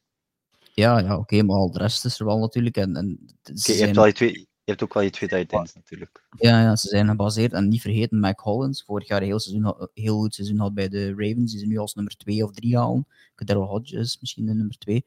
[0.75, 2.77] Ja, ja oké, okay, maar al de rest is er wel natuurlijk.
[2.77, 5.75] En, en okay, je, hebt wel twee, je hebt ook wel je twee tight ends
[5.75, 6.27] natuurlijk.
[6.39, 7.53] Ja, ja, ze zijn gebaseerd.
[7.53, 10.89] En niet vergeten, Mike Hollins, vorig jaar een heel, seizoen, heel goed seizoen had bij
[10.89, 11.51] de Ravens.
[11.51, 13.07] Die ze nu als nummer 2 of 3 halen.
[13.35, 15.05] Daryl Hodges misschien de nummer 2.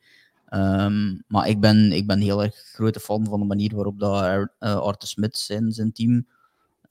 [0.54, 4.24] Um, maar ik ben, ik ben heel erg grote fan van de manier waarop dat,
[4.24, 6.14] uh, Arthur Smith zijn, zijn team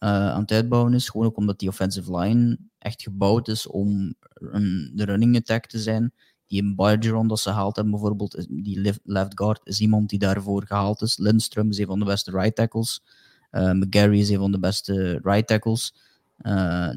[0.00, 1.08] uh, aan het uitbouwen is.
[1.08, 5.78] Gewoon ook omdat die offensive line echt gebouwd is om een, de running attack te
[5.78, 6.12] zijn
[6.46, 10.66] die in Bergeron dat ze gehaald hebben, bijvoorbeeld, die left guard, is iemand die daarvoor
[10.66, 11.18] gehaald is.
[11.18, 13.02] Lindstrom is een van de beste right tackles.
[13.50, 15.94] Uh, McGarry is een van de beste right tackles.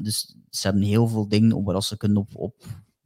[0.02, 2.54] Dus ze hebben heel veel dingen op waar ze kunnen op, op,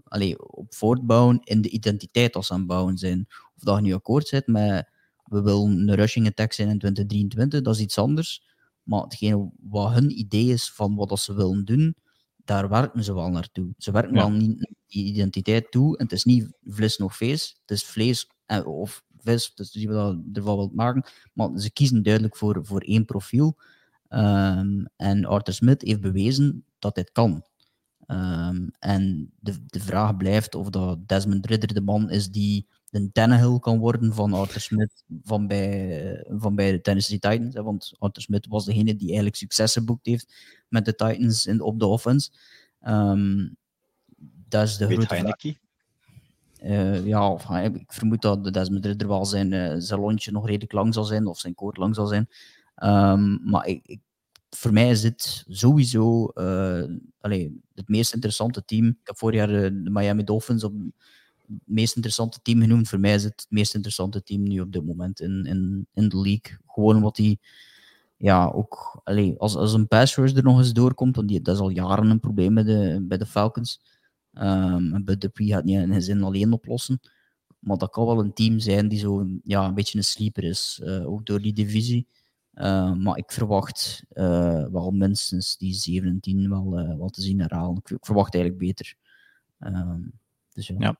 [0.08, 3.26] allez, op voortbouwen in de identiteit als ze aan het bouwen zijn.
[3.28, 4.88] Of dat je nu akkoord zit met
[5.26, 8.44] we willen een rushing attack zijn in 2023, dat is iets anders.
[8.82, 11.96] Maar hetgeen wat hun idee is van wat ze willen doen,
[12.44, 13.74] daar werken ze wel naartoe.
[13.78, 14.18] Ze werken ja.
[14.18, 15.96] wel niet die identiteit toe.
[15.96, 17.56] En het is niet vlees nog vlees.
[17.60, 21.04] Het is vlees en, of vis, dus die we dat ervan wil maken.
[21.32, 23.56] Maar ze kiezen duidelijk voor, voor één profiel.
[24.08, 27.44] Um, en Arthur Smith heeft bewezen dat dit kan.
[28.06, 33.12] Um, en de, de vraag blijft of dat Desmond Ridder de man is die de
[33.12, 37.54] Tannehill kan worden van Arthur Smith van bij, van bij de Tennessee Titans.
[37.54, 40.34] Hè, want Arthur Smith was degene die eigenlijk succes geboekt heeft
[40.68, 42.30] met de Titans in, op de offense.
[42.86, 43.56] Um,
[44.48, 45.58] dat is de Weet grote
[46.62, 50.46] uh, ja, of, ik vermoed dat de Desmond Ridder wel zijn, uh, zijn lontje nog
[50.46, 52.28] redelijk lang zal zijn, of zijn koord lang zal zijn.
[52.84, 54.00] Um, maar ik, ik,
[54.50, 56.84] voor mij is dit sowieso uh,
[57.74, 58.86] het meest interessante team.
[58.86, 62.88] Ik heb vorig jaar de, Miami Dolphins op het meest interessante team genoemd.
[62.88, 66.08] Voor mij is het het meest interessante team nu op dit moment in, in, in
[66.08, 66.58] de league.
[66.66, 67.40] Gewoon omdat die,
[68.16, 71.60] ja, ook, allez, als, als een pass er nog eens doorkomt, want die, dat is
[71.60, 73.80] al jaren een probleem bij de, bij de Falcons.
[74.32, 77.00] Um, Bud Dupree gaat niet in zijn zin alleen oplossen.
[77.58, 80.80] Maar dat kan wel een team zijn die zo ja, een beetje een sleeper is,
[80.82, 82.06] uh, ook door die divisie.
[82.56, 87.76] Uh, maar ik verwacht uh, wel minstens die 17 wel, wel te zien herhalen.
[87.76, 88.94] Ik, ik verwacht eigenlijk beter.
[89.60, 90.12] Um,
[90.52, 90.74] dus ja.
[90.78, 90.96] ja.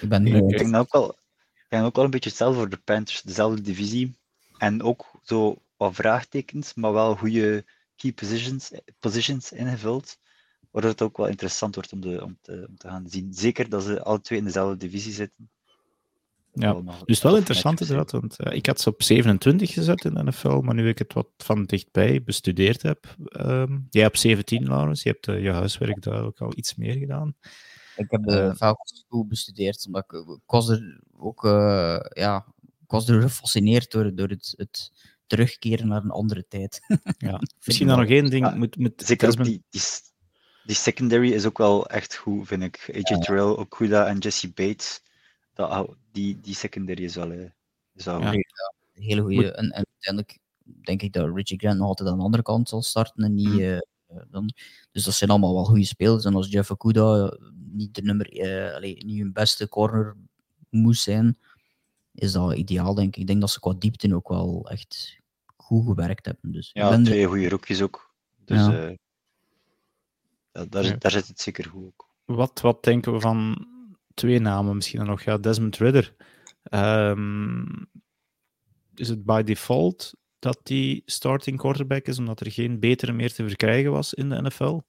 [0.00, 1.10] Ik, ben, ik denk ook wel,
[1.54, 4.18] ik denk ook wel een beetje hetzelfde voor de Panthers, dezelfde divisie.
[4.58, 7.64] En ook zo wat vraagtekens, maar wel goede
[7.96, 10.18] key positions, positions ingevuld
[10.74, 13.34] waardoor het ook wel interessant wordt om, de, om, te, om te gaan zien.
[13.34, 15.50] Zeker dat ze alle twee in dezelfde divisie zitten.
[16.54, 20.22] Ja, dus wel interessant inderdaad, want uh, ik had ze op 27 gezet in de
[20.22, 23.16] NFL, maar nu ik het wat van dichtbij bestudeerd heb.
[23.40, 27.34] Um, jij op 17, Laurens, je hebt uh, je huiswerk duidelijk al iets meer gedaan.
[27.96, 31.42] Ik heb de uh, Falcons School bestudeerd, omdat ik, ik was er ook,
[32.14, 34.92] ja, ik was er gefascineerd door, door het, het
[35.26, 36.80] terugkeren naar een andere tijd.
[37.18, 38.46] ja, misschien dan nog één ding.
[38.46, 39.80] Ja, moet, moet zeker ook die, die
[40.64, 42.90] die secondary is ook wel echt goed, vind ik.
[42.94, 43.18] AJ ja.
[43.18, 45.02] Terrell, Okuda en Jesse Bates.
[45.54, 47.32] Dat, die, die secondary is wel,
[47.92, 48.32] is wel ja.
[48.32, 48.42] ja.
[48.92, 49.52] hele goede.
[49.52, 52.82] En, en, uiteindelijk denk ik dat Richie Grant nog altijd aan de andere kant zal
[52.82, 53.48] starten en niet.
[53.48, 53.58] Mm.
[53.58, 53.78] Uh,
[54.30, 54.52] dan,
[54.92, 56.24] dus dat zijn allemaal wel goede spelers.
[56.24, 57.36] En als Jeff Okuda
[57.72, 60.16] niet de nummer, uh, allee, niet hun beste corner
[60.70, 61.38] moest zijn,
[62.14, 63.16] is dat ideaal, denk ik.
[63.16, 65.18] Ik denk dat ze qua diepte ook wel echt
[65.56, 66.52] goed gewerkt hebben.
[66.52, 68.14] Dus ja, twee goede rookies ook.
[68.44, 68.88] Dus, ja.
[68.88, 68.96] uh,
[70.52, 70.96] ja, daar, ja.
[70.96, 72.08] daar zit het zeker goed ook.
[72.24, 73.68] Wat, wat denken we van
[74.14, 75.22] twee namen misschien dan nog.
[75.22, 76.14] Ja, Desmond Ridder.
[76.62, 77.64] Ehm,
[78.94, 83.48] is het by default dat die starting quarterback is, omdat er geen betere meer te
[83.48, 84.80] verkrijgen was in de NFL?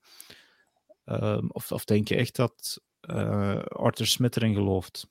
[1.05, 5.07] Ehm, of, of denk je echt dat uh, Arthur Smith erin gelooft?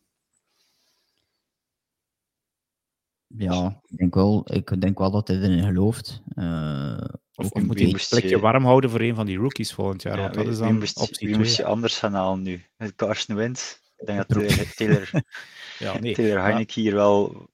[3.27, 6.23] Ja, ik denk wel, ik denk wel dat hij erin gelooft.
[6.35, 7.05] Uh,
[7.35, 10.17] of, of moet je een plekje warm houden voor een van die rookies volgend jaar?
[10.17, 12.43] Ja, want dat wie, is dan wie moest, optie wie moest je anders gaan halen
[12.43, 12.65] nu?
[12.77, 13.77] Met Carson Wentz?
[14.05, 15.11] Ik denk dat uh, Taylor,
[15.79, 17.49] ja, nee, Taylor Heineke hier wel,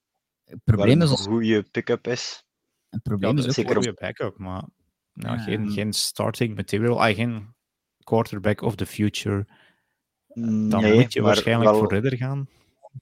[0.45, 2.45] het probleem wel is een goede pick-up is.
[2.89, 4.65] het probleem is ook zeker op- een goede backup, maar
[5.13, 7.55] nou, geen, geen starting material, ah, geen
[8.05, 9.47] quarterback of the future.
[10.35, 12.49] Dan nee, moet je waarschijnlijk wel, voor Ridder gaan.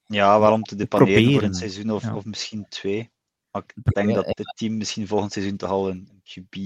[0.06, 2.16] Ja, wel om te depaneren voor een seizoen of, Ja.
[2.16, 3.10] of misschien twee.
[3.50, 6.56] Maar ik denk dat het team misschien volgend seizoen toch al een QB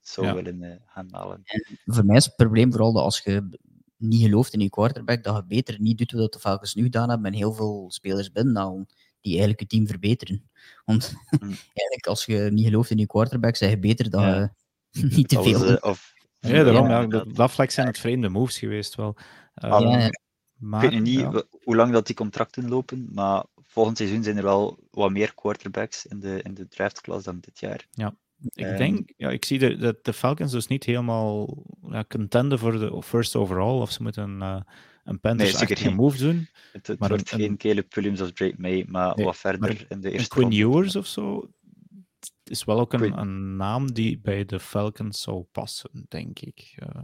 [0.00, 0.34] zou Ja.
[0.34, 1.42] willen eh, gaan halen.
[1.84, 3.48] voor mij is het probleem vooral dat als je
[3.96, 7.08] niet gelooft in je quarterback, dat je beter niet doet wat de Falcons nu gedaan
[7.08, 8.86] hebben en heel veel spelers binnenhalen
[9.20, 10.48] die eigenlijk je team verbeteren.
[10.84, 11.40] Want Mm.
[11.74, 14.54] eigenlijk als je niet gelooft in je quarterback, zeg je beter dat Ja.
[14.90, 15.82] je niet te veel doet.
[15.82, 19.16] of, Ja, daarom, ja, dat, dat vlak zijn het vreemde moves geweest wel.
[19.54, 20.08] Ah, Ehm, ja.
[20.56, 21.42] maar, ik weet nu niet ja.
[21.62, 26.06] hoe lang dat die contracten lopen, maar volgend seizoen zijn er wel wat meer quarterbacks
[26.06, 27.86] in de, in de draftklas dan dit jaar.
[28.42, 32.58] Ik Ehm, denk, ja, ik zie de, dat de Falcons dus niet helemaal ja, contenden
[32.58, 34.60] voor de first overall, of ze moeten uh,
[35.04, 35.96] een Panthers-achtige niet.
[35.96, 36.48] move doen.
[36.72, 39.60] Het, het Maar wordt een- geen Caleb Williams of Drake May, maar Nee, wat verder
[39.60, 40.52] maar in de eerste Quinn.
[40.52, 41.50] Ewers of zo
[42.44, 46.74] is wel ook een, Quinn- een naam die bij de Falcons zou passen, denk ik.
[46.82, 47.02] Uh,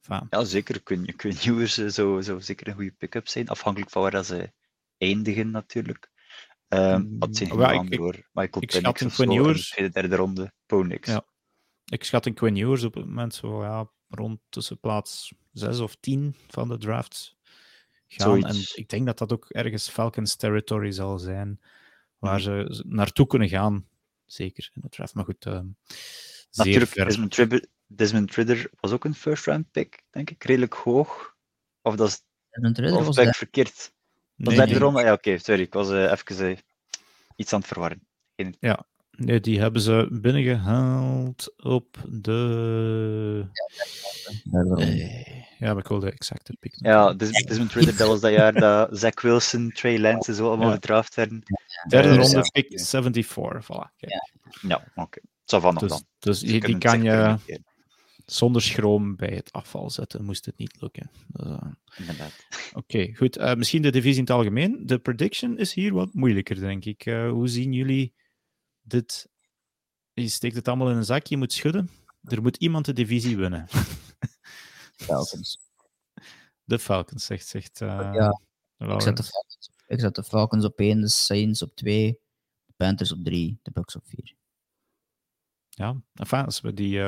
[0.00, 0.82] enfin, Ja, zeker.
[0.82, 4.52] Quinn, Ewers zou, zou zeker een goede pick-up zijn, afhankelijk van waar dat ze
[4.98, 6.10] eindigen natuurlijk.
[6.68, 8.28] Um, Mm, wat zijn geen ik- hoor.
[8.32, 10.52] Michael ik schat Penix een of zo, Quinn in de tweede, derde ronde.
[10.66, 11.08] Ponix.
[11.08, 11.24] Ja.
[11.84, 15.94] ik schat een Quinn Ewers op het moment zo ja, rond tussen plaats 6 of
[16.00, 17.36] 10 van de drafts
[18.06, 18.44] gaan.
[18.44, 21.60] En ik denk dat dat ook ergens Falcons territory zal zijn,
[22.18, 22.72] waar Mhm.
[22.72, 23.86] ze naartoe kunnen gaan.
[24.26, 25.14] Zeker in de draft.
[25.14, 25.66] Maar goed, ehm
[26.52, 26.94] Natuurlijk.
[26.94, 30.44] Desmond Ridder, Desmond Ridder was ook een first round pick, denk ik.
[30.44, 31.36] Redelijk hoog.
[31.82, 33.92] Of dat is Desmond Ridder of was ben ik daar- verkeerd?
[34.38, 34.80] Was Nee, derde nee.
[34.80, 35.00] ronde?
[35.02, 35.60] Ja, oké, sorry.
[35.62, 36.56] Ik was eh, even eh,
[37.36, 38.06] iets aan het verwarren.
[39.10, 43.46] Nee, die hebben ze binnengehaald op de.
[44.50, 44.82] derde ronde.
[44.84, 46.72] Eh, ja, maar ik wil de exacte pick.
[46.76, 50.48] Ja, Des- Desmond Ridder, dat was dat jaar dat Zach Wilson, Trey Lance en zo
[50.48, 50.74] allemaal Ja.
[50.74, 51.42] gedraft werden.
[51.88, 52.42] Derde Eh, ronde, ja.
[52.52, 53.64] pick 74.
[53.64, 54.22] Voilà, kijk.
[54.60, 55.20] Ja, oké.
[55.20, 56.02] Ça va nog Dus, dan.
[56.18, 57.36] dus Ze die, kan je
[58.32, 61.10] zonder schroom bij het afval zetten, moest het niet lukken.
[61.26, 62.46] Dus, eh, Inderdaad.
[62.72, 63.36] Oké, goed.
[63.36, 64.86] Eh, misschien de divisie in het algemeen.
[64.86, 67.06] De prediction is hier wat moeilijker, denk ik.
[67.06, 68.14] Eh, hoe zien jullie
[68.80, 69.28] dit?
[70.12, 71.90] Je steekt het allemaal in een zak, je moet schudden.
[72.22, 73.66] Er moet iemand de divisie winnen.
[74.96, 75.58] Falcons.
[76.64, 78.40] De Falcons, zegt, zegt Ja,
[78.76, 82.20] Ik zet, de Falcons, ik zet de Falcons op 1, de Saints op 2,
[82.64, 84.34] de Panthers op 3, de Bucks op 4.
[85.68, 87.00] Ja, enfin, als we die,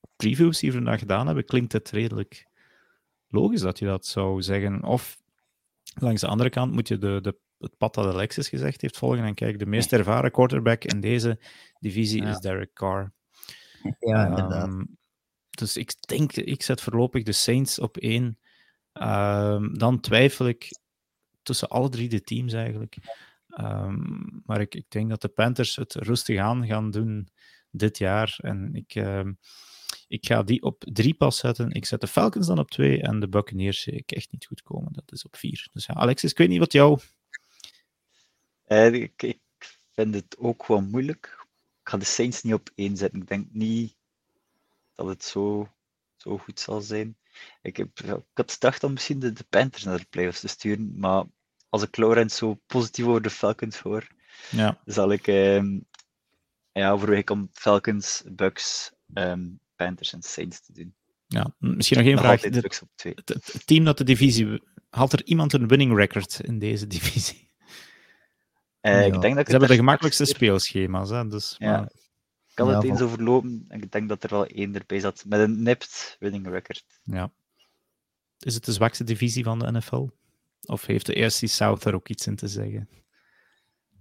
[0.00, 2.46] ehm, die previews hier vandaag gedaan hebben, klinkt het redelijk
[3.28, 4.84] logisch dat je dat zou zeggen.
[4.84, 5.22] Of
[5.94, 9.24] langs de andere kant moet je de, de, het pad dat Alexis gezegd heeft volgen
[9.24, 11.38] en kijken, de meest ervaren quarterback in deze
[11.78, 12.30] divisie Ja.
[12.30, 13.12] is Derek Carr.
[13.98, 14.68] Ja, inderdaad.
[14.68, 14.84] Ehm,
[15.50, 18.38] dus ik denk, ik zet voorlopig de Saints op één.
[18.92, 20.78] Ehm, dan twijfel ik
[21.42, 22.96] tussen alle drie de teams eigenlijk.
[23.48, 23.96] Ehm,
[24.44, 27.28] maar ik, ik denk dat de Panthers het rustig aan gaan doen
[27.70, 28.38] dit jaar.
[28.40, 28.94] En ik,
[30.08, 31.70] ik ga die op drie pas zetten.
[31.70, 34.62] Ik zet de Falcons dan op twee en de Buccaneers zie ik echt niet goed
[34.62, 34.92] komen.
[34.92, 35.68] Dat is op vier.
[35.72, 36.98] Dus ja, Alexis, ik weet niet wat jou...
[38.64, 39.40] Eh, ik, ik
[39.92, 41.46] vind het ook wel moeilijk.
[41.80, 43.20] Ik ga de Saints niet op één zetten.
[43.20, 43.96] Ik denk niet
[44.94, 45.68] dat het zo,
[46.16, 47.16] zo goed zal zijn.
[47.62, 50.98] Ik, heb, ik had gedacht om misschien de, de Panthers naar de playoffs te sturen,
[50.98, 51.24] maar
[51.68, 54.06] als ik Laurent zo positief over de Falcons hoor,
[54.50, 55.78] Ja, zal ik ehm
[56.72, 59.46] ja, overweeg om Falcons, Bucks, ehm,
[59.78, 60.94] Panthers en Saints te doen.
[61.26, 61.54] ja.
[61.58, 62.40] misschien nog één vraag.
[62.40, 63.14] De- op twee.
[63.24, 64.62] het, team dat de divisie...
[64.90, 67.50] Haalt er iemand een winning record in deze divisie?
[68.80, 69.14] Eh, Ja.
[69.14, 71.10] Ik denk dat ik Ze hebben de gemakkelijkste speelschema's.
[71.10, 71.28] Hè?
[71.28, 71.70] Dus, Ja.
[71.70, 71.90] maar-
[72.50, 75.24] Ik had Ja, het eens overlopen en ik denk dat er wel één erbij zat.
[75.26, 76.84] Met een nipt winning record.
[77.02, 77.32] Ja.
[78.38, 80.08] Is het de zwakste divisie van de NFL?
[80.62, 82.88] Of heeft de AFC South er ook iets in te zeggen?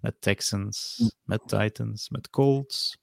[0.02, 2.98] Met Texans, met Titans, met Colts.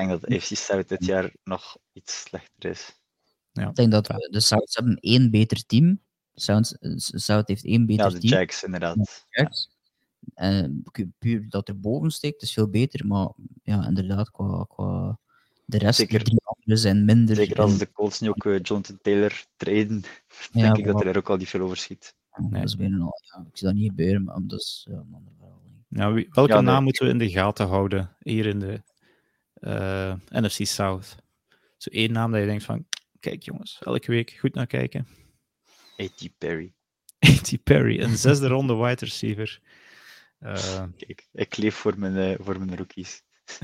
[0.00, 3.00] Ik denk dat de AFC South dit jaar nog iets slechter is.
[3.52, 3.68] Ja.
[3.68, 6.00] Ik denk dat we, de Souths hebben één beter team.
[6.34, 8.32] South, South heeft één beter Ja, de team.
[8.32, 9.26] Jags inderdaad.
[10.92, 13.28] Pu- puur dat er boven steekt is veel beter, maar
[13.62, 15.18] ja, inderdaad, qua, qua
[15.64, 16.18] de rest, Zeker.
[16.18, 17.36] de drie anderen zijn minder.
[17.36, 20.02] Zeker als de Colts nu ook eh, Jonathan Taylor traden,
[20.52, 22.14] Ja, denk ik dat er ook al niet veel over schiet.
[22.50, 25.14] Dat is bijna al, ja, ik zie dat niet gebeuren, maar dat is ja, een
[25.14, 25.58] ander verhaal.
[25.88, 26.72] Ja, welke Ja, nee.
[26.72, 28.82] naam moeten we in de gaten houden hier in de
[29.60, 31.16] eh, NFC South?
[31.76, 32.86] Zo één naam dat je denkt van,
[33.20, 35.06] kijk jongens, elke week goed naar kijken.
[36.00, 36.28] A.T.
[36.38, 36.74] Perry.
[37.30, 37.62] A.T.
[37.62, 39.60] Perry, een zesde ronde wide receiver.
[40.38, 43.22] Eh, Kijk, ik leef voor mijn, eh, voor mijn rookies.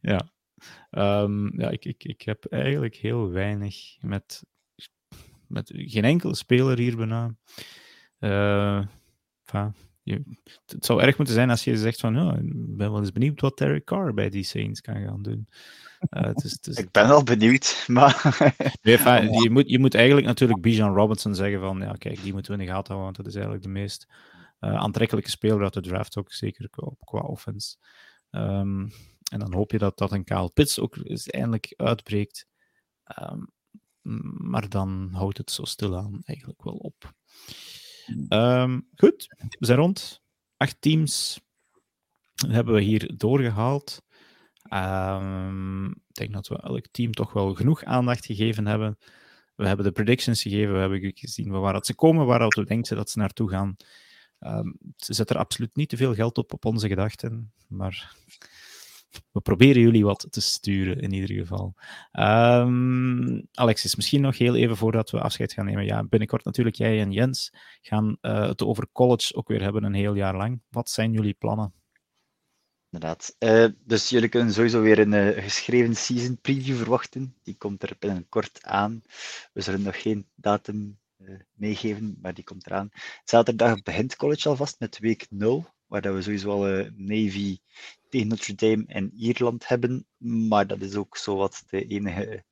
[0.00, 0.30] ja.
[0.90, 4.42] Ehm, ja, ik, ik, ik heb eigenlijk heel weinig met,
[5.48, 7.36] met geen enkele speler hier bijna.
[10.06, 10.22] Je,
[10.66, 13.40] het zou erg moeten zijn als je zegt van, ja, ik ben wel eens benieuwd
[13.40, 15.48] wat Derek Carr bij die Saints kan gaan doen.
[16.10, 18.22] Eh, het is, het is, Ik ben wel benieuwd, maar
[18.82, 22.52] Nee, je, moet, je moet eigenlijk natuurlijk Bijan Robinson zeggen van, ja, kijk, die moeten
[22.52, 24.06] we in de gaten houden, want dat is eigenlijk de meest
[24.58, 27.76] eh, aantrekkelijke speler uit de draft ook, zeker qua, qua offense.
[28.30, 28.88] Ehm,
[29.30, 32.46] en dan hoop je dat, dat een Kyle Pitts ook eens eindelijk uitbreekt.
[33.04, 33.42] Ehm,
[34.50, 37.14] maar dan houdt het zo stilaan eigenlijk wel op.
[38.28, 40.22] Ehm, goed, we zijn rond.
[40.56, 41.40] Acht teams
[42.48, 44.02] hebben we hier doorgehaald.
[44.62, 48.98] Ehm, ik denk dat we elk team toch wel genoeg aandacht gegeven hebben.
[49.54, 52.64] We hebben de predictions gegeven, we hebben gezien waar dat ze komen, waar dat we
[52.64, 53.76] denken dat ze naartoe gaan.
[54.38, 58.14] Ehm, ze zetten er absoluut niet te veel geld op op onze gedachten, maar
[59.32, 61.74] we proberen jullie wat te sturen in ieder geval.
[62.12, 65.84] Ehm, Alexis, misschien nog heel even voordat we afscheid gaan nemen.
[65.84, 69.94] Ja, binnenkort natuurlijk jij en Jens gaan eh, het over college ook weer hebben een
[69.94, 70.60] heel jaar lang.
[70.68, 71.74] Wat zijn jullie plannen?
[72.90, 73.34] inderdaad.
[73.38, 77.36] Eh, dus jullie kunnen sowieso weer een eh, geschreven season preview verwachten.
[77.42, 79.02] Die komt er binnenkort aan.
[79.52, 80.98] We zullen nog geen datum
[81.52, 82.90] meegeven, maar die komt eraan.
[83.24, 87.58] Zaterdag begint college alvast met week 0, waar we sowieso al eh, Navy
[88.08, 90.06] tegen Notre Dame en Ierland hebben.
[90.48, 92.44] Maar dat is ook zowat de enige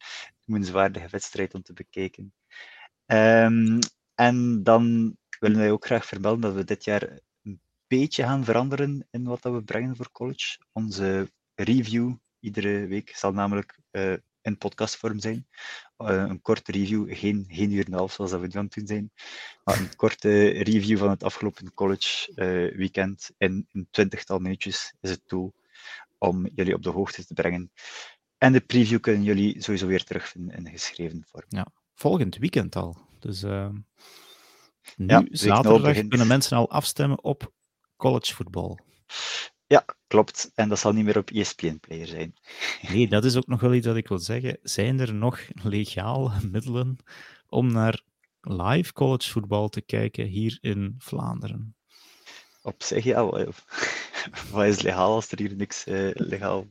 [0.44, 2.34] noemenswaardige wedstrijd om te bekijken.
[3.06, 3.78] Ehm,
[4.14, 9.06] en dan willen wij ook graag vermelden dat we dit jaar een beetje gaan veranderen
[9.10, 10.58] in wat dat we brengen voor college.
[10.72, 15.46] Onze review iedere week zal namelijk eh, in podcastvorm zijn.
[15.96, 18.64] Eh, een korte review, geen, geen uur en een half zoals dat we nu aan
[18.64, 19.12] het doen zijn,
[19.64, 25.10] maar een korte review van het afgelopen college eh, weekend in een twintigtal minuutjes is
[25.10, 25.54] het doel
[26.18, 27.72] om jullie op de hoogte te brengen.
[28.38, 31.46] En de preview kunnen jullie sowieso weer terugvinden in geschreven vorm.
[31.94, 32.96] Volgend weekend al.
[33.18, 33.68] Dus eh,
[34.96, 36.08] nu, Ja, zaterdag, begint.
[36.08, 37.52] kunnen mensen al afstemmen op
[37.96, 38.78] collegevoetbal.
[39.74, 40.50] Ja, klopt.
[40.54, 42.34] En dat zal niet meer op ESPN Player zijn.
[42.92, 44.58] Nee, dat is ook nog wel iets wat ik wil zeggen.
[44.62, 46.96] Zijn er nog legale middelen
[47.48, 48.00] om naar
[48.40, 51.76] live collegevoetbal te kijken hier in Vlaanderen?
[52.62, 53.24] Op zich ja.
[54.50, 56.66] Wat is legaal als er hier niks eh, legaal,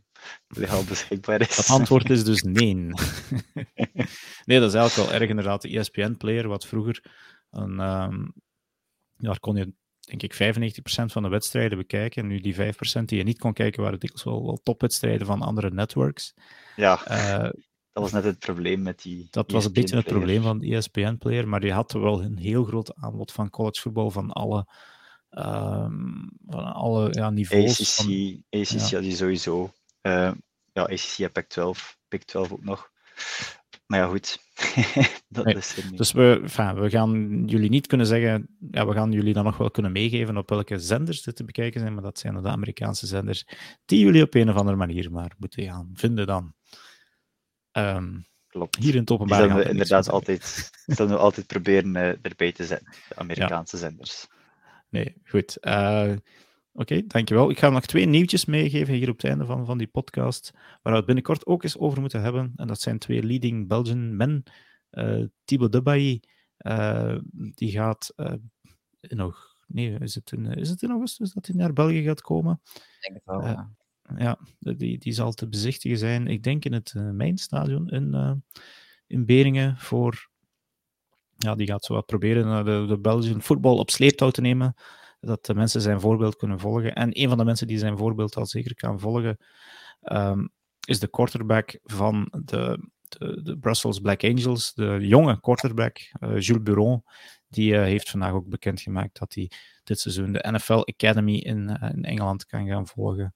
[0.47, 1.57] legaal beschikbaar is?
[1.57, 2.75] Het antwoord is dus nee.
[4.45, 5.61] nee, dat is eigenlijk wel erg inderdaad.
[5.61, 7.03] De ESPN-player, wat vroeger
[7.49, 8.27] een, ehm,
[9.17, 9.73] daar kon je
[10.05, 12.27] denk ik 95% van de wedstrijden bekijken.
[12.27, 12.59] Nu die 5%
[13.05, 16.33] die je niet kon kijken, waren dikwijls wel, wel topwedstrijden van andere networks.
[16.75, 17.49] Ja, Eh,
[17.91, 19.27] dat was net het probleem met die.
[19.31, 20.21] dat was een ESPN beetje het player.
[20.23, 24.11] probleem van de E ESPN-player, maar je had wel een heel groot aanbod van collegevoetbal
[24.11, 24.67] van alle,
[25.29, 25.99] ehm,
[26.47, 27.79] van alle ja, niveaus.
[27.79, 28.95] ACC, van- ACC ja.
[28.95, 29.73] had die sowieso.
[30.01, 30.31] Eh,
[30.73, 32.89] ja, ACC en Pac-12, Pac-12 ook nog.
[33.85, 34.37] Maar ja, goed.
[35.29, 35.97] dat Nee, is niet.
[35.97, 39.57] Dus we, enfin, we gaan jullie niet kunnen zeggen, ja, we gaan jullie dan nog
[39.57, 43.07] wel kunnen meegeven op welke zenders dit te bekijken zijn, maar dat zijn de Amerikaanse
[43.07, 43.47] zenders
[43.85, 46.53] die jullie op een of andere manier maar moeten gaan vinden dan.
[47.71, 48.75] Ehm, Klopt.
[48.75, 49.41] hier in het openbaar.
[49.41, 52.93] zullen we er inderdaad altijd, zullen we altijd proberen eh, erbij te zetten.
[53.09, 54.27] De Amerikaanse zenders.
[54.89, 55.57] Nee, goed.
[55.57, 56.11] Eh,
[56.75, 57.49] Oké, dankjewel.
[57.49, 60.91] Ik ga nog twee nieuwtjes meegeven hier op het einde van, van die podcast, waar
[60.93, 62.53] we het binnenkort ook eens over moeten hebben.
[62.55, 64.43] En dat zijn twee leading Belgian men.
[64.89, 66.19] eh Thibaut Dubayi,
[66.57, 68.33] eh, die gaat eh,
[68.99, 69.51] nog...
[69.67, 72.61] Nee, is het, in, is het in augustus dat hij naar België gaat komen?
[72.73, 73.71] Ik denk het wel, ja.
[74.17, 76.27] Ja, die, die zal te bezichtigen zijn.
[76.27, 78.31] Ik denk in het uh, Mijnstadion in, uh,
[79.07, 80.29] in Beringen voor...
[81.37, 84.75] Ja, die gaat zo wat proberen uh, de, de Belgian voetbal op sleeptouw te nemen.
[85.25, 86.95] Dat de mensen zijn voorbeeld kunnen volgen.
[86.95, 89.37] En een van de mensen die zijn voorbeeld al zeker kan volgen,
[90.01, 90.49] um,
[90.85, 94.73] is de quarterback van de, de, de, Brussels Black Angels.
[94.73, 97.03] De jonge quarterback, uh, Jules Buron.
[97.47, 99.51] Die heeft vandaag ook bekendgemaakt dat hij
[99.83, 103.35] dit seizoen de NFL Academy in, uh, in Engeland kan gaan volgen.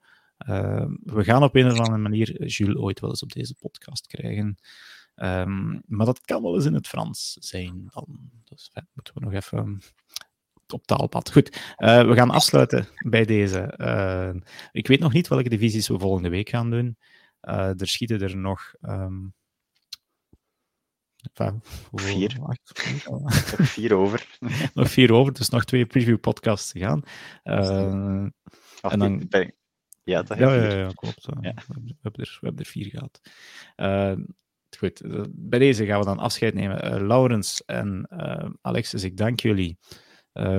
[0.50, 4.08] Uh, we gaan op een of andere manier Jules ooit wel eens op deze podcast
[4.08, 4.58] krijgen.
[5.16, 7.88] Um, maar dat kan wel eens in het Frans zijn.
[7.94, 8.20] Dan.
[8.44, 9.82] Dus ja, moeten we nog even
[10.74, 11.32] op taalpad.
[11.32, 13.74] Goed, uh, we gaan afsluiten bij deze.
[13.78, 14.42] Uh,
[14.72, 16.98] ik weet nog niet welke divisies we volgende week gaan doen.
[17.42, 18.74] Uh, er schieten er nog.
[18.82, 19.34] Um,
[21.92, 22.38] vier.
[22.40, 22.58] Nog
[23.74, 24.38] vier over.
[24.74, 27.02] nog vier over, dus nog twee preview podcasts te gaan.
[27.44, 28.28] Uh,
[28.82, 29.28] en dan...
[30.04, 31.28] Ja, dat ja, ja, ja, klopt.
[31.42, 31.54] Ja.
[31.68, 33.22] We, hebben er, we hebben er vier gehad.
[34.78, 37.08] Goed, bij deze gaan we dan afscheid nemen.
[37.08, 38.08] Laurens en
[38.62, 39.78] Alexis, ik dank jullie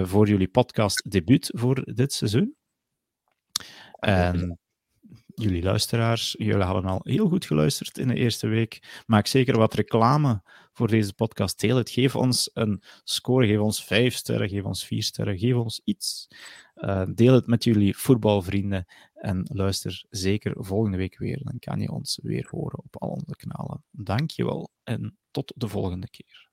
[0.02, 2.56] voor jullie podcast debuut voor dit seizoen.
[3.98, 4.58] En
[5.34, 9.02] jullie luisteraars, jullie hebben al heel goed geluisterd in de eerste week.
[9.06, 10.42] Maak zeker wat reclame
[10.72, 11.60] voor deze podcast.
[11.60, 11.90] Deel het.
[11.90, 13.46] Geef ons een score.
[13.46, 14.48] Geef ons vijf sterren.
[14.48, 15.38] Geef ons vier sterren.
[15.38, 16.28] Geef ons iets.
[16.74, 18.86] Uh, deel het met jullie voetbalvrienden.
[19.14, 21.40] En luister zeker volgende week weer.
[21.42, 23.84] Dan kan je ons weer horen op al onze kanalen.
[23.90, 26.47] Dankjewel en tot de volgende keer.